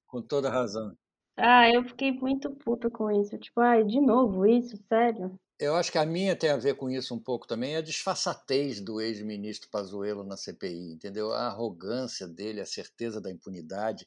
Com 0.07 0.23
toda 0.23 0.51
razão. 0.51 0.95
Ah, 1.37 1.69
eu 1.71 1.83
fiquei 1.85 2.13
muito 2.13 2.51
puta 2.57 2.91
com 2.91 3.11
isso. 3.11 3.37
Tipo, 3.39 3.61
ai, 3.61 3.85
de 3.85 4.01
novo 4.01 4.47
isso, 4.47 4.77
sério? 4.89 5.39
Eu 5.59 5.75
acho 5.75 5.91
que 5.91 5.99
a 5.99 6.05
minha 6.05 6.37
tem 6.37 6.51
a 6.51 6.57
ver 6.57 6.75
com 6.77 6.91
isso 6.91 7.15
um 7.15 7.19
pouco 7.19 7.47
também, 7.47 7.77
a 7.77 7.81
disfarçatez 7.81 8.79
do 8.81 9.01
ex-ministro 9.01 9.71
Pazuello 9.71 10.23
na 10.23 10.37
CPI, 10.37 10.93
entendeu? 10.93 11.33
A 11.33 11.47
arrogância 11.47 12.29
dele, 12.29 12.61
a 12.61 12.67
certeza 12.67 13.21
da 13.23 13.31
impunidade 13.31 14.07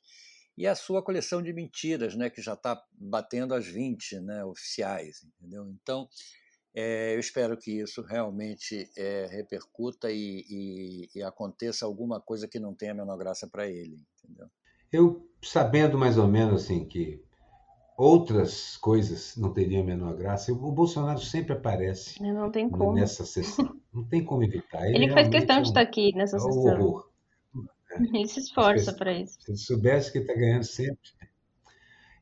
e 0.57 0.67
a 0.67 0.75
sua 0.75 1.03
coleção 1.03 1.41
de 1.41 1.51
mentiras, 1.53 2.15
né, 2.15 2.29
que 2.29 2.41
já 2.41 2.53
está 2.53 2.79
batendo 2.91 3.55
as 3.55 3.65
20 3.65 4.19
né, 4.19 4.43
oficiais, 4.45 5.23
entendeu? 5.39 5.67
Então, 5.69 6.07
é, 6.75 7.15
eu 7.15 7.19
espero 7.19 7.57
que 7.57 7.71
isso 7.81 8.01
realmente 8.03 8.89
é, 8.97 9.27
repercuta 9.27 10.11
e, 10.11 10.45
e- 10.49 11.09
e 11.15 11.23
aconteça 11.23 11.85
alguma 11.85 12.21
coisa 12.21 12.47
que 12.47 12.59
não 12.59 12.75
tenha 12.75 12.91
a 12.91 12.95
menor 12.95 13.17
graça 13.17 13.47
para 13.47 13.67
ele, 13.67 14.05
entendeu? 14.23 14.49
Eu, 14.91 15.27
sabendo 15.41 15.97
mais 15.97 16.17
ou 16.17 16.27
menos 16.27 16.63
assim 16.63 16.85
que 16.85 17.21
outras 17.97 18.77
coisas 18.77 19.35
não 19.37 19.53
teriam 19.53 19.81
a 19.81 19.85
menor 19.85 20.15
graça, 20.15 20.51
o 20.53 20.71
Bolsonaro 20.71 21.19
sempre 21.19 21.53
aparece 21.53 22.21
Não 22.21 22.49
tem 22.51 22.69
como. 22.69 22.93
nessa 22.93 23.25
sessão. 23.25 23.75
Não 23.93 24.03
tem 24.03 24.23
como 24.23 24.43
evitar. 24.43 24.87
Ele 24.87 25.09
faz 25.11 25.27
realmente 25.27 25.31
questão 25.31 25.57
é 25.57 25.61
de 25.61 25.67
um- 25.67 25.71
estar 25.71 25.81
aqui 25.81 26.13
nessa 26.15 26.37
é 26.37 26.39
um 26.39 26.43
sessão. 26.43 26.81
horror. 26.81 27.09
Ele 28.13 28.27
se 28.27 28.39
esforça 28.39 28.93
pra 28.93 29.11
isso. 29.13 29.37
Se 29.41 29.51
ele 29.51 29.57
soubesse 29.57 30.11
que 30.11 30.19
está 30.19 30.33
ganhando 30.33 30.63
sempre. 30.63 31.09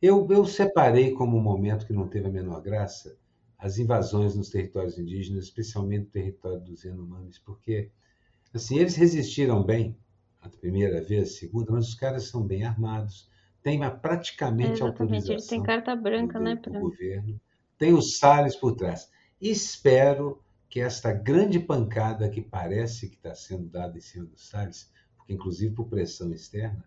Eu, 0.02 0.28
eu 0.32 0.46
separei 0.46 1.12
como 1.14 1.38
um 1.38 1.42
momento 1.42 1.86
que 1.86 1.94
não 1.94 2.08
teve 2.08 2.28
a 2.28 2.32
menor 2.32 2.62
graça 2.62 3.18
as 3.58 3.80
invasões 3.80 4.36
nos 4.36 4.50
territórios 4.52 5.00
indígenas, 5.00 5.46
especialmente 5.46 6.06
no 6.06 6.12
território 6.12 6.60
dos 6.62 6.84
Yanomamis, 6.84 7.40
porque 7.40 7.90
assim, 8.54 8.78
eles 8.78 8.96
resistiram 8.96 9.64
bem 9.64 9.98
a 10.56 10.60
primeira 10.60 11.02
vez, 11.02 11.30
a 11.30 11.34
segunda, 11.40 11.72
mas 11.72 11.90
os 11.90 11.96
caras 11.96 12.26
são 12.26 12.44
bem 12.46 12.64
armados, 12.64 13.30
têm 13.64 13.80
praticamente 14.00 14.78
tem 14.78 14.88
autorização 14.88 15.64
carta 15.64 15.96
branca, 15.96 16.40
do, 16.40 16.44
né? 16.44 16.56
do 16.56 16.72
Pra... 16.72 16.80
governo, 16.80 17.40
tem 17.78 17.94
os 17.94 18.18
Salles 18.18 18.56
por 18.56 18.76
trás. 18.76 19.10
Espero 19.42 20.42
que 20.70 20.80
esta 20.82 21.12
grande 21.14 21.60
pancada 21.60 22.30
que 22.30 22.42
parece 22.42 23.10
que 23.10 23.16
está 23.16 23.34
sendo 23.36 23.68
dada 23.70 23.98
em 23.98 24.02
cima 24.02 24.26
dos 24.26 24.48
Salles, 24.50 24.92
porque 25.18 25.34
inclusive 25.34 25.74
por 25.76 25.88
pressão 25.88 26.32
externa, 26.34 26.84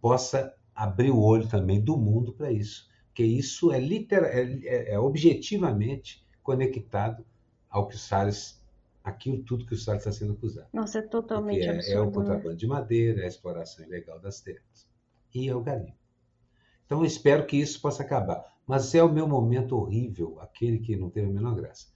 possa 0.00 0.54
abrir 0.74 1.10
o 1.10 1.20
olho 1.20 1.48
também 1.48 1.80
do 1.82 1.96
mundo 1.96 2.32
para 2.32 2.50
isso, 2.52 2.88
porque 3.06 3.24
isso 3.24 3.72
é, 3.72 3.78
literal, 3.78 4.30
é, 4.30 4.42
é- 4.64 4.92
é 4.94 4.98
objetivamente 4.98 6.26
conectado 6.42 7.24
ao 7.70 7.86
que 7.88 7.94
o 7.94 7.98
Salles, 7.98 8.61
aquilo 9.02 9.42
tudo 9.42 9.66
que 9.66 9.74
o 9.74 9.76
Salles 9.76 10.02
está 10.02 10.12
sendo 10.12 10.34
acusado. 10.34 10.68
Nossa, 10.72 10.98
é 10.98 11.02
totalmente 11.02 11.62
é, 11.62 11.66
é 11.66 11.70
o 11.70 11.74
absurdo, 11.74 12.04
né? 12.04 12.12
contrabando 12.12 12.56
de 12.56 12.66
madeira, 12.66 13.22
é 13.22 13.24
a 13.24 13.28
exploração 13.28 13.84
ilegal 13.84 14.20
das 14.20 14.40
terras. 14.40 14.88
E 15.34 15.48
é 15.48 15.54
o 15.54 15.62
garimpo. 15.62 15.98
Então 16.86 17.00
eu 17.00 17.04
espero 17.06 17.46
que 17.46 17.56
isso 17.56 17.80
possa 17.80 18.02
acabar. 18.02 18.44
Mas 18.66 18.94
é 18.94 19.02
o 19.02 19.12
meu 19.12 19.26
momento 19.26 19.76
horrível, 19.76 20.38
aquele 20.40 20.78
que 20.78 20.96
não 20.96 21.10
teve 21.10 21.28
a 21.28 21.32
menor 21.32 21.54
graça. 21.54 21.88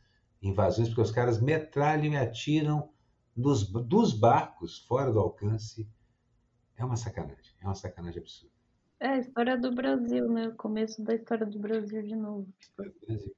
Invasões, 0.43 0.89
porque 0.89 1.03
os 1.03 1.11
caras 1.11 1.41
metralham 1.41 2.13
e 2.13 2.17
atiram 2.17 2.91
nos, 3.37 3.71
dos 3.71 4.13
barcos 4.13 4.79
fora 4.79 5.13
do 5.13 5.21
alcance. 5.21 5.89
É 6.77 6.85
uma 6.85 6.97
sacanagem. 6.97 7.55
É 7.61 7.67
uma 7.67 7.75
sacanagem 7.75 8.21
absurda. 8.21 8.55
É 8.99 9.09
a 9.09 9.19
história 9.19 9.59
do 9.59 9.75
Brasil, 9.75 10.29
né? 10.31 10.49
O 10.49 10.57
começo 10.57 11.03
da 11.03 11.15
história 11.15 11.47
do 11.47 11.59
Brasil 11.59 12.03
de 12.03 12.17
novo. 12.17 12.49
Tipo, 12.59 12.85
Brasil. 13.07 13.35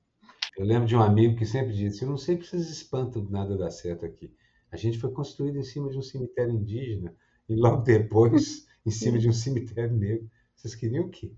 Eu 0.59 0.67
lembro 0.67 0.89
de 0.89 0.97
um 0.97 1.01
amigo 1.01 1.37
que 1.37 1.47
sempre 1.47 1.73
disse: 1.73 2.03
Eu 2.03 2.09
não 2.11 2.17
sei 2.17 2.35
porque 2.35 2.51
vocês 2.51 2.69
espantam 2.69 3.23
nada 3.31 3.57
dar 3.57 3.71
certo 3.71 4.05
aqui. 4.05 4.35
A 4.73 4.77
gente 4.77 4.99
foi 4.99 5.13
construído 5.13 5.57
em 5.57 5.63
cima 5.63 5.89
de 5.89 5.97
um 5.97 6.03
cemitério 6.03 6.53
indígena 6.53 7.15
e 7.49 7.55
logo 7.55 7.83
depois 7.83 8.67
em 8.85 8.91
cima 8.91 9.21
de 9.21 9.29
um 9.29 9.33
cemitério 9.33 9.97
negro. 9.97 10.29
Vocês 10.57 10.75
queriam 10.75 11.05
o 11.05 11.11
quê? 11.11 11.33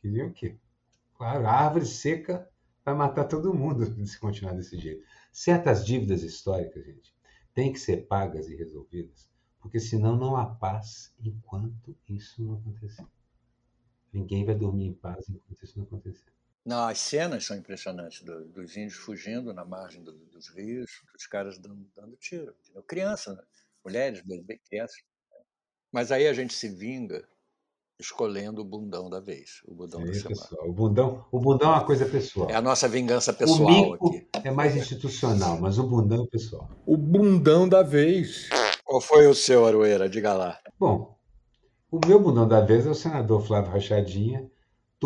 Queriam 0.00 0.28
o 0.28 0.32
quê? 0.32 0.56
Claro, 1.14 1.48
a 1.48 1.50
árvore 1.50 1.84
seca 1.84 2.48
vai 2.84 2.94
matar 2.94 3.24
todo 3.24 3.52
mundo 3.52 3.92
se 4.06 4.20
continuar 4.20 4.52
desse 4.52 4.78
jeito. 4.78 5.04
Certas 5.32 5.84
dívidas 5.84 6.22
históricas, 6.22 6.84
gente, 6.84 7.12
têm 7.52 7.72
que 7.72 7.80
ser 7.80 8.06
pagas 8.06 8.48
e 8.48 8.54
resolvidas, 8.54 9.28
porque 9.58 9.80
senão 9.80 10.16
não 10.16 10.36
há 10.36 10.46
paz 10.46 11.12
enquanto 11.20 11.96
isso 12.08 12.40
não 12.40 12.54
acontecer. 12.54 13.04
Ninguém 14.12 14.44
vai 14.44 14.54
dormir 14.54 14.86
em 14.86 14.94
paz 14.94 15.28
enquanto 15.28 15.64
isso 15.64 15.76
não 15.76 15.86
acontecer. 15.86 16.32
Não, 16.64 16.86
as 16.86 16.98
cenas 17.00 17.44
são 17.44 17.56
impressionantes 17.56 18.22
do- 18.22 18.44
dos 18.46 18.76
índios 18.76 18.94
fugindo 18.94 19.52
na 19.52 19.64
margem 19.64 20.02
do- 20.02 20.12
dos 20.26 20.48
rios, 20.48 20.90
dos 21.12 21.26
caras 21.26 21.58
dando, 21.58 21.84
dando 21.96 22.16
tiro. 22.16 22.54
entendeu? 22.62 22.82
Criança, 22.84 23.34
né? 23.34 23.42
mulheres, 23.84 24.22
bebê, 24.24 24.60
crianças. 24.70 24.96
Mas 25.92 26.12
aí 26.12 26.28
a 26.28 26.32
gente 26.32 26.54
se 26.54 26.68
vinga 26.68 27.26
escolhendo 27.98 28.62
o 28.62 28.64
bundão 28.64 29.10
da 29.10 29.18
vez, 29.18 29.60
o 29.66 29.74
bundão 29.74 30.02
É 30.02 30.04
da 30.06 30.14
semana. 30.14 30.28
pessoal. 30.36 30.68
O 30.68 30.72
bundão, 30.72 31.26
o 31.32 31.40
bundão 31.40 31.68
é 31.70 31.74
uma 31.74 31.84
coisa 31.84 32.06
pessoal. 32.06 32.48
É 32.48 32.54
a 32.54 32.62
nossa 32.62 32.88
vingança 32.88 33.32
o 33.32 33.34
pessoal 33.34 33.68
mico 33.90 34.06
aqui. 34.08 34.28
é 34.44 34.50
mais 34.52 34.76
institucional, 34.76 35.60
mas 35.60 35.78
o 35.80 35.82
bundão 35.86 36.22
é 36.24 36.26
pessoal. 36.28 36.70
O 36.86 36.96
bundão 36.96 37.68
da 37.68 37.82
vez. 37.82 38.48
Qual 38.84 39.00
foi 39.00 39.26
o 39.26 39.34
seu, 39.34 39.66
Aroeira? 39.66 40.08
Diga 40.08 40.32
lá. 40.32 40.60
Bom, 40.78 41.18
O 41.90 41.98
meu 42.06 42.18
bundão 42.20 42.46
da 42.48 42.60
vez 42.60 42.86
é 42.86 42.90
o 42.90 42.94
senador 42.94 43.44
Flávio 43.44 43.70
Rachadinha, 43.72 44.48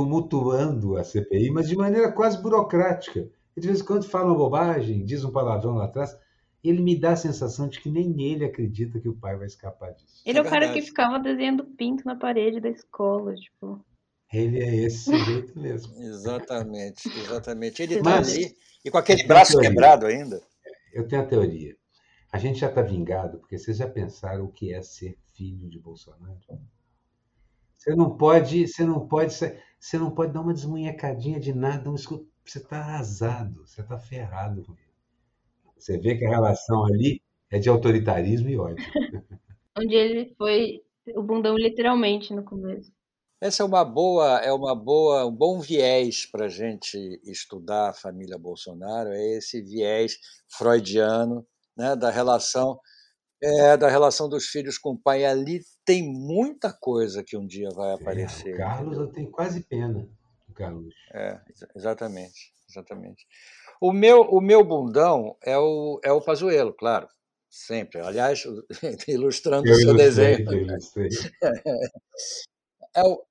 tumultuando 0.01 0.99
a 0.99 1.03
CPI, 1.03 1.51
mas 1.51 1.67
de 1.71 1.75
maneira 1.75 2.13
quase 2.13 2.37
burocrática. 2.43 3.21
Ele, 3.21 3.31
de 3.57 3.67
vez 3.69 3.81
em 3.81 3.85
quando 3.85 4.05
fala 4.07 4.27
uma 4.27 4.37
bobagem, 4.37 5.03
diz 5.07 5.25
um 5.25 5.33
palavrão 5.33 5.75
lá 5.77 5.87
atrás. 5.87 6.15
Ele 6.63 6.83
me 6.83 6.95
dá 7.01 7.13
a 7.13 7.17
sensação 7.17 7.67
de 7.67 7.81
que 7.81 7.89
nem 7.89 8.21
ele 8.21 8.45
acredita 8.45 9.01
que 9.01 9.09
o 9.09 9.15
pai 9.17 9.37
vai 9.39 9.47
escapar 9.47 9.93
disso. 9.95 10.21
Ele 10.27 10.37
é, 10.39 10.43
É 10.43 10.45
o 10.45 10.51
cara 10.51 10.71
que 10.71 10.83
ficava 10.83 11.19
desenhando 11.19 11.65
pinto 11.65 12.05
na 12.05 12.15
parede 12.15 12.61
da 12.61 12.69
escola, 12.69 13.35
tipo. 13.35 13.83
Ele 14.31 14.59
é 14.63 14.75
esse 14.85 15.05
sujeito 15.11 15.59
mesmo. 15.59 15.95
Exatamente, 16.03 17.09
exatamente. 17.09 17.83
Ele 17.83 18.03
Mas- 18.03 18.29
está 18.29 18.39
ali 18.47 18.57
e 18.85 18.91
com 18.91 18.99
aquele 18.99 19.25
braço 19.27 19.53
teoria. 19.53 19.71
quebrado 19.71 20.05
ainda. 20.07 20.43
Eu 20.93 21.09
tenho 21.09 21.23
a 21.23 21.27
teoria. 21.27 21.75
A 22.31 22.37
gente 22.39 22.59
já 22.59 22.69
está 22.69 22.83
vingado, 22.83 23.39
porque 23.39 23.57
vocês 23.57 23.79
já 23.79 23.89
pensaram 23.89 24.45
o 24.45 24.53
que 24.53 24.75
é 24.75 24.83
ser 24.83 25.17
filho 25.33 25.71
de 25.71 25.79
Bolsonaro? 25.79 26.37
Você 27.79 27.95
não 27.95 28.17
pode, 28.17 28.67
você 28.69 28.85
não 28.85 29.07
pode, 29.07 29.33
ser- 29.33 29.63
você 29.79 29.99
não 29.99 30.11
pode 30.11 30.33
dar 30.33 30.41
uma 30.41 30.55
desmunhecadinha 30.55 31.39
de 31.41 31.53
nada. 31.55 31.91
um 31.91 31.95
escu- 31.95 32.27
Você 32.45 32.59
está 32.59 32.79
arrasado, 32.79 33.67
você 33.67 33.81
está 33.81 33.99
ferrado 33.99 34.63
com 34.63 34.73
ele. 34.73 34.81
Você 35.77 35.99
vê 35.99 36.17
que 36.17 36.25
a 36.25 36.31
relação 36.31 36.85
ali 36.85 37.23
é 37.51 37.59
de 37.59 37.69
autoritarismo 37.69 38.49
e 38.49 38.59
ódio. 38.59 38.77
Onde 39.79 39.95
ele 39.95 40.35
foi 40.37 40.83
o 41.15 41.23
bundão 41.23 41.57
literalmente 41.57 42.35
no 42.35 42.43
começo. 42.43 42.91
Essa 43.41 43.63
é 43.63 43.67
uma 43.67 43.85
boa, 43.85 44.39
é 44.41 44.51
uma 44.51 44.75
boa, 44.75 45.27
um 45.27 45.31
bom 45.31 45.61
viés 45.61 46.25
para 46.25 46.47
a 46.47 46.49
gente 46.49 47.21
estudar 47.23 47.91
a 47.91 47.93
família 47.93 48.39
Bolsonaro, 48.39 49.11
é 49.11 49.37
esse 49.37 49.61
viés 49.61 50.19
freudiano, 50.49 51.47
né, 51.77 51.95
da 51.95 52.11
relação, 52.11 52.81
é, 53.43 53.77
da 53.77 53.89
relação 53.89 54.29
dos 54.29 54.47
filhos 54.47 54.79
com 54.79 54.91
o 54.91 54.99
pai. 54.99 55.25
Ali 55.25 55.61
tem 55.85 56.03
muita 56.03 56.73
coisa 56.73 57.23
que 57.25 57.37
um 57.37 57.47
dia 57.47 57.69
vai 57.71 57.91
É, 57.91 57.95
aparecer. 57.95 58.55
o 58.55 58.57
Carlos, 58.59 58.99
eu 58.99 59.07
tenho 59.09 59.31
quase 59.31 59.63
pena 59.63 60.09
do 60.49 60.55
Carlos. 60.55 60.95
É, 61.13 61.41
exa- 61.51 61.69
exatamente, 61.75 62.53
exatamente. 62.69 63.27
O 63.81 63.93
meu, 63.93 64.23
o 64.23 64.41
meu 64.41 64.65
bundão 64.65 65.37
é 65.43 65.57
o, 65.59 66.01
é 66.03 66.11
o 66.13 66.21
Pazuello, 66.21 66.73
claro, 66.73 67.09
sempre. 67.51 68.01
Aliás, 68.01 68.43
ilustrando 69.09 69.69
o 69.69 69.73
Eu 69.73 69.77
seu 69.77 69.91
ilustrei, 69.91 70.37
desenho. 70.37 70.53
ilustrei. 70.63 71.09
É, 72.95 73.03
o- 73.03 73.23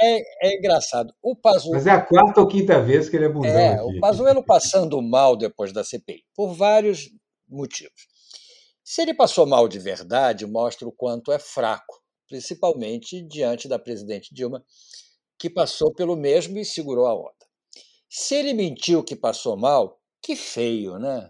é, 0.00 0.48
é 0.48 0.58
engraçado. 0.58 1.14
O 1.22 1.34
Pazuello, 1.34 1.74
Mas 1.76 1.86
é 1.86 1.90
a 1.90 2.02
quarta 2.02 2.40
ou 2.40 2.46
quinta 2.46 2.78
vez 2.82 3.08
que 3.08 3.16
ele 3.16 3.24
é 3.24 3.28
bundão 3.30 3.50
é, 3.50 3.74
aqui. 3.80 3.96
o 3.96 4.00
Pazuello 4.00 4.42
passando 4.44 5.00
mal 5.00 5.36
depois 5.36 5.72
da 5.72 5.82
CPI, 5.82 6.22
por 6.34 6.52
vários 6.54 7.08
motivos. 7.48 8.06
Se 8.88 9.02
ele 9.02 9.12
passou 9.12 9.44
mal 9.48 9.66
de 9.66 9.80
verdade, 9.80 10.46
mostra 10.46 10.86
o 10.86 10.92
quanto 10.92 11.32
é 11.32 11.40
fraco, 11.40 12.00
principalmente 12.28 13.20
diante 13.20 13.66
da 13.66 13.80
presidente 13.80 14.32
Dilma, 14.32 14.64
que 15.36 15.50
passou 15.50 15.92
pelo 15.92 16.14
mesmo 16.14 16.56
e 16.56 16.64
segurou 16.64 17.04
a 17.08 17.12
onda. 17.12 17.34
Se 18.08 18.36
ele 18.36 18.54
mentiu 18.54 19.02
que 19.02 19.16
passou 19.16 19.56
mal, 19.56 20.00
que 20.22 20.36
feio, 20.36 21.00
né? 21.00 21.28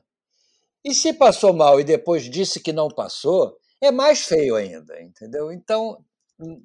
E 0.85 0.93
se 0.93 1.15
passou 1.15 1.55
mal 1.55 1.81
e 1.81 1.85
depois 1.85 2.25
disse 2.25 2.61
que 2.61 2.75
não 2.75 2.89
passou, 2.89 3.57
é 3.81 3.91
mais 3.91 4.27
feio 4.27 4.55
ainda, 4.55 5.01
entendeu? 5.01 5.51
Então, 5.51 6.05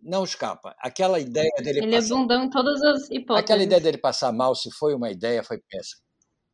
não 0.04 0.26
escapa. 0.26 0.76
Aquela 0.78 1.22
ideia 1.22 1.54
dele 1.60 1.80
Ele 1.80 1.96
é 1.96 2.02
passar, 2.02 2.16
bundão 2.16 2.44
em 2.44 2.50
todas 2.50 2.84
as 2.84 3.10
hipóteses. 3.10 3.44
aquela 3.44 3.64
ideia 3.64 3.80
dele 3.80 3.98
passar 3.98 4.34
mal, 4.34 4.54
se 4.54 4.70
foi 4.70 4.94
uma 4.94 5.10
ideia, 5.10 5.42
foi 5.42 5.58
péssima. 5.58 6.04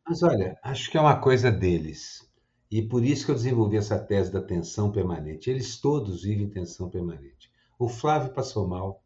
Mas 0.08 0.22
olha, 0.22 0.56
acho 0.64 0.92
que 0.92 0.98
é 0.98 1.02
uma 1.02 1.20
coisa 1.20 1.52
deles. 1.52 2.27
E 2.70 2.82
por 2.82 3.03
isso 3.03 3.26
que 3.26 3.32
eu 3.32 3.36
desenvolvi 3.36 3.78
essa 3.78 3.97
tese 3.97 4.32
da 4.32 4.41
tensão 4.41 4.91
permanente. 4.91 5.49
Eles 5.49 5.80
todos 5.80 6.24
vivem 6.24 6.49
tensão 6.49 6.89
permanente. 6.89 7.51
O 7.80 7.88
Flávio 7.88 8.34
passou 8.34 8.68
mal 8.68 9.03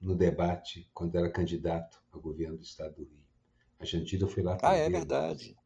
no 0.00 0.14
debate 0.14 0.88
quando 0.94 1.16
era 1.16 1.30
candidato 1.30 2.02
ao 2.12 2.20
governo 2.20 2.56
do 2.56 2.62
estado 2.62 2.96
do 2.96 3.04
Rio. 3.04 3.24
A 3.78 3.84
Jandira 3.84 4.26
foi 4.26 4.42
lá 4.42 4.56
Ah, 4.62 4.74
é 4.74 4.88
verdade. 4.88 5.56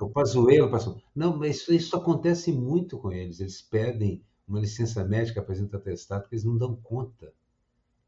O 0.00 0.08
Pazuello 0.08 0.70
passou. 0.70 1.00
Não, 1.14 1.36
mas 1.36 1.56
isso, 1.56 1.74
isso 1.74 1.96
acontece 1.96 2.52
muito 2.52 2.98
com 2.98 3.12
eles. 3.12 3.40
Eles 3.40 3.60
pedem 3.60 4.24
uma 4.46 4.60
licença 4.60 5.04
médica, 5.04 5.40
apresentam 5.40 5.78
atestado, 5.78 6.22
porque 6.22 6.36
eles 6.36 6.44
não 6.44 6.56
dão 6.56 6.76
conta. 6.76 7.32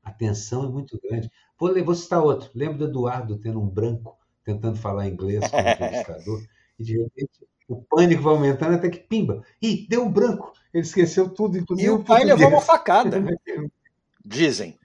A 0.03 0.12
tensão 0.12 0.64
é 0.64 0.68
muito 0.68 0.99
grande. 1.03 1.30
Vou, 1.59 1.72
vou 1.84 1.95
citar 1.95 2.22
outro. 2.22 2.51
Lembro 2.55 2.78
do 2.78 2.84
Eduardo 2.86 3.38
tendo 3.38 3.61
um 3.61 3.68
branco, 3.68 4.18
tentando 4.45 4.76
falar 4.78 5.09
inglês 5.09 5.47
com 5.49 5.57
o 5.57 5.61
entrevistador, 5.68 6.43
e 6.78 6.84
de 6.84 6.99
repente 6.99 7.47
o 7.71 7.83
pânico 7.85 8.23
vai 8.23 8.35
aumentando 8.35 8.75
até 8.75 8.91
que 8.91 8.99
pimba. 8.99 9.43
Ih, 9.62 9.87
deu 9.89 10.05
um 10.05 10.11
branco. 10.11 10.53
Ele 10.75 10.83
esqueceu 10.85 11.29
tudo, 11.33 11.57
inclusive 11.57 11.87
E 11.87 11.91
o 11.91 12.05
pai 12.05 12.27
português. 12.27 12.39
levou 12.41 12.49
uma 12.59 12.61
facada, 12.61 13.21
dizem. 14.25 14.79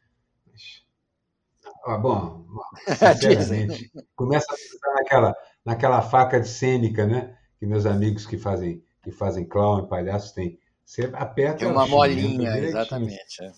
Ah, 1.86 1.98
bom, 1.98 2.46
sinceramente, 2.88 3.92
começa 4.16 4.46
a 4.52 4.56
pensar 4.56 4.94
naquela, 4.96 5.36
naquela 5.64 6.02
faca 6.02 6.40
de 6.40 6.48
cênica, 6.48 7.06
né? 7.06 7.38
Que 7.60 7.66
meus 7.66 7.86
amigos 7.86 8.26
que 8.26 8.38
fazem, 8.38 8.84
que 9.04 9.12
fazem 9.12 9.48
clown 9.48 9.86
e 9.86 9.88
palhaços 9.88 10.32
têm. 10.32 10.60
Você 10.84 11.10
aperta 11.14 11.60
Tem 11.60 11.68
uma 11.68 11.88
molinha, 11.88 12.58
exatamente. 12.60 13.44
é. 13.44 13.52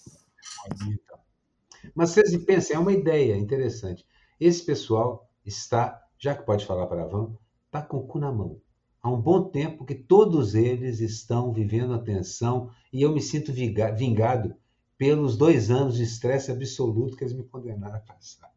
Mas 1.95 2.11
vocês 2.11 2.35
pensem, 2.45 2.75
é 2.75 2.79
uma 2.79 2.91
ideia 2.91 3.35
interessante. 3.37 4.05
Esse 4.39 4.63
pessoal 4.65 5.29
está, 5.45 6.01
já 6.17 6.35
que 6.35 6.43
pode 6.45 6.65
falar 6.65 6.87
para 6.87 7.05
Van, 7.05 7.35
está 7.65 7.81
com 7.81 7.97
o 7.97 8.07
cu 8.07 8.19
na 8.19 8.31
mão. 8.31 8.59
Há 9.07 9.09
um 9.09 9.21
bom 9.21 9.41
tempo 9.41 9.85
que 9.85 9.95
todos 9.95 10.53
eles 10.53 10.99
estão 10.99 11.53
vivendo 11.53 11.93
a 11.93 11.97
tensão 11.97 12.69
e 12.91 13.01
eu 13.01 13.13
me 13.13 13.21
sinto 13.21 13.53
vingado 13.53 14.53
pelos 14.97 15.37
dois 15.37 15.71
anos 15.71 15.95
de 15.95 16.03
estresse 16.03 16.51
absoluto 16.51 17.15
que 17.15 17.23
eles 17.23 17.31
me 17.31 17.45
condenaram 17.45 17.95
a 17.95 17.99
passar. 18.01 18.51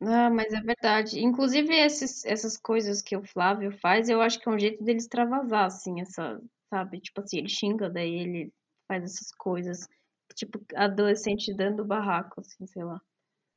Ah, 0.00 0.30
mas 0.30 0.52
é 0.52 0.60
verdade. 0.60 1.18
Inclusive, 1.18 1.74
esses, 1.74 2.24
essas 2.24 2.56
coisas 2.56 3.02
que 3.02 3.16
o 3.16 3.24
Flávio 3.24 3.76
faz, 3.80 4.08
eu 4.08 4.22
acho 4.22 4.38
que 4.38 4.48
é 4.48 4.52
um 4.52 4.58
jeito 4.60 4.84
dele 4.84 4.98
extravasar, 4.98 5.64
assim, 5.64 6.00
essa, 6.00 6.40
sabe? 6.70 7.00
Tipo 7.00 7.22
assim, 7.22 7.38
ele 7.38 7.48
xinga, 7.48 7.90
daí 7.90 8.14
ele 8.14 8.52
faz 8.86 9.02
essas 9.02 9.32
coisas, 9.32 9.88
tipo, 10.36 10.64
adolescente 10.76 11.52
dando 11.52 11.84
barraco, 11.84 12.40
assim, 12.40 12.64
sei 12.64 12.84
lá. 12.84 13.00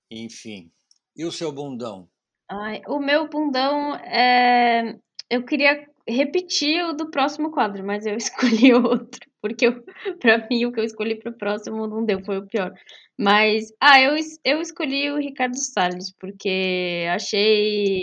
Enfim. 0.09 0.71
E 1.15 1.25
o 1.25 1.31
seu 1.31 1.51
bundão? 1.51 2.09
Ai, 2.49 2.81
o 2.87 2.97
meu 2.97 3.29
bundão 3.29 3.93
é. 3.97 4.97
Eu 5.29 5.45
queria 5.45 5.87
repetir 6.09 6.83
o 6.85 6.93
do 6.93 7.09
próximo 7.09 7.51
quadro, 7.51 7.85
mas 7.85 8.05
eu 8.05 8.15
escolhi 8.17 8.73
outro, 8.73 9.19
porque 9.41 9.71
pra 10.19 10.47
mim 10.49 10.65
o 10.65 10.71
que 10.71 10.79
eu 10.79 10.83
escolhi 10.83 11.15
pro 11.15 11.37
próximo 11.37 11.87
não 11.87 12.05
deu, 12.05 12.23
foi 12.23 12.37
o 12.39 12.47
pior. 12.47 12.73
Mas, 13.17 13.71
ah, 13.81 13.99
eu, 14.01 14.15
eu 14.45 14.61
escolhi 14.61 15.11
o 15.11 15.17
Ricardo 15.17 15.57
Salles, 15.57 16.13
porque 16.19 17.05
achei. 17.13 18.01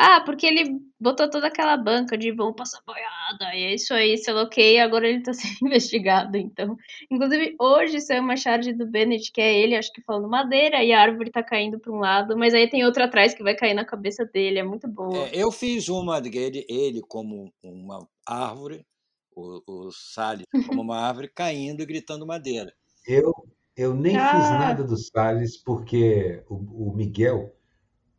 Ah, 0.00 0.20
porque 0.20 0.46
ele 0.46 0.78
botou 1.00 1.28
toda 1.28 1.48
aquela 1.48 1.76
banca 1.76 2.16
de 2.16 2.30
vão 2.30 2.54
passar 2.54 2.80
boiada, 2.86 3.52
e 3.52 3.64
é 3.64 3.74
isso 3.74 3.92
aí, 3.92 4.16
sei 4.16 4.32
lá 4.32 4.44
o 4.44 4.48
quê, 4.48 4.74
e 4.74 4.78
agora 4.78 5.08
ele 5.08 5.24
tá 5.24 5.32
sendo 5.34 5.66
investigado, 5.66 6.36
então. 6.36 6.76
Inclusive, 7.10 7.56
hoje 7.58 8.00
saiu 8.00 8.22
uma 8.22 8.36
charge 8.36 8.72
do 8.72 8.86
Bennett, 8.86 9.32
que 9.32 9.40
é 9.40 9.58
ele, 9.58 9.74
acho 9.74 9.92
que 9.92 10.00
falando 10.02 10.28
madeira, 10.28 10.84
e 10.84 10.92
a 10.92 11.00
árvore 11.02 11.32
tá 11.32 11.42
caindo 11.42 11.80
pra 11.80 11.90
um 11.92 11.98
lado, 11.98 12.38
mas 12.38 12.54
aí 12.54 12.70
tem 12.70 12.84
outra 12.84 13.06
atrás 13.06 13.34
que 13.34 13.42
vai 13.42 13.56
cair 13.56 13.74
na 13.74 13.84
cabeça 13.84 14.24
dele, 14.24 14.60
é 14.60 14.62
muito 14.62 14.86
boa. 14.86 15.26
É, 15.26 15.30
eu 15.42 15.50
fiz 15.50 15.88
uma 15.88 16.20
dele, 16.20 16.64
ele 16.68 17.00
como 17.00 17.52
uma 17.60 18.06
árvore, 18.24 18.86
o, 19.34 19.60
o 19.66 19.90
Salles 19.90 20.46
como 20.64 20.80
uma 20.80 21.00
árvore, 21.00 21.28
caindo 21.34 21.82
e 21.82 21.86
gritando 21.86 22.24
madeira. 22.24 22.72
Eu, 23.04 23.32
eu 23.76 23.92
nem 23.94 24.12
fiz 24.12 24.22
Ah. 24.22 24.58
nada 24.58 24.84
do 24.84 24.96
Salles, 24.96 25.56
porque 25.56 26.44
o, 26.48 26.90
o 26.90 26.94
Miguel, 26.94 27.52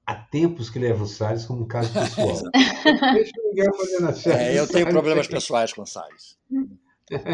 há 0.10 0.16
tempos 0.16 0.70
que 0.70 0.80
leva 0.80 1.04
o 1.04 1.08
Salles 1.08 1.46
como 1.46 1.64
um 1.64 1.68
caso 1.68 1.92
pessoal. 1.94 2.36
Deixa 3.14 3.32
É, 4.32 4.60
eu 4.60 4.68
tenho 4.68 4.86
Salles. 4.86 4.90
problemas 4.90 5.28
pessoais 5.28 5.74
com 5.74 5.84
o 5.84 5.86
Salles. 5.86 6.38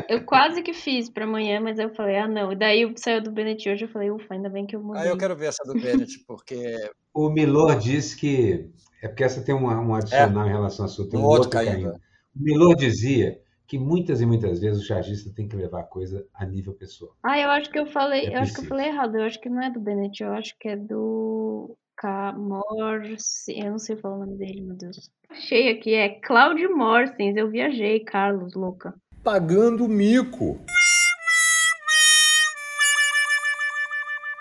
Eu 0.10 0.24
quase 0.26 0.62
que 0.62 0.74
fiz 0.74 1.10
pra 1.10 1.26
amanhã, 1.26 1.60
mas 1.60 1.80
eu 1.80 1.90
falei, 1.94 2.18
ah, 2.18 2.28
não. 2.28 2.52
E 2.52 2.56
daí 2.56 2.94
saiu 2.98 3.22
do 3.22 3.32
Bennett 3.32 3.70
hoje, 3.70 3.84
eu 3.86 3.90
falei, 3.90 4.10
ufa, 4.10 4.34
ainda 4.34 4.50
bem 4.50 4.66
que 4.66 4.76
eu 4.76 4.82
mudei. 4.82 5.02
Ah, 5.04 5.08
eu 5.08 5.18
quero 5.18 5.36
ver 5.36 5.48
essa 5.48 5.64
do 5.66 5.74
Bennett, 5.74 6.20
porque 6.28 6.76
O 7.14 7.30
Milor 7.30 7.78
disse 7.78 8.16
que. 8.18 8.70
É 9.02 9.08
porque 9.08 9.24
essa 9.24 9.42
tem 9.44 9.54
um, 9.54 9.66
um 9.68 9.94
adicional 9.94 10.48
em 10.48 10.52
relação 10.52 10.86
à 10.86 10.88
sua. 10.88 11.10
Tem 11.10 11.20
um 11.20 11.24
um 11.24 11.26
outro 11.26 11.44
outro 11.44 11.60
caindo. 11.60 11.84
caindo. 11.84 11.96
O 12.36 12.44
Milor 12.44 12.76
dizia 12.76 13.40
que 13.68 13.78
muitas 13.80 14.22
e 14.22 14.26
muitas 14.26 14.60
vezes 14.60 14.82
o 14.82 14.86
chargista 14.86 15.32
tem 15.36 15.48
que 15.48 15.56
levar 15.56 15.82
a 15.82 15.84
coisa 15.84 16.26
a 16.34 16.46
nível 16.46 16.74
pessoal. 16.74 17.12
Ah, 17.24 17.38
eu 17.40 17.50
acho 17.50 17.70
que 17.70 17.80
eu 17.80 17.86
falei, 17.88 18.28
É 18.28 18.36
eu 18.36 18.40
acho 18.40 18.54
que 18.54 18.62
eu 18.62 18.66
falei 18.66 18.88
errado. 18.88 19.16
Eu 19.18 19.24
acho 19.24 19.42
que 19.42 19.50
não 19.50 19.62
é 19.62 19.70
do 19.70 19.80
Bennett, 19.80 20.24
eu 20.24 20.32
acho 20.34 20.56
que 20.60 20.70
é 20.70 20.76
do 20.78 21.45
Camorci. 21.98 23.60
Eu 23.60 23.72
não 23.72 23.80
sei 23.80 23.96
falar 23.96 24.16
o 24.16 24.20
nome 24.20 24.38
dele, 24.38 24.62
meu 24.62 24.76
Deus. 24.76 25.10
Achei 25.30 25.70
aqui, 25.70 25.94
é 25.94 26.20
Claudio 26.20 26.76
Morsens. 26.76 27.36
Eu 27.36 27.50
viajei, 27.50 28.00
Carlos, 28.02 28.54
louca. 28.54 28.94
Pagando 29.24 29.88
mico. 29.88 30.60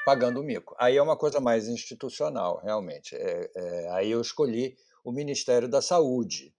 pagando 0.04 0.40
o 0.40 0.44
mico. 0.44 0.76
Aí 0.78 0.96
é 0.96 1.02
uma 1.02 1.16
coisa 1.16 1.40
mais 1.40 1.66
institucional, 1.66 2.60
realmente. 2.62 3.16
É, 3.16 3.50
é, 3.56 3.90
aí 3.92 4.10
eu 4.10 4.20
escolhi 4.20 4.76
o 5.02 5.10
Ministério 5.10 5.68
da 5.68 5.80
Saúde 5.80 6.54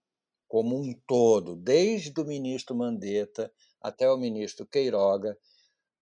como 0.48 0.76
um 0.76 0.92
todo, 1.06 1.56
desde 1.56 2.20
o 2.20 2.24
ministro 2.24 2.74
Mandetta 2.74 3.52
até 3.80 4.10
o 4.10 4.16
ministro 4.16 4.66
Queiroga, 4.66 5.36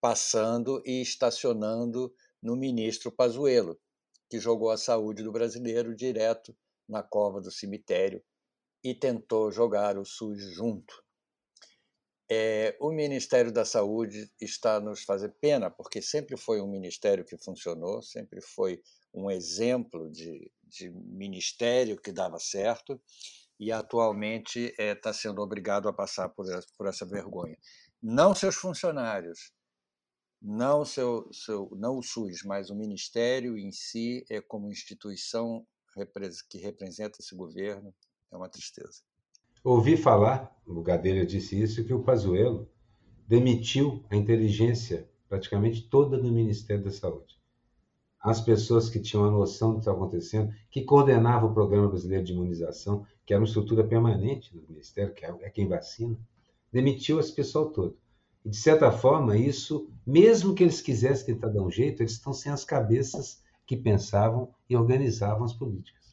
passando 0.00 0.82
e 0.84 1.00
estacionando 1.00 2.12
no 2.42 2.54
ministro 2.56 3.10
Pazuello, 3.10 3.78
que 4.34 4.40
jogou 4.40 4.72
a 4.72 4.76
saúde 4.76 5.22
do 5.22 5.30
brasileiro 5.30 5.94
direto 5.94 6.56
na 6.88 7.04
cova 7.04 7.40
do 7.40 7.52
cemitério 7.52 8.20
e 8.82 8.92
tentou 8.92 9.52
jogar 9.52 9.96
o 9.96 10.04
SUS 10.04 10.42
junto. 10.52 10.92
É, 12.28 12.76
o 12.80 12.90
Ministério 12.90 13.52
da 13.52 13.64
Saúde 13.64 14.28
está 14.40 14.80
nos 14.80 15.04
fazer 15.04 15.32
pena, 15.40 15.70
porque 15.70 16.02
sempre 16.02 16.36
foi 16.36 16.60
um 16.60 16.68
ministério 16.68 17.24
que 17.24 17.38
funcionou, 17.38 18.02
sempre 18.02 18.40
foi 18.40 18.82
um 19.14 19.30
exemplo 19.30 20.10
de, 20.10 20.50
de 20.64 20.90
ministério 20.90 21.96
que 21.96 22.10
dava 22.10 22.40
certo, 22.40 23.00
e 23.60 23.70
atualmente 23.70 24.58
está 24.70 24.82
é, 24.82 24.94
tá 24.96 25.12
sendo 25.12 25.42
obrigado 25.42 25.88
a 25.88 25.92
passar 25.92 26.28
por 26.28 26.44
por 26.76 26.88
essa 26.88 27.06
vergonha. 27.06 27.56
Não 28.02 28.34
seus 28.34 28.56
funcionários, 28.56 29.52
não, 30.44 30.84
seu, 30.84 31.26
seu, 31.32 31.70
não 31.74 31.98
o 31.98 32.02
SUS, 32.02 32.42
mas 32.44 32.68
o 32.68 32.74
Ministério 32.74 33.56
em 33.56 33.72
si, 33.72 34.22
é 34.30 34.42
como 34.42 34.70
instituição 34.70 35.66
que 36.50 36.58
representa 36.58 37.18
esse 37.18 37.34
governo, 37.34 37.94
é 38.30 38.36
uma 38.36 38.48
tristeza. 38.48 39.00
Ouvi 39.62 39.96
falar, 39.96 40.54
o 40.66 40.82
Gadelha 40.82 41.24
disse 41.24 41.60
isso, 41.60 41.82
que 41.84 41.94
o 41.94 42.02
Pazuello 42.02 42.68
demitiu 43.26 44.04
a 44.10 44.16
inteligência 44.16 45.08
praticamente 45.30 45.88
toda 45.88 46.18
do 46.18 46.30
Ministério 46.30 46.84
da 46.84 46.90
Saúde. 46.90 47.40
As 48.20 48.40
pessoas 48.40 48.90
que 48.90 49.00
tinham 49.00 49.24
a 49.24 49.30
noção 49.30 49.70
do 49.70 49.74
que 49.76 49.80
estava 49.80 49.96
acontecendo, 49.96 50.52
que 50.70 50.82
coordenavam 50.82 51.50
o 51.50 51.54
Programa 51.54 51.88
Brasileiro 51.88 52.24
de 52.24 52.32
Imunização, 52.32 53.06
que 53.24 53.32
era 53.32 53.40
uma 53.40 53.46
estrutura 53.46 53.82
permanente 53.82 54.54
do 54.54 54.66
Ministério, 54.68 55.14
que 55.14 55.24
é, 55.24 55.34
é 55.40 55.48
quem 55.48 55.66
vacina, 55.66 56.18
demitiu 56.70 57.18
esse 57.18 57.32
pessoal 57.32 57.70
todo. 57.70 57.96
E, 58.44 58.50
de 58.50 58.56
certa 58.56 58.92
forma, 58.92 59.36
isso, 59.36 59.88
mesmo 60.06 60.54
que 60.54 60.62
eles 60.62 60.80
quisessem 60.80 61.26
tentar 61.34 61.48
dar 61.48 61.62
um 61.62 61.70
jeito, 61.70 62.02
eles 62.02 62.12
estão 62.12 62.32
sem 62.32 62.52
as 62.52 62.64
cabeças 62.64 63.42
que 63.66 63.76
pensavam 63.76 64.52
e 64.68 64.76
organizavam 64.76 65.44
as 65.44 65.54
políticas. 65.54 66.04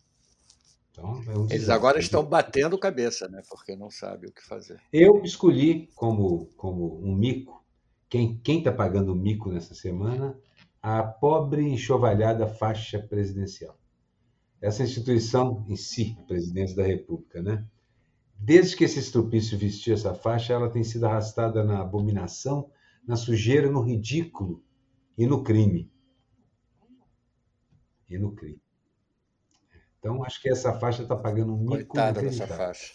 Então, 0.92 1.22
é 1.28 1.38
um 1.38 1.46
eles 1.50 1.70
agora 1.70 2.00
estão 2.00 2.24
batendo 2.24 2.78
cabeça, 2.78 3.28
né? 3.28 3.42
porque 3.50 3.76
não 3.76 3.90
sabem 3.90 4.30
o 4.30 4.34
que 4.34 4.46
fazer. 4.46 4.80
Eu 4.92 5.22
escolhi 5.24 5.90
como, 5.96 6.48
como 6.58 7.02
um 7.04 7.16
mico, 7.16 7.64
quem 8.10 8.42
está 8.46 8.72
pagando 8.72 9.14
o 9.14 9.16
mico 9.16 9.52
nessa 9.52 9.74
semana, 9.74 10.38
a 10.82 11.04
pobre 11.04 11.64
enxovalhada 11.64 12.48
faixa 12.48 13.00
presidencial. 13.00 13.78
Essa 14.62 14.84
instituição 14.84 15.66
em 15.68 15.76
si, 15.76 16.18
a 16.20 16.24
presidência 16.24 16.76
da 16.76 16.84
República, 16.84 17.42
né? 17.42 17.66
Desde 18.44 18.76
que 18.76 18.84
esse 18.84 18.98
estrupício 18.98 19.56
vestiu 19.56 19.94
essa 19.94 20.16
faixa, 20.16 20.54
ela 20.54 20.68
tem 20.68 20.84
sido 20.84 21.06
arrastada 21.06 21.64
na 21.64 21.80
abominação, 21.80 22.72
na 23.08 23.16
sujeira, 23.16 23.70
no 23.70 23.82
ridículo 23.82 24.64
e 25.16 25.28
no 25.28 25.44
crime. 25.44 25.92
E 28.10 28.18
no 28.18 28.34
crime. 28.34 28.60
Então, 30.00 30.24
acho 30.24 30.42
que 30.42 30.50
essa 30.50 30.74
faixa 30.74 31.04
está 31.04 31.16
pagando 31.16 31.54
um 31.54 31.60
mico. 31.60 31.90
Coitada 31.90 32.20
dessa 32.20 32.48
faixa. 32.48 32.94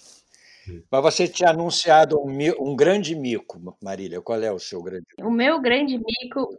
Mas 0.91 1.03
você 1.03 1.29
tinha 1.29 1.51
anunciado 1.51 2.19
um, 2.19 2.29
um, 2.59 2.75
grande 2.75 3.15
mico, 3.15 3.77
Marília. 3.81 4.21
Qual 4.21 4.43
é 4.43 4.51
o 4.51 4.59
seu 4.59 4.83
grande 4.83 5.07
mico? 5.17 5.31
O 5.31 5.33
meu 5.33 5.61
grande 5.61 5.97
mico 5.97 6.59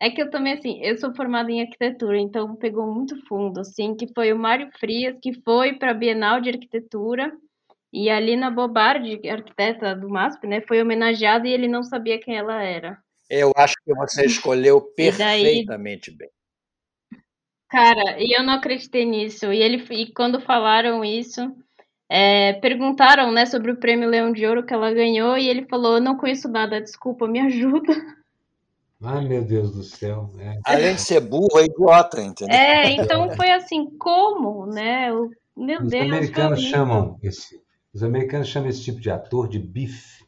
é 0.00 0.10
que 0.10 0.20
eu 0.20 0.28
também, 0.30 0.54
assim, 0.54 0.82
eu 0.82 0.98
sou 0.98 1.14
formada 1.14 1.48
em 1.52 1.62
arquitetura, 1.62 2.18
então 2.18 2.56
pegou 2.56 2.92
muito 2.92 3.16
fundo, 3.28 3.60
assim, 3.60 3.94
que 3.94 4.12
foi 4.12 4.32
o 4.32 4.38
Mário 4.38 4.68
Frias, 4.80 5.16
que 5.22 5.32
foi 5.44 5.74
para 5.74 5.92
a 5.92 5.94
Bienal 5.94 6.40
de 6.40 6.50
Arquitetura 6.50 7.32
e 7.92 8.10
ali 8.10 8.36
na 8.36 8.50
Bobardi, 8.50 9.20
arquiteta 9.28 9.94
do 9.94 10.08
MASP, 10.08 10.46
né, 10.46 10.60
foi 10.60 10.82
homenageada 10.82 11.46
e 11.46 11.52
ele 11.52 11.68
não 11.68 11.82
sabia 11.82 12.20
quem 12.20 12.36
ela 12.36 12.62
era. 12.62 12.98
Eu 13.28 13.52
acho 13.56 13.74
que 13.84 13.94
você 13.94 14.24
escolheu 14.26 14.80
perfeitamente 14.80 16.10
daí, 16.10 16.18
bem. 16.18 16.30
Cara, 17.68 18.20
e 18.20 18.38
eu 18.38 18.44
não 18.44 18.54
acreditei 18.54 19.04
nisso. 19.04 19.52
E 19.52 19.60
ele 19.60 19.84
e 19.90 20.12
quando 20.12 20.40
falaram 20.40 21.04
isso, 21.04 21.40
é, 22.08 22.52
perguntaram, 22.54 23.32
né, 23.32 23.44
sobre 23.46 23.72
o 23.72 23.76
prêmio 23.76 24.08
Leão 24.08 24.32
de 24.32 24.46
Ouro 24.46 24.64
que 24.64 24.72
ela 24.72 24.92
ganhou 24.92 25.36
e 25.36 25.48
ele 25.48 25.66
falou: 25.66 25.94
"Eu 25.94 26.00
não 26.00 26.16
conheço 26.16 26.48
nada, 26.48 26.80
desculpa, 26.80 27.26
me 27.26 27.40
ajuda". 27.40 27.92
Ai, 29.02 29.26
meu 29.26 29.44
Deus 29.44 29.72
do 29.72 29.82
céu. 29.82 30.30
É. 30.38 30.58
Além 30.64 30.94
de 30.94 31.02
ser 31.02 31.20
burro, 31.20 31.58
é 31.58 31.64
idiota, 31.64 32.22
entendeu? 32.22 32.56
É, 32.56 32.90
então 32.92 33.28
foi 33.36 33.50
assim, 33.50 33.90
como, 33.98 34.66
né? 34.66 35.12
O, 35.12 35.28
meu 35.56 35.82
Os 35.82 35.90
Deus. 35.90 36.06
Americanos 36.06 36.62
chamam 36.62 37.18
esse, 37.22 37.60
os 37.96 38.02
americanos 38.02 38.48
chamam 38.48 38.68
esse 38.68 38.82
tipo 38.82 39.00
de 39.00 39.10
ator 39.10 39.48
de 39.48 39.58
bife. 39.58 40.22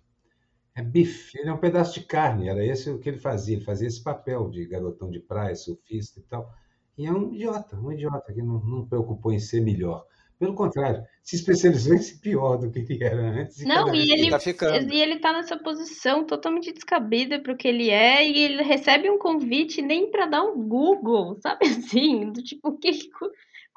É 0.75 0.81
bife, 0.83 1.39
ele 1.39 1.51
é 1.51 1.53
um 1.53 1.59
pedaço 1.59 2.01
de 2.01 2.07
carne, 2.07 2.49
era 2.49 2.64
esse 2.64 2.89
o 2.89 2.99
que 2.99 3.11
ele 3.11 3.19
fazia, 3.19 3.57
ele 3.57 3.64
fazia 3.64 3.87
esse 3.87 4.03
papel 4.03 4.49
de 4.49 4.64
garotão 4.64 5.11
de 5.11 5.21
praia, 5.21 5.55
surfista 5.55 6.19
e 6.19 6.23
tal. 6.23 6.51
E 6.97 7.05
é 7.05 7.12
um 7.12 7.35
idiota, 7.35 7.77
um 7.77 7.93
idiota 7.93 8.33
que 8.33 8.41
não, 8.41 8.59
não 8.61 8.87
preocupou 8.87 9.35
em 9.35 9.39
ser 9.39 9.61
melhor. 9.61 10.03
Pelo 10.39 10.55
contrário, 10.55 11.03
se 11.23 11.37
especializou 11.37 11.95
em 11.95 11.99
ser 11.99 12.19
pior 12.21 12.57
do 12.57 12.71
que 12.71 12.79
ele 12.79 13.05
era 13.05 13.21
antes. 13.21 13.62
Não, 13.66 13.95
e 13.95 14.12
ele, 14.12 14.31
tá 14.31 14.79
e 14.79 15.03
ele 15.03 15.19
tá 15.19 15.35
nessa 15.35 15.59
posição 15.59 16.25
totalmente 16.25 16.73
descabida 16.73 17.39
para 17.39 17.53
o 17.53 17.57
que 17.57 17.69
ele 17.69 17.91
é, 17.91 18.27
e 18.27 18.45
ele 18.45 18.62
recebe 18.62 19.11
um 19.11 19.19
convite 19.19 19.83
nem 19.83 20.11
para 20.11 20.25
dar 20.25 20.43
um 20.43 20.66
Google, 20.66 21.37
sabe 21.43 21.66
assim? 21.66 22.33
Do 22.33 22.43
tipo, 22.43 22.71
o 22.71 22.79
que, 22.79 22.93
que 22.93 23.11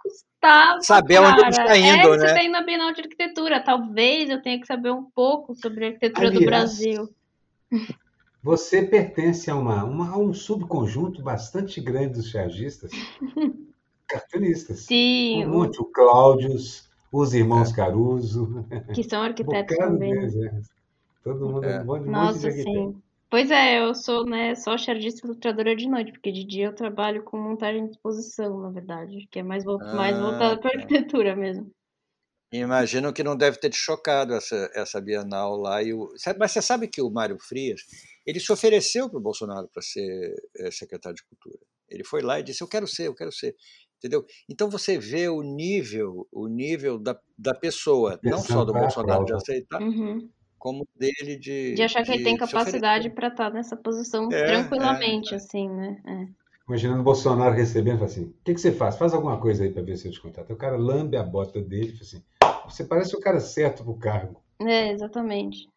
custava. 0.01 0.81
Saber 0.81 1.15
cara? 1.15 1.27
onde 1.27 1.49
está 1.49 1.77
indo, 1.77 1.87
é, 1.87 2.17
né? 2.17 2.17
Você 2.17 2.25
está 2.25 2.43
indo 2.43 2.51
na 2.51 2.61
Bienal 2.61 2.93
de 2.93 3.01
Arquitetura. 3.01 3.63
Talvez 3.63 4.29
eu 4.29 4.41
tenha 4.41 4.59
que 4.59 4.67
saber 4.67 4.91
um 4.91 5.03
pouco 5.03 5.55
sobre 5.55 5.85
a 5.85 5.87
arquitetura 5.89 6.27
Aliás, 6.27 6.39
do 6.39 6.45
Brasil. 6.45 7.09
Você 8.43 8.81
pertence 8.83 9.49
a, 9.51 9.55
uma, 9.55 9.83
uma, 9.83 10.09
a 10.11 10.17
um 10.17 10.33
subconjunto 10.33 11.21
bastante 11.21 11.79
grande 11.79 12.13
dos 12.13 12.29
chargistas, 12.29 12.91
cartunistas. 14.07 14.81
Sim. 14.81 15.45
Um 15.45 15.49
monte, 15.49 15.79
o 15.79 15.85
Cláudios, 15.85 16.89
os 17.11 17.33
irmãos 17.33 17.71
é. 17.71 17.75
Caruso. 17.75 18.65
Que 18.93 19.03
são 19.03 19.21
arquitetos 19.21 19.77
também. 19.77 20.13
Deles, 20.13 20.35
é. 20.35 20.61
Todo 21.23 21.47
mundo 21.47 21.65
é. 21.65 21.81
um 21.81 21.85
monte, 21.85 22.05
Nossa, 22.07 22.47
monte 22.47 22.63
sim. 22.63 23.01
Pois 23.31 23.49
é, 23.49 23.79
eu 23.79 23.95
sou, 23.95 24.25
né, 24.25 24.53
só 24.55 24.77
chargista 24.77 25.25
ilustradora 25.25 25.73
de 25.73 25.87
noite, 25.87 26.11
porque 26.11 26.33
de 26.33 26.43
dia 26.43 26.65
eu 26.65 26.75
trabalho 26.75 27.23
com 27.23 27.37
montagem 27.37 27.85
de 27.85 27.91
exposição, 27.91 28.59
na 28.59 28.69
verdade, 28.69 29.25
que 29.31 29.39
é 29.39 29.43
mais, 29.43 29.63
vo 29.63 29.79
ah, 29.81 29.95
mais 29.95 30.19
voltado 30.19 30.59
para 30.59 30.71
tá. 30.71 30.77
arquitetura 30.77 31.33
mesmo. 31.33 31.71
Imagino 32.51 33.13
que 33.13 33.23
não 33.23 33.37
deve 33.37 33.57
ter 33.57 33.69
te 33.69 33.77
chocado 33.77 34.33
essa, 34.33 34.69
essa 34.75 34.99
Bienal 34.99 35.55
lá. 35.55 35.81
E 35.81 35.93
o... 35.93 36.09
Mas 36.37 36.51
você 36.51 36.61
sabe 36.61 36.89
que 36.89 37.01
o 37.01 37.09
Mário 37.09 37.37
Frias, 37.39 37.83
ele 38.25 38.41
se 38.41 38.51
ofereceu 38.51 39.09
para 39.09 39.19
o 39.19 39.23
Bolsonaro 39.23 39.69
para 39.71 39.81
ser 39.81 40.35
é, 40.57 40.69
secretário 40.69 41.15
de 41.15 41.23
Cultura. 41.23 41.57
Ele 41.87 42.03
foi 42.03 42.21
lá 42.21 42.37
e 42.37 42.43
disse: 42.43 42.61
Eu 42.61 42.67
quero 42.67 42.85
ser, 42.85 43.07
eu 43.07 43.15
quero 43.15 43.31
ser. 43.31 43.55
Entendeu? 43.97 44.25
Então 44.49 44.69
você 44.69 44.97
vê 44.97 45.29
o 45.29 45.41
nível, 45.41 46.27
o 46.33 46.49
nível 46.49 46.99
da, 46.99 47.17
da 47.37 47.53
pessoa, 47.53 48.19
não 48.21 48.39
só 48.39 48.65
do 48.65 48.73
Bolsonaro 48.73 49.23
de 49.23 49.33
aceitar, 49.33 49.81
uhum. 49.81 50.29
Como 50.61 50.87
dele 50.95 51.37
de. 51.37 51.73
De 51.73 51.81
achar 51.81 52.03
que 52.03 52.11
de 52.11 52.17
ele 52.17 52.23
tem 52.23 52.37
capacidade 52.37 53.09
para 53.09 53.29
estar 53.29 53.49
tá 53.49 53.49
nessa 53.49 53.75
posição 53.75 54.29
é, 54.31 54.45
tranquilamente, 54.45 55.33
é, 55.33 55.37
assim, 55.37 55.67
né? 55.67 55.99
É. 56.05 56.27
Imaginando 56.67 57.01
o 57.01 57.03
Bolsonaro 57.03 57.55
recebendo, 57.55 58.03
assim: 58.03 58.25
o 58.25 58.35
que, 58.45 58.53
que 58.53 58.61
você 58.61 58.71
faz? 58.71 58.95
Faz 58.95 59.11
alguma 59.11 59.39
coisa 59.39 59.63
aí 59.63 59.71
para 59.71 59.81
ver 59.81 59.97
se 59.97 60.07
eu 60.07 60.11
te 60.11 60.21
contato. 60.21 60.53
O 60.53 60.55
cara 60.55 60.77
lambe 60.77 61.17
a 61.17 61.23
bota 61.23 61.59
dele 61.59 61.87
e 61.87 61.91
fala 61.93 62.01
assim: 62.03 62.23
você 62.69 62.83
parece 62.83 63.15
o 63.15 63.19
cara 63.19 63.39
certo 63.39 63.83
para 63.83 63.91
o 63.91 63.97
cargo. 63.97 64.43
É, 64.61 64.91
exatamente. 64.91 65.67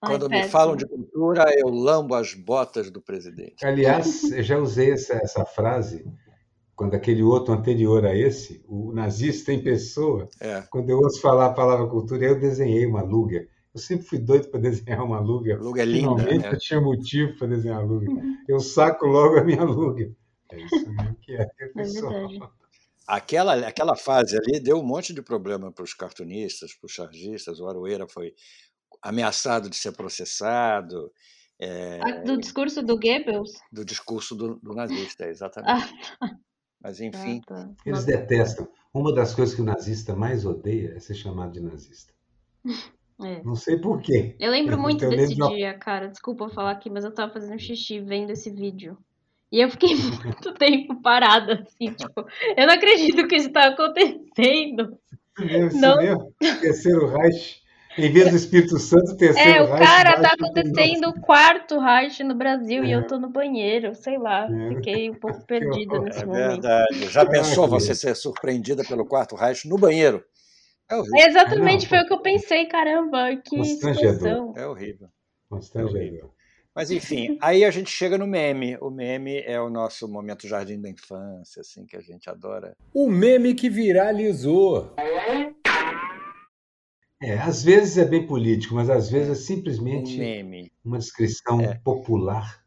Quando 0.00 0.28
me 0.28 0.42
falam 0.48 0.74
de 0.74 0.86
cultura, 0.86 1.44
eu 1.56 1.68
lambo 1.68 2.16
as 2.16 2.34
botas 2.34 2.90
do 2.90 3.00
presidente. 3.00 3.64
Aliás, 3.64 4.32
eu 4.32 4.42
já 4.42 4.58
usei 4.58 4.90
essa, 4.92 5.14
essa 5.14 5.44
frase 5.44 6.04
quando 6.74 6.94
aquele 6.94 7.22
outro 7.22 7.54
anterior 7.54 8.04
a 8.04 8.16
esse, 8.16 8.64
o 8.68 8.92
nazista 8.92 9.52
em 9.52 9.62
pessoa, 9.62 10.28
é. 10.40 10.62
quando 10.70 10.90
eu 10.90 10.98
ouço 10.98 11.20
falar 11.20 11.46
a 11.46 11.52
palavra 11.52 11.86
cultura, 11.86 12.24
eu 12.24 12.38
desenhei 12.38 12.84
uma 12.84 13.02
Luger. 13.02 13.48
Eu 13.78 13.82
sempre 13.82 14.06
fui 14.06 14.18
doido 14.18 14.48
para 14.48 14.58
desenhar 14.58 15.04
uma 15.04 15.20
Luger. 15.20 15.62
Luger 15.62 15.82
é 15.82 15.86
linda. 15.86 16.16
Finalmente 16.16 16.42
né? 16.42 16.52
eu 16.52 16.58
tinha 16.58 16.80
motivo 16.80 17.38
para 17.38 17.46
desenhar 17.46 17.78
a 17.78 17.84
Luger. 17.84 18.10
Eu 18.48 18.58
saco 18.58 19.06
logo 19.06 19.38
a 19.38 19.44
minha 19.44 19.62
Luger. 19.62 20.12
É 20.50 20.60
isso 20.60 20.90
mesmo 20.90 21.16
que 21.22 21.32
é, 21.32 21.48
é 21.60 21.68
pessoal. 21.68 22.28
É 22.32 22.38
aquela, 23.06 23.54
aquela 23.68 23.94
fase 23.94 24.36
ali 24.36 24.58
deu 24.58 24.80
um 24.80 24.84
monte 24.84 25.14
de 25.14 25.22
problema 25.22 25.70
para 25.70 25.84
os 25.84 25.94
cartunistas, 25.94 26.74
para 26.74 26.86
os 26.86 26.92
chargistas. 26.92 27.60
O 27.60 27.68
Aroeira 27.68 28.08
foi 28.08 28.34
ameaçado 29.00 29.70
de 29.70 29.76
ser 29.76 29.92
processado. 29.92 31.12
É, 31.60 32.22
do 32.22 32.36
discurso 32.36 32.82
do 32.82 32.98
Goebbels? 32.98 33.52
Do 33.70 33.84
discurso 33.84 34.34
do, 34.34 34.56
do 34.56 34.74
nazista, 34.74 35.28
exatamente. 35.28 35.94
Ah. 36.20 36.30
Mas, 36.80 37.00
enfim. 37.00 37.40
Ah, 37.44 37.46
tá. 37.46 37.70
Eles 37.86 38.04
detestam. 38.04 38.68
Uma 38.92 39.14
das 39.14 39.34
coisas 39.36 39.54
que 39.54 39.62
o 39.62 39.64
nazista 39.64 40.16
mais 40.16 40.44
odeia 40.44 40.94
é 40.96 41.00
ser 41.00 41.14
chamado 41.14 41.52
de 41.52 41.60
nazista. 41.60 42.12
É. 43.22 43.42
Não 43.44 43.54
sei 43.54 43.76
porquê. 43.76 44.36
Eu 44.38 44.50
lembro 44.50 44.78
muito 44.78 45.04
eu 45.04 45.10
desse 45.10 45.34
lembro... 45.34 45.56
dia, 45.56 45.74
cara. 45.74 46.08
Desculpa 46.08 46.48
falar 46.48 46.70
aqui, 46.72 46.88
mas 46.88 47.04
eu 47.04 47.12
tava 47.12 47.32
fazendo 47.32 47.58
xixi 47.58 47.98
vendo 48.00 48.30
esse 48.30 48.50
vídeo. 48.50 48.96
E 49.50 49.60
eu 49.60 49.70
fiquei 49.70 49.90
muito 50.22 50.52
tempo 50.54 51.00
parada, 51.02 51.64
assim, 51.66 51.92
tipo, 51.92 52.26
eu 52.56 52.66
não 52.66 52.74
acredito 52.74 53.26
que 53.26 53.36
isso 53.36 53.50
tá 53.50 53.68
acontecendo. 53.68 54.98
Não... 55.74 56.30
Terceiro 56.60 57.06
Reich 57.08 57.62
Em 57.96 58.12
vez 58.12 58.30
do 58.30 58.36
Espírito 58.36 58.78
Santo, 58.78 59.16
terceiro 59.16 59.50
É, 59.50 59.62
o 59.62 59.66
Reich, 59.66 59.78
cara 59.86 60.20
tá 60.20 60.28
Reich, 60.28 60.34
acontecendo 60.34 61.08
o 61.08 61.20
quarto 61.20 61.78
Reich 61.78 62.22
no 62.24 62.34
Brasil 62.34 62.84
e 62.84 62.92
É. 62.92 62.96
eu 62.96 63.06
tô 63.06 63.18
no 63.18 63.28
banheiro, 63.30 63.94
sei 63.94 64.18
lá. 64.18 64.46
É. 64.50 64.74
Fiquei 64.76 65.10
um 65.10 65.14
pouco 65.14 65.40
perdida 65.46 65.98
nesse 66.00 66.22
É 66.22 66.26
momento. 66.26 66.62
verdade. 66.62 67.08
Já 67.08 67.24
pensou 67.26 67.66
você 67.66 67.86
beleza. 67.88 68.00
ser 68.00 68.14
surpreendida 68.16 68.84
pelo 68.84 69.06
quarto 69.06 69.34
Reich 69.34 69.66
no 69.68 69.78
banheiro? 69.78 70.22
É 70.90 70.96
horrível. 70.96 71.18
É 71.18 71.28
exatamente, 71.28 71.82
Não, 71.82 71.88
foi 71.88 71.98
o 72.00 72.06
que 72.06 72.12
eu 72.12 72.22
pensei, 72.22 72.66
caramba, 72.66 73.36
que 73.36 73.62
situação. 73.64 74.54
É 74.56 74.66
horrível. 74.66 75.08
Constrangedor. 75.48 76.30
Mas 76.74 76.90
enfim, 76.90 77.36
aí 77.40 77.64
a 77.64 77.70
gente 77.70 77.90
chega 77.90 78.16
no 78.16 78.26
meme. 78.26 78.76
O 78.80 78.88
meme 78.90 79.40
é 79.40 79.60
o 79.60 79.68
nosso 79.68 80.06
momento 80.08 80.46
jardim 80.46 80.80
da 80.80 80.88
infância, 80.88 81.60
assim, 81.60 81.84
que 81.84 81.96
a 81.96 82.00
gente 82.00 82.30
adora. 82.30 82.74
O 82.94 83.10
meme 83.10 83.54
que 83.54 83.68
viralizou. 83.68 84.94
É, 87.20 87.36
às 87.36 87.64
vezes 87.64 87.98
é 87.98 88.04
bem 88.04 88.26
político, 88.26 88.76
mas 88.76 88.88
às 88.88 89.10
vezes 89.10 89.28
é 89.28 89.32
Um 89.32 89.34
simplesmente 89.34 90.16
meme. 90.16 90.70
uma 90.84 90.98
descrição 90.98 91.60
É. 91.60 91.74
popular. 91.74 92.62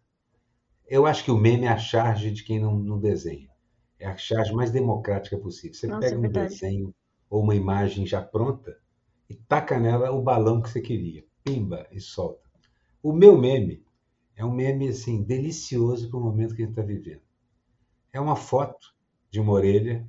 Eu 0.86 1.06
acho 1.06 1.24
que 1.24 1.32
o 1.32 1.38
meme 1.38 1.66
é 1.66 1.70
a 1.70 1.78
charge 1.78 2.32
de 2.32 2.44
quem 2.44 2.60
não, 2.60 2.76
não 2.76 3.00
desenha. 3.00 3.50
É 3.98 4.08
a 4.08 4.18
charge 4.18 4.52
mais 4.54 4.72
democrática 4.72 5.38
possível. 5.38 5.74
Você 5.74 5.88
Nossa, 5.88 6.02
pega 6.02 6.16
é 6.16 6.18
um 6.18 6.22
verdade. 6.22 6.50
desenho 6.50 6.94
ou 7.32 7.42
uma 7.42 7.56
imagem 7.56 8.06
já 8.06 8.22
pronta 8.22 8.78
e 9.30 9.34
taca 9.34 9.80
nela 9.80 10.12
o 10.12 10.22
balão 10.22 10.62
que 10.62 10.70
você 10.70 10.82
queria. 10.82 11.24
Pimba, 11.44 11.88
e 11.90 12.00
solta. 12.00 12.52
O 13.02 13.14
meu 13.14 13.38
meme 13.38 13.84
é 14.36 14.44
um 14.44 14.52
meme 14.52 14.90
assim 14.90 15.24
delicioso 15.24 16.10
para 16.10 16.20
o 16.20 16.24
momento 16.24 16.54
que 16.54 16.62
a 16.62 16.66
gente 16.66 16.78
está 16.78 16.84
vivendo. 16.84 17.22
É 18.12 18.20
uma 18.20 18.36
foto 18.36 18.94
de 19.32 19.40
uma 19.40 19.54
orelha 19.54 20.06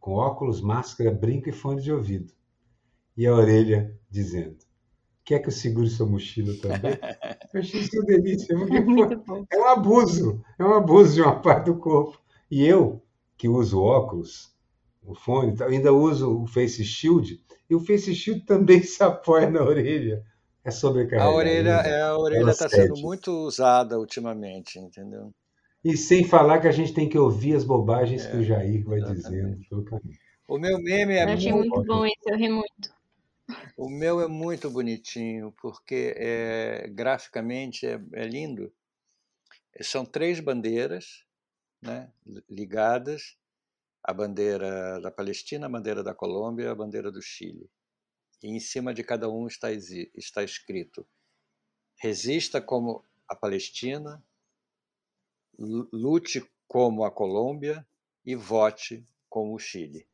com 0.00 0.14
óculos, 0.14 0.60
máscara, 0.60 1.12
brinco 1.12 1.48
e 1.48 1.52
fone 1.52 1.80
de 1.80 1.92
ouvido. 1.92 2.32
E 3.16 3.24
a 3.24 3.32
orelha 3.32 3.96
dizendo: 4.10 4.58
Quer 5.24 5.38
que 5.38 5.48
eu 5.48 5.52
segure 5.52 5.88
sua 5.88 6.06
mochila 6.06 6.52
também? 6.60 6.98
Eu 7.54 7.60
achei 7.60 7.80
isso 7.82 7.96
uma 7.96 8.04
delícia, 8.04 8.54
porque 8.58 9.16
bom. 9.16 9.46
é 9.48 9.56
um 9.56 9.66
abuso, 9.68 10.44
é 10.58 10.64
um 10.64 10.74
abuso 10.74 11.14
de 11.14 11.22
uma 11.22 11.40
parte 11.40 11.66
do 11.66 11.76
corpo. 11.78 12.20
E 12.50 12.64
eu, 12.66 13.00
que 13.36 13.48
uso 13.48 13.80
óculos, 13.80 14.53
o 15.04 15.14
fone, 15.14 15.54
ainda 15.62 15.92
uso 15.92 16.42
o 16.42 16.46
Face 16.46 16.84
Shield, 16.84 17.40
e 17.68 17.74
o 17.74 17.80
Face 17.80 18.14
Shield 18.14 18.44
também 18.46 18.82
se 18.82 19.02
apoia 19.02 19.50
na 19.50 19.62
orelha. 19.62 20.24
É 20.64 20.70
A 21.16 21.26
sobrecarregado. 21.30 21.32
orelha 21.32 21.82
né? 21.82 21.82
é 21.82 22.02
a 22.02 22.16
orelha 22.16 22.50
está 22.50 22.68
sendo 22.68 22.96
muito 22.96 23.32
usada 23.32 23.98
ultimamente, 23.98 24.78
entendeu? 24.78 25.34
E 25.84 25.96
sem 25.96 26.24
falar 26.24 26.60
que 26.60 26.66
a 26.66 26.72
gente 26.72 26.92
tem 26.92 27.08
que 27.08 27.16
ouvir 27.16 27.54
as 27.54 27.62
bobagens 27.64 28.26
que 28.26 28.36
É, 28.36 28.36
o 28.36 28.42
Jair 28.42 28.84
vai 28.84 28.98
exatamente. 28.98 29.22
dizendo 29.22 29.64
pelo 29.68 29.84
caminho. 29.84 30.18
O 30.48 30.58
meu 30.58 30.78
meme 30.80 31.14
Eu 31.18 31.28
é 31.28 31.34
achei 31.34 31.52
muito, 31.52 31.68
muito 31.68 31.82
bom 31.84 32.06
esse, 32.06 32.30
eu 32.30 32.36
ri 32.38 32.48
muito. 32.48 32.94
o 33.76 33.88
meu 33.88 34.20
é 34.20 34.26
muito 34.28 34.70
bonitinho 34.70 35.52
porque 35.60 36.14
é, 36.16 36.88
graficamente 36.88 37.86
é, 37.86 38.00
é 38.14 38.26
lindo. 38.26 38.72
São 39.82 40.04
três 40.04 40.40
bandeiras, 40.40 41.24
né, 41.82 42.10
ligadas: 42.48 43.36
a 44.04 44.12
bandeira 44.12 45.00
da 45.00 45.10
Palestina, 45.10 45.64
a 45.66 45.68
bandeira 45.68 46.02
da 46.02 46.14
Colômbia, 46.14 46.70
a 46.70 46.74
bandeira 46.74 47.10
do 47.10 47.22
Chile. 47.22 47.70
E 48.42 48.48
em 48.48 48.60
cima 48.60 48.92
de 48.92 49.02
cada 49.02 49.30
um 49.30 49.46
está, 49.46 49.72
está 49.72 50.42
escrito: 50.44 51.06
resista 51.96 52.60
como 52.60 53.02
a 53.26 53.34
Palestina, 53.34 54.22
lu- 55.58 55.88
lute 55.92 56.44
como 56.68 57.04
a 57.04 57.10
Colômbia 57.10 57.86
e 58.24 58.34
vote 58.34 59.06
como 59.28 59.54
o 59.54 59.58
Chile. 59.58 60.06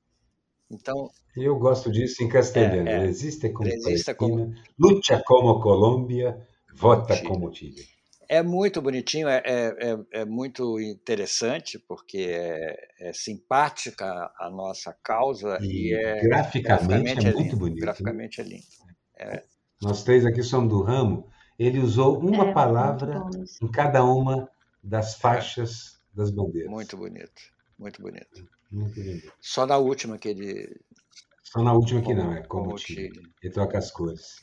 Então, 0.71 1.11
eu 1.37 1.59
gosto 1.59 1.91
disso 1.91 2.23
em 2.23 2.29
castelhano. 2.29 2.89
É, 2.89 2.93
é. 2.93 2.99
Resiste 3.07 3.51
como 3.51 3.69
Resista 3.69 4.15
Palestina, 4.15 4.65
lucha 4.79 5.21
como 5.27 5.61
Colômbia, 5.61 6.49
vota 6.73 7.17
Chile. 7.17 7.29
como 7.29 7.53
Chile. 7.53 7.89
É 8.31 8.43
muito 8.43 8.81
bonitinho, 8.81 9.29
é, 9.29 9.43
é, 9.45 9.91
é, 9.91 10.21
é 10.21 10.25
muito 10.25 10.79
interessante, 10.81 11.79
porque 11.81 12.19
é, 12.31 13.09
é 13.09 13.13
simpática 13.13 14.07
a 14.39 14.49
nossa 14.51 14.93
causa 15.03 15.59
e, 15.61 15.93
E 15.93 15.95
é, 15.95 16.21
graficamente 16.21 17.27
é 17.27 17.33
muito 17.33 17.57
lindo. 17.57 17.57
bonito, 17.57 18.01
né? 18.01 18.15
Graficamente 18.15 18.41
é 18.41 18.45
lindo. 18.45 18.67
Nós 19.83 20.03
três 20.05 20.25
aqui 20.25 20.43
somos 20.43 20.71
do 20.71 20.83
ramo. 20.83 21.29
Ele 21.59 21.79
usou 21.79 22.19
uma 22.21 22.47
É, 22.47 22.53
palavra 22.53 23.29
em 23.61 23.71
cada 23.71 24.05
uma 24.05 24.49
das 24.83 25.17
faixas 25.17 26.01
das 26.15 26.31
bandeiras. 26.31 26.71
Muito 26.71 26.97
bonito, 26.97 27.43
muito 27.79 28.01
bonito. 28.01 28.49
Muito 28.71 29.01
bonito. 29.03 29.33
Só 29.41 29.67
na 29.67 29.77
última 29.79 30.19
que 30.19 30.29
ele. 30.29 30.81
Só 31.43 31.63
na 31.63 31.73
última 31.75 32.01
que 32.01 32.15
não, 32.15 32.33
é 32.33 32.43
como 32.43 32.65
como 32.65 32.75
o 32.75 32.79
Chile. 32.79 33.11
Chile. 33.13 33.35
Ele 33.43 33.53
troca 33.53 33.77
as 33.79 33.91
cores. 33.91 34.43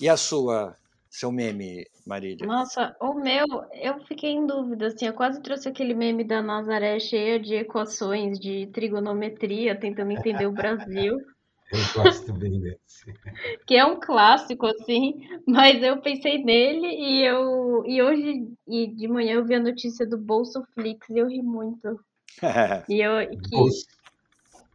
E 0.00 0.06
a 0.08 0.16
sua, 0.18 0.76
seu 1.12 1.30
meme, 1.30 1.86
Marília? 2.06 2.46
Nossa, 2.46 2.96
o 3.00 3.14
meu, 3.14 3.46
eu 3.74 4.00
fiquei 4.06 4.30
em 4.30 4.46
dúvida, 4.46 4.88
assim, 4.88 5.06
eu 5.06 5.12
quase 5.14 5.40
trouxe 5.42 5.68
aquele 5.68 5.94
meme 5.94 6.24
da 6.24 6.42
Nazaré 6.42 6.98
cheia 6.98 7.38
de 7.38 7.54
equações 7.54 8.40
de 8.40 8.66
trigonometria, 8.68 9.78
tentando 9.78 10.10
entender 10.10 10.46
o 10.46 10.52
Brasil, 10.52 11.18
Eu 11.72 12.02
gosto 12.02 12.32
bem 12.34 12.60
desse. 12.60 13.06
que 13.66 13.74
é 13.74 13.84
um 13.84 13.98
clássico, 13.98 14.66
assim, 14.66 15.14
mas 15.46 15.82
eu 15.82 16.00
pensei 16.02 16.44
nele 16.44 16.86
e 16.86 17.24
eu 17.26 17.84
e 17.86 18.02
hoje 18.02 18.46
e 18.68 18.86
de 18.88 19.08
manhã 19.08 19.36
eu 19.36 19.44
vi 19.44 19.54
a 19.54 19.60
notícia 19.60 20.06
do 20.06 20.18
Bolsoflix 20.18 21.08
e 21.08 21.18
eu 21.18 21.28
ri 21.28 21.42
muito. 21.42 21.98
E 22.88 23.00
eu 23.00 23.26
que 23.38 23.56
Bolso- 23.56 23.86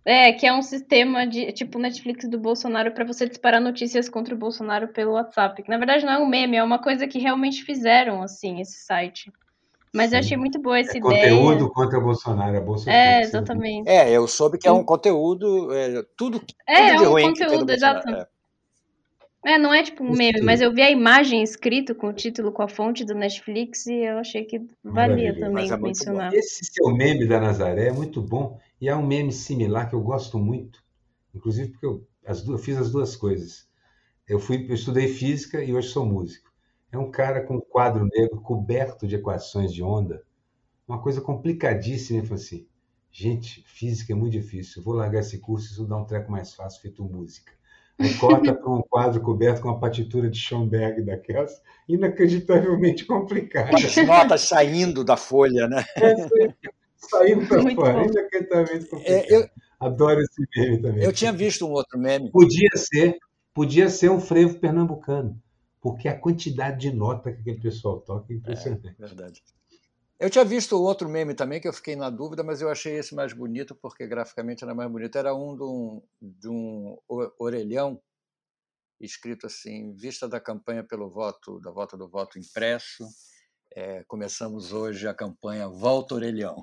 é, 0.08 0.32
que 0.32 0.48
é 0.48 0.54
um 0.54 0.62
sistema 0.62 1.28
de 1.28 1.52
tipo 1.52 1.78
Netflix 1.78 2.30
do 2.30 2.40
Bolsonaro 2.40 2.94
para 2.94 3.04
você 3.04 3.28
disparar 3.28 3.60
notícias 3.60 4.08
contra 4.08 4.34
o 4.34 4.38
Bolsonaro 4.38 4.88
pelo 4.88 5.12
WhatsApp. 5.12 5.62
Que 5.62 5.70
na 5.70 5.78
verdade 5.78 6.06
não 6.06 6.14
é 6.14 6.18
um 6.18 6.26
meme, 6.26 6.56
é 6.56 6.64
uma 6.64 6.80
coisa 6.82 7.06
que 7.06 7.20
realmente 7.20 7.62
fizeram 7.64 8.24
assim 8.24 8.62
esse 8.62 8.86
site. 8.86 9.30
Mas 9.94 10.14
eu 10.14 10.20
Sim. 10.22 10.26
achei 10.26 10.38
muito 10.38 10.60
boa 10.62 10.80
essa 10.80 10.96
É 10.96 11.00
ideia. 11.00 11.30
conteúdo 11.36 11.70
contra 11.74 12.00
Bolsonaro, 12.00 12.58
a 12.58 12.62
Bolsa 12.62 12.90
É, 12.90 13.22
exatamente. 13.22 13.90
É, 13.90 14.10
eu 14.10 14.26
soube 14.30 14.58
que 14.58 14.68
é 14.68 14.72
um 14.72 14.84
conteúdo, 14.84 15.74
é, 15.74 16.02
tudo, 16.16 16.42
É, 16.66 16.88
tudo 16.92 16.98
de 17.00 17.04
é 17.04 17.08
um 17.08 17.12
ruim 17.12 17.24
conteúdo, 17.28 17.66
Bolsonaro. 17.66 18.00
exato. 18.00 18.10
É. 18.10 18.28
É, 19.54 19.58
não 19.58 19.74
é 19.74 19.84
tipo 19.84 20.04
um 20.04 20.12
meme, 20.12 20.40
Sim. 20.40 20.46
mas 20.46 20.62
eu 20.62 20.74
vi 20.74 20.82
a 20.82 20.90
imagem 20.92 21.44
escrito 21.44 21.94
com 21.96 22.08
o 22.08 22.14
título, 22.14 22.52
com 22.52 22.62
a 22.62 22.68
fonte 22.68 23.04
do 23.06 23.14
Netflix 23.14 23.86
e 23.88 24.04
eu 24.06 24.18
achei 24.20 24.44
que 24.46 24.60
valia 24.84 25.32
Maravilhoso. 25.34 25.40
também 25.40 25.72
é 25.72 25.78
mencionar. 25.78 26.34
Esse 26.34 26.66
seu 26.66 26.94
meme 26.94 27.26
da 27.28 27.40
Nazaré 27.40 27.88
é 27.88 27.92
muito 27.92 28.22
bom 28.22 28.58
e 28.80 28.90
há 28.90 28.98
um 28.98 29.06
meme 29.06 29.32
similar 29.32 29.90
que 29.90 29.96
eu 29.96 30.02
gosto 30.02 30.38
muito, 30.38 30.84
inclusive 31.34 31.72
porque 31.72 31.86
eu, 31.86 32.08
as 32.26 32.44
duas, 32.44 32.64
fiz 32.64 32.78
as 32.78 32.92
duas 32.92 33.16
coisas. 33.16 33.68
Eu 34.28 34.40
fui, 34.40 34.66
eu 34.70 34.76
estudei 34.76 35.08
física 35.08 35.64
e 35.64 35.74
hoje 35.74 35.90
sou 35.90 36.06
músico. 36.06 36.52
É 36.92 36.98
um 36.98 37.10
cara 37.10 37.42
com 37.42 37.58
um 37.58 37.62
quadro 37.62 38.06
negro 38.06 38.42
coberto 38.42 39.08
de 39.08 39.16
equações 39.16 39.74
de 39.74 39.84
onda, 39.84 40.24
uma 40.88 41.02
coisa 41.02 41.22
complicadíssima. 41.22 42.20
Ele 42.20 42.28
falou 42.28 42.42
assim: 42.42 42.68
gente, 43.12 43.64
física 43.68 44.14
é 44.14 44.16
muito 44.16 44.34
difícil, 44.34 44.82
eu 44.82 44.84
vou 44.84 44.94
largar 44.94 45.22
esse 45.22 45.40
curso 45.40 45.68
e 45.68 45.72
estudar 45.72 45.98
um 45.98 46.06
treco 46.06 46.32
mais 46.32 46.54
fácil, 46.54 46.82
feito 46.82 47.04
música. 47.04 47.52
Aí 48.00 48.14
corta 48.14 48.54
para 48.54 48.70
um 48.70 48.82
quadro 48.82 49.20
coberto 49.22 49.62
com 49.62 49.70
uma 49.70 49.80
partitura 49.80 50.30
de 50.30 50.38
Schoenberg 50.38 51.02
daquelas, 51.02 51.60
inacreditavelmente 51.90 53.06
complicada. 53.06 53.76
As 53.76 53.96
notas 54.06 54.42
saindo 54.42 55.04
da 55.04 55.18
folha, 55.18 55.68
né? 55.68 55.84
Saindo 56.98 57.46
fora, 57.46 57.94
bom. 57.94 58.06
inacreditavelmente 58.06 58.86
complicado. 58.86 59.14
É, 59.14 59.36
eu, 59.36 59.50
Adoro 59.80 60.20
esse 60.22 60.48
meme 60.56 60.82
também. 60.82 61.04
eu 61.04 61.14
tinha 61.14 61.32
visto 61.32 61.66
um 61.66 61.72
outro 61.72 62.00
meme. 62.00 62.32
Podia 62.32 62.70
ser, 62.76 63.18
podia 63.54 63.90
ser 63.90 64.10
um 64.10 64.20
frevo 64.20 64.60
pernambucano, 64.60 65.40
porque 65.80 66.08
a 66.08 66.20
quantidade 66.20 66.80
de 66.80 66.92
nota 66.92 67.32
que 67.32 67.42
aquele 67.42 67.60
pessoal 67.60 68.02
toca 68.02 68.34
é 68.34 68.36
impressionante. 68.38 68.96
Verdade. 68.98 69.44
Eu 70.20 70.32
tinha 70.32 70.44
visto 70.44 70.82
outro 70.82 71.08
meme 71.08 71.36
também 71.36 71.62
que 71.62 71.68
eu 71.68 71.74
fiquei 71.74 71.96
na 71.96 72.10
dúvida, 72.10 72.44
mas 72.44 72.60
eu 72.60 72.70
achei 72.70 72.98
esse 72.98 73.14
mais 73.14 73.34
bonito 73.34 73.76
porque 73.76 74.08
graficamente 74.08 74.64
era 74.64 74.74
mais 74.74 74.92
bonito. 74.92 75.16
Era 75.16 75.36
um 75.36 75.56
de 75.56 75.64
um, 75.64 76.02
de 76.20 76.50
um 76.50 76.98
orelhão 77.38 78.02
escrito 79.00 79.46
assim: 79.46 79.94
vista 79.94 80.28
da 80.28 80.40
campanha 80.40 80.84
pelo 80.84 81.08
voto, 81.08 81.60
da 81.60 81.70
volta 81.70 81.96
do 81.96 82.10
voto 82.10 82.40
impresso. 82.40 83.06
É, 83.78 84.04
começamos 84.08 84.74
hoje 84.74 85.08
a 85.08 85.14
campanha 85.14 85.70
Volta 85.70 86.16
Orelhão. 86.16 86.56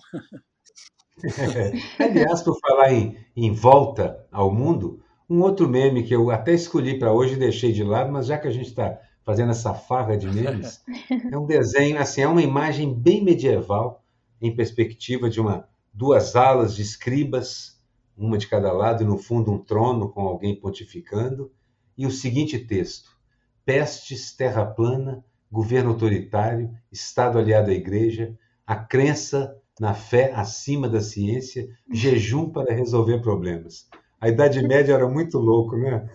Aliás, 1.97 2.43
por 2.43 2.59
falar 2.59 2.93
em, 2.93 3.17
em 3.37 3.53
volta 3.53 4.27
ao 4.33 4.53
mundo, 4.53 5.01
um 5.31 5.41
outro 5.41 5.69
meme 5.69 6.03
que 6.03 6.13
eu 6.13 6.33
até 6.33 6.53
escolhi 6.53 6.99
para 6.99 7.13
hoje 7.13 7.35
e 7.35 7.39
deixei 7.39 7.71
de 7.73 7.85
lado, 7.85 8.11
mas 8.11 8.27
já 8.27 8.37
que 8.37 8.49
a 8.49 8.51
gente 8.51 8.67
está 8.67 9.01
fazendo 9.23 9.53
essa 9.53 9.73
farra 9.73 10.17
de 10.17 10.27
memes, 10.27 10.83
é 11.31 11.39
um 11.39 11.47
desenho, 11.47 12.01
assim, 12.01 12.23
é 12.23 12.27
uma 12.27 12.43
imagem 12.43 12.93
bem 12.93 13.23
medieval, 13.23 14.03
em 14.43 14.53
perspectiva 14.53 15.31
de 15.31 15.41
uma 15.41 15.69
duas 15.93 16.35
alas 16.35 16.75
de 16.75 16.83
escribas, 16.83 17.81
uma 18.19 18.37
de 18.37 18.49
cada 18.49 18.73
lado, 18.73 19.05
e 19.05 19.07
no 19.07 19.19
fundo 19.19 19.53
um 19.53 19.59
trono 19.59 20.09
com 20.09 20.23
alguém 20.23 20.59
pontificando, 20.59 21.53
e 21.97 22.09
o 22.09 22.11
seguinte 22.11 22.59
texto: 22.59 23.17
pestes, 23.65 24.35
terra 24.35 24.67
plana, 24.67 25.25
governo 25.51 25.91
autoritário, 25.91 26.71
Estado 26.91 27.39
aliado 27.39 27.71
à 27.71 27.75
igreja, 27.75 28.37
a 28.67 28.77
crença 28.77 29.57
na 29.79 29.95
fé 29.95 30.33
acima 30.35 30.89
da 30.89 31.01
ciência, 31.01 31.69
jejum 31.91 32.51
para 32.51 32.75
resolver 32.75 33.21
problemas. 33.21 33.89
A 34.21 34.29
Idade 34.29 34.63
Média 34.67 34.95
era 34.95 35.09
muito 35.09 35.39
louco, 35.39 35.77
né? 35.77 36.09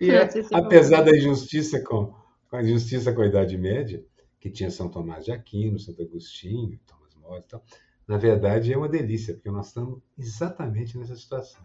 E 0.00 0.10
é, 0.10 0.28
apesar 0.52 1.02
da 1.02 1.16
injustiça 1.16 1.80
com, 1.80 2.14
com 2.50 2.56
a 2.56 2.62
injustiça 2.62 3.12
com 3.12 3.22
a 3.22 3.26
Idade 3.26 3.56
Média, 3.56 4.04
que 4.38 4.50
tinha 4.50 4.70
São 4.70 4.88
Tomás 4.88 5.24
de 5.24 5.32
Aquino, 5.32 5.78
Santo 5.78 6.02
Agostinho, 6.02 6.78
Thomas 6.86 7.14
More 7.14 7.40
e 7.40 7.48
tal, 7.48 7.64
na 8.06 8.18
verdade 8.18 8.72
é 8.72 8.76
uma 8.76 8.88
delícia, 8.88 9.34
porque 9.34 9.50
nós 9.50 9.68
estamos 9.68 10.00
exatamente 10.18 10.98
nessa 10.98 11.16
situação. 11.16 11.62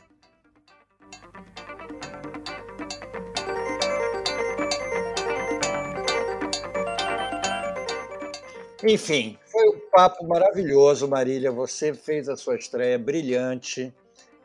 Enfim, 8.84 9.38
foi 9.46 9.70
um 9.70 9.80
papo 9.92 10.28
maravilhoso, 10.28 11.08
Marília. 11.08 11.52
Você 11.52 11.94
fez 11.94 12.28
a 12.28 12.36
sua 12.36 12.56
estreia 12.56 12.98
brilhante. 12.98 13.94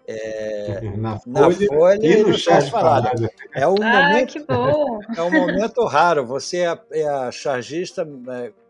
É, 0.08 0.80
na, 0.96 1.20
na, 1.26 1.50
Folha, 1.50 1.66
Folha 1.66 2.06
e, 2.06 2.22
no 2.22 2.38
Charge 2.38 2.70
Falada. 2.70 3.10
É 3.52 3.66
um, 3.66 3.74
ah, 3.82 4.08
momento, 4.08 4.32
que 4.34 4.44
bom. 4.44 5.00
é 5.16 5.22
um 5.22 5.30
momento 5.32 5.84
raro. 5.84 6.24
Você 6.26 6.58
é 6.58 6.68
a, 6.68 6.78
é 6.92 7.08
a 7.08 7.32
chargista 7.32 8.06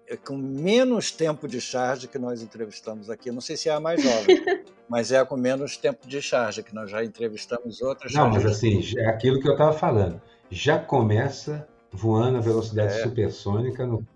é, 0.08 0.16
com 0.16 0.36
menos 0.36 1.10
tempo 1.10 1.46
de 1.46 1.60
charge 1.60 2.08
que 2.08 2.18
nós 2.18 2.42
entrevistamos 2.42 3.10
aqui. 3.10 3.30
Não 3.30 3.40
sei 3.40 3.56
se 3.56 3.68
é 3.68 3.72
a 3.72 3.80
mais 3.80 4.02
jovem, 4.02 4.42
mas 4.88 5.12
é 5.12 5.18
a 5.18 5.26
com 5.26 5.36
menos 5.36 5.76
tempo 5.76 6.06
de 6.06 6.22
charge, 6.22 6.62
que 6.62 6.74
nós 6.74 6.90
já 6.90 7.04
entrevistamos 7.04 7.82
outras. 7.82 8.14
Não, 8.14 8.30
mas 8.30 8.46
assim, 8.46 8.80
é 8.96 9.06
aquilo 9.06 9.40
que 9.40 9.48
eu 9.48 9.52
estava 9.52 9.72
falando. 9.72 10.20
Já 10.48 10.78
começa 10.78 11.68
voando 11.92 12.38
a 12.38 12.40
velocidade 12.40 12.94
é. 12.94 13.02
supersônica 13.02 13.84
no 13.86 14.06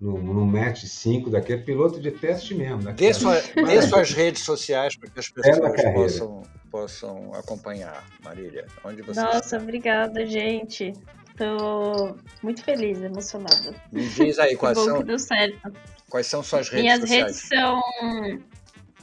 no, 0.00 0.18
no 0.18 0.46
match 0.46 0.84
5 0.84 1.30
daquele 1.30 1.62
piloto 1.62 2.00
de 2.00 2.10
teste 2.10 2.54
mesmo. 2.54 2.92
Dê, 2.92 3.14
sua, 3.14 3.40
dê 3.40 3.82
suas 3.82 4.12
redes 4.12 4.42
sociais 4.42 4.96
para 4.96 5.10
que 5.10 5.18
as 5.18 5.28
pessoas 5.28 5.82
possam, 5.94 6.42
possam 6.70 7.34
acompanhar, 7.34 8.04
Marília. 8.22 8.66
Onde 8.84 9.02
você 9.02 9.20
Nossa, 9.20 9.38
está? 9.38 9.58
obrigada, 9.58 10.26
gente. 10.26 10.92
Estou 11.30 12.16
muito 12.42 12.62
feliz, 12.62 13.00
emocionada. 13.00 13.74
Me 13.90 14.06
diz 14.08 14.38
aí 14.38 14.54
quais 14.56 14.78
são. 14.78 14.98
Que 14.98 15.04
deu 15.04 15.18
certo. 15.18 15.72
Quais 16.08 16.26
são 16.26 16.42
suas 16.42 16.68
redes 16.68 16.82
minhas 16.82 17.00
sociais? 17.00 17.24
Redes 17.24 17.48
são, 17.48 17.80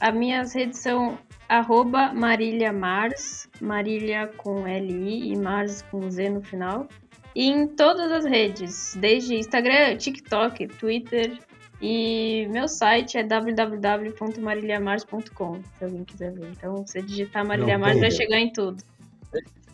as 0.00 0.14
minhas 0.14 0.54
redes 0.54 0.78
são 0.78 1.18
arroba 1.48 2.12
Marília 2.14 2.72
Mars, 2.72 3.48
Marília 3.60 4.28
com 4.38 4.66
L-I 4.66 5.32
e 5.32 5.36
Mars 5.36 5.82
com 5.90 6.10
Z 6.10 6.30
no 6.30 6.42
final 6.42 6.88
em 7.34 7.66
todas 7.66 8.12
as 8.12 8.24
redes, 8.24 8.96
desde 8.98 9.34
Instagram, 9.34 9.96
TikTok, 9.96 10.68
Twitter 10.68 11.36
e 11.80 12.46
meu 12.50 12.68
site 12.68 13.18
é 13.18 13.24
www.marilhamars.com, 13.24 15.60
se 15.78 15.84
alguém 15.84 16.04
quiser 16.04 16.30
ver. 16.32 16.50
Então, 16.50 16.86
você 16.86 17.02
digitar 17.02 17.44
Marília 17.44 17.76
Mars 17.78 17.98
vai 17.98 18.10
chegar 18.10 18.38
em 18.38 18.52
tudo. 18.52 18.84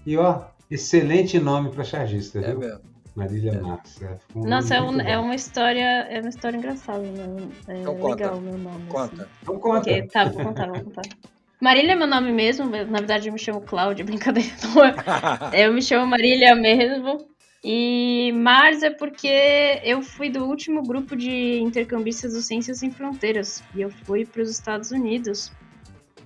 E 0.06 0.16
ó, 0.16 0.44
excelente 0.70 1.38
nome 1.38 1.70
para 1.70 1.84
chargista, 1.84 2.38
é 2.38 2.42
viu? 2.42 2.60
Mesmo. 2.60 2.80
Marília 3.14 3.50
é. 3.50 3.60
Mars. 3.60 4.00
É, 4.00 4.16
um 4.34 4.46
Nossa, 4.46 4.76
é, 4.76 4.80
um, 4.80 4.98
é, 5.00 5.18
uma 5.18 5.34
história, 5.34 6.06
é 6.08 6.18
uma 6.20 6.30
história 6.30 6.56
engraçada, 6.56 7.02
né? 7.02 7.48
É 7.66 7.80
então 7.80 8.02
legal 8.02 8.36
o 8.36 8.40
meu 8.40 8.56
nome. 8.56 8.86
Conta. 8.86 9.22
Assim. 9.22 9.30
Então 9.42 9.58
conta. 9.58 9.80
Okay, 9.80 10.06
tá, 10.06 10.24
vou 10.24 10.44
contar, 10.44 10.68
vou 10.68 10.80
contar. 10.80 11.02
Marília 11.60 11.92
é 11.92 11.96
meu 11.96 12.06
nome 12.06 12.32
mesmo, 12.32 12.66
na 12.66 13.00
verdade 13.00 13.28
eu 13.28 13.32
me 13.32 13.38
chamo 13.38 13.60
Cláudia, 13.60 14.02
brincadeira. 14.06 14.48
eu 15.52 15.72
me 15.72 15.82
chamo 15.82 16.06
Marília 16.06 16.54
mesmo. 16.54 17.18
E 17.62 18.32
Mars 18.36 18.82
é 18.82 18.90
porque 18.90 19.80
eu 19.82 20.00
fui 20.00 20.30
do 20.30 20.44
último 20.44 20.82
grupo 20.82 21.16
de 21.16 21.58
intercambistas 21.60 22.32
do 22.32 22.40
Ciências 22.40 22.78
Sem 22.78 22.90
Fronteiras 22.90 23.62
e 23.74 23.80
eu 23.80 23.90
fui 23.90 24.24
para 24.24 24.42
os 24.42 24.50
Estados 24.50 24.92
Unidos. 24.92 25.50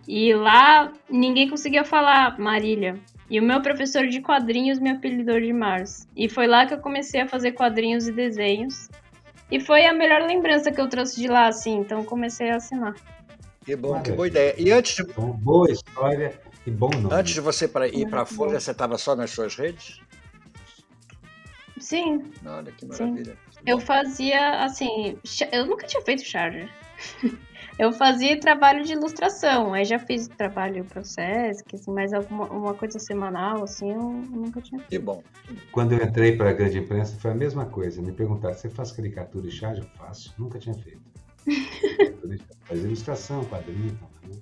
E 0.07 0.35
lá 0.35 0.93
ninguém 1.09 1.49
conseguia 1.49 1.85
falar 1.85 2.39
Marília. 2.39 2.99
E 3.31 3.41
o 3.41 3.43
meu 3.43 3.63
professor 3.63 4.07
de 4.07 4.21
quadrinhos 4.21 4.79
me 4.79 4.91
apelidou 4.91 5.41
de 5.41 5.53
Mars. 5.53 6.07
E 6.15 6.29
foi 6.29 6.47
lá 6.47 6.67
que 6.67 6.75
eu 6.75 6.79
comecei 6.79 7.23
a 7.23 7.29
fazer 7.29 7.53
quadrinhos 7.53 8.07
e 8.07 8.13
desenhos. 8.13 8.91
E 9.51 9.59
foi 9.59 9.87
a 9.87 9.95
melhor 9.95 10.23
lembrança 10.23 10.71
que 10.71 10.81
eu 10.81 10.89
trouxe 10.89 11.19
de 11.19 11.29
lá, 11.29 11.47
assim. 11.47 11.79
Então 11.79 12.05
comecei 12.05 12.51
a 12.51 12.57
assinar. 12.57 12.95
Que 13.65 13.75
bom, 13.75 14.03
que 14.03 14.13
boa 14.13 14.27
ideia. 14.27 14.55
E 14.59 14.71
antes 14.71 14.97
de... 14.97 15.05
Boa 15.05 15.71
história 15.71 16.39
e 16.67 16.71
bom 16.71 16.91
nome. 16.91 17.15
Antes 17.15 17.33
de 17.33 17.41
você 17.41 17.71
ir 17.95 18.09
para 18.11 18.23
a 18.23 18.27
Folha, 18.27 18.61
você 18.61 18.73
estava 18.73 18.99
só 18.99 19.17
nas 19.17 19.31
suas 19.31 19.57
redes? 19.57 20.01
Sim. 21.93 22.23
Olha 22.47 22.73
que 22.73 22.87
maravilha. 22.87 23.37
Sim. 23.51 23.61
Eu 23.67 23.79
fazia, 23.79 24.65
assim, 24.65 25.19
eu 25.53 25.67
nunca 25.67 25.87
tinha 25.87 26.03
feito 26.03 26.25
charger. 26.25 26.71
eu 27.79 27.93
fazia 27.93 28.41
trabalho 28.41 28.83
de 28.83 28.95
ilustração, 28.95 29.75
aí 29.75 29.85
já 29.85 29.99
fiz 29.99 30.27
trabalho 30.27 30.87
para 30.87 31.03
o 31.03 31.05
Sesc, 31.05 31.75
assim, 31.75 31.93
mas 31.93 32.15
alguma 32.15 32.47
uma 32.47 32.73
coisa 32.73 32.99
semanal, 32.99 33.63
assim, 33.65 33.93
eu 33.93 34.01
nunca 34.01 34.63
tinha 34.63 34.79
feito. 34.81 34.91
Que 34.91 34.99
bom. 34.99 35.23
Quando 35.71 35.93
eu 35.93 36.03
entrei 36.03 36.35
para 36.35 36.49
a 36.49 36.55
grande 36.55 36.79
imprensa, 36.79 37.15
foi 37.21 37.31
a 37.31 37.35
mesma 37.35 37.67
coisa. 37.67 38.01
Me 38.01 38.13
perguntaram, 38.13 38.55
você 38.55 38.71
faz 38.71 38.91
caricatura 38.91 39.47
e 39.47 39.51
charge? 39.51 39.83
Eu 39.83 39.87
faço. 39.99 40.35
Nunca 40.39 40.59
tinha 40.59 40.75
feito. 40.75 41.03
Faz 42.65 42.83
ilustração, 42.85 43.45
quadrinho, 43.45 43.99
né? 44.23 44.37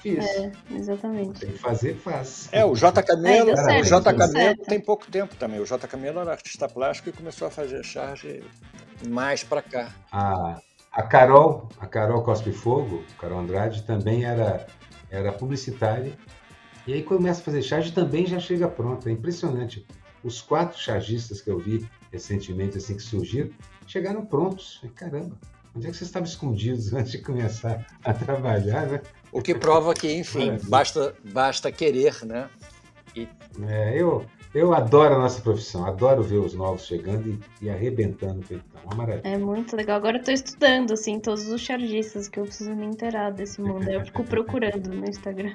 Fiz. 0.00 0.24
É, 0.24 0.52
exatamente. 0.70 1.40
Tem 1.40 1.52
que 1.52 1.58
fazer, 1.58 1.96
faz. 1.96 2.48
É, 2.52 2.64
o 2.64 2.74
J. 2.74 3.02
Camelo, 3.02 3.50
é, 3.50 3.80
o 3.80 3.84
J. 3.84 4.14
Camelo 4.14 4.56
tem 4.64 4.80
pouco 4.80 5.10
tempo 5.10 5.34
também. 5.36 5.60
O 5.60 5.66
J. 5.66 5.86
Camelo 5.88 6.20
era 6.20 6.32
artista 6.32 6.68
plástico 6.68 7.08
e 7.08 7.12
começou 7.12 7.48
a 7.48 7.50
fazer 7.50 7.84
charge 7.84 8.44
mais 9.08 9.42
para 9.42 9.60
cá. 9.60 9.92
A, 10.12 10.60
a 10.92 11.02
Carol, 11.02 11.68
a 11.80 11.86
Carol 11.86 12.22
Cospe 12.22 12.52
Fogo, 12.52 13.02
Carol 13.20 13.40
Andrade, 13.40 13.82
também 13.82 14.24
era, 14.24 14.66
era 15.10 15.32
publicitária. 15.32 16.16
E 16.86 16.92
aí 16.92 17.02
começa 17.02 17.40
a 17.40 17.44
fazer 17.44 17.62
charge 17.62 17.92
também 17.92 18.26
já 18.26 18.38
chega 18.38 18.68
pronta. 18.68 19.10
É 19.10 19.12
impressionante. 19.12 19.86
Os 20.22 20.40
quatro 20.40 20.78
chargistas 20.78 21.40
que 21.40 21.50
eu 21.50 21.58
vi 21.58 21.88
recentemente, 22.12 22.78
assim, 22.78 22.96
que 22.96 23.02
surgiram, 23.02 23.50
chegaram 23.86 24.24
prontos. 24.24 24.80
Caramba, 24.94 25.36
onde 25.74 25.86
é 25.86 25.90
que 25.90 25.96
vocês 25.96 26.08
estavam 26.08 26.28
escondidos 26.28 26.92
antes 26.94 27.12
de 27.12 27.18
começar 27.18 27.86
a 28.04 28.14
trabalhar, 28.14 28.86
né? 28.86 29.00
O 29.32 29.42
que 29.42 29.54
prova 29.54 29.94
que, 29.94 30.12
enfim, 30.12 30.56
basta, 30.64 31.14
basta 31.24 31.70
querer, 31.70 32.24
né? 32.24 32.48
E... 33.14 33.28
É, 33.66 34.00
eu, 34.00 34.24
eu 34.54 34.72
adoro 34.72 35.14
a 35.14 35.18
nossa 35.18 35.40
profissão, 35.40 35.84
adoro 35.84 36.22
ver 36.22 36.38
os 36.38 36.54
novos 36.54 36.86
chegando 36.86 37.28
e, 37.28 37.66
e 37.66 37.70
arrebentando 37.70 38.40
o 38.40 38.44
peitão. 38.44 38.80
Uma 38.84 38.94
maravilha. 38.96 39.28
É 39.28 39.36
muito 39.36 39.76
legal. 39.76 39.96
Agora 39.96 40.16
eu 40.16 40.22
tô 40.22 40.30
estudando, 40.30 40.92
assim, 40.92 41.20
todos 41.20 41.46
os 41.48 41.60
chargistas 41.60 42.28
que 42.28 42.40
eu 42.40 42.44
preciso 42.44 42.74
me 42.74 42.86
inteirar 42.86 43.30
desse 43.30 43.60
mundo. 43.60 43.88
Eu 43.90 44.04
fico 44.04 44.24
procurando 44.24 44.88
no 44.88 45.06
Instagram. 45.06 45.54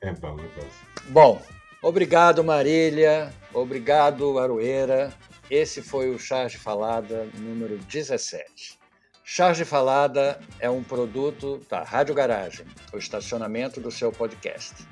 É 0.00 0.12
bom, 0.12 0.36
é 0.38 0.60
bom. 0.60 0.68
Bom, 1.08 1.42
obrigado, 1.82 2.44
Marília. 2.44 3.32
Obrigado, 3.52 4.38
Aroeira. 4.38 5.12
Esse 5.50 5.82
foi 5.82 6.10
o 6.10 6.18
Charge 6.18 6.56
Falada 6.56 7.26
número 7.38 7.76
17. 7.78 8.78
Charge 9.26 9.64
Falada 9.64 10.38
é 10.60 10.68
um 10.68 10.84
produto 10.84 11.58
da 11.70 11.82
Rádio 11.82 12.14
Garagem, 12.14 12.66
o 12.92 12.98
estacionamento 12.98 13.80
do 13.80 13.90
seu 13.90 14.12
podcast. 14.12 14.86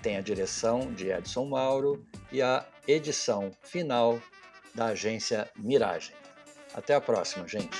Tem 0.00 0.16
a 0.16 0.20
direção 0.20 0.92
de 0.94 1.10
Edson 1.10 1.46
Mauro 1.46 2.06
e 2.30 2.40
a 2.40 2.64
edição 2.86 3.50
final 3.62 4.20
da 4.72 4.86
agência 4.86 5.50
Miragem. 5.56 6.14
Até 6.74 6.94
a 6.94 7.00
próxima, 7.00 7.48
gente. 7.48 7.76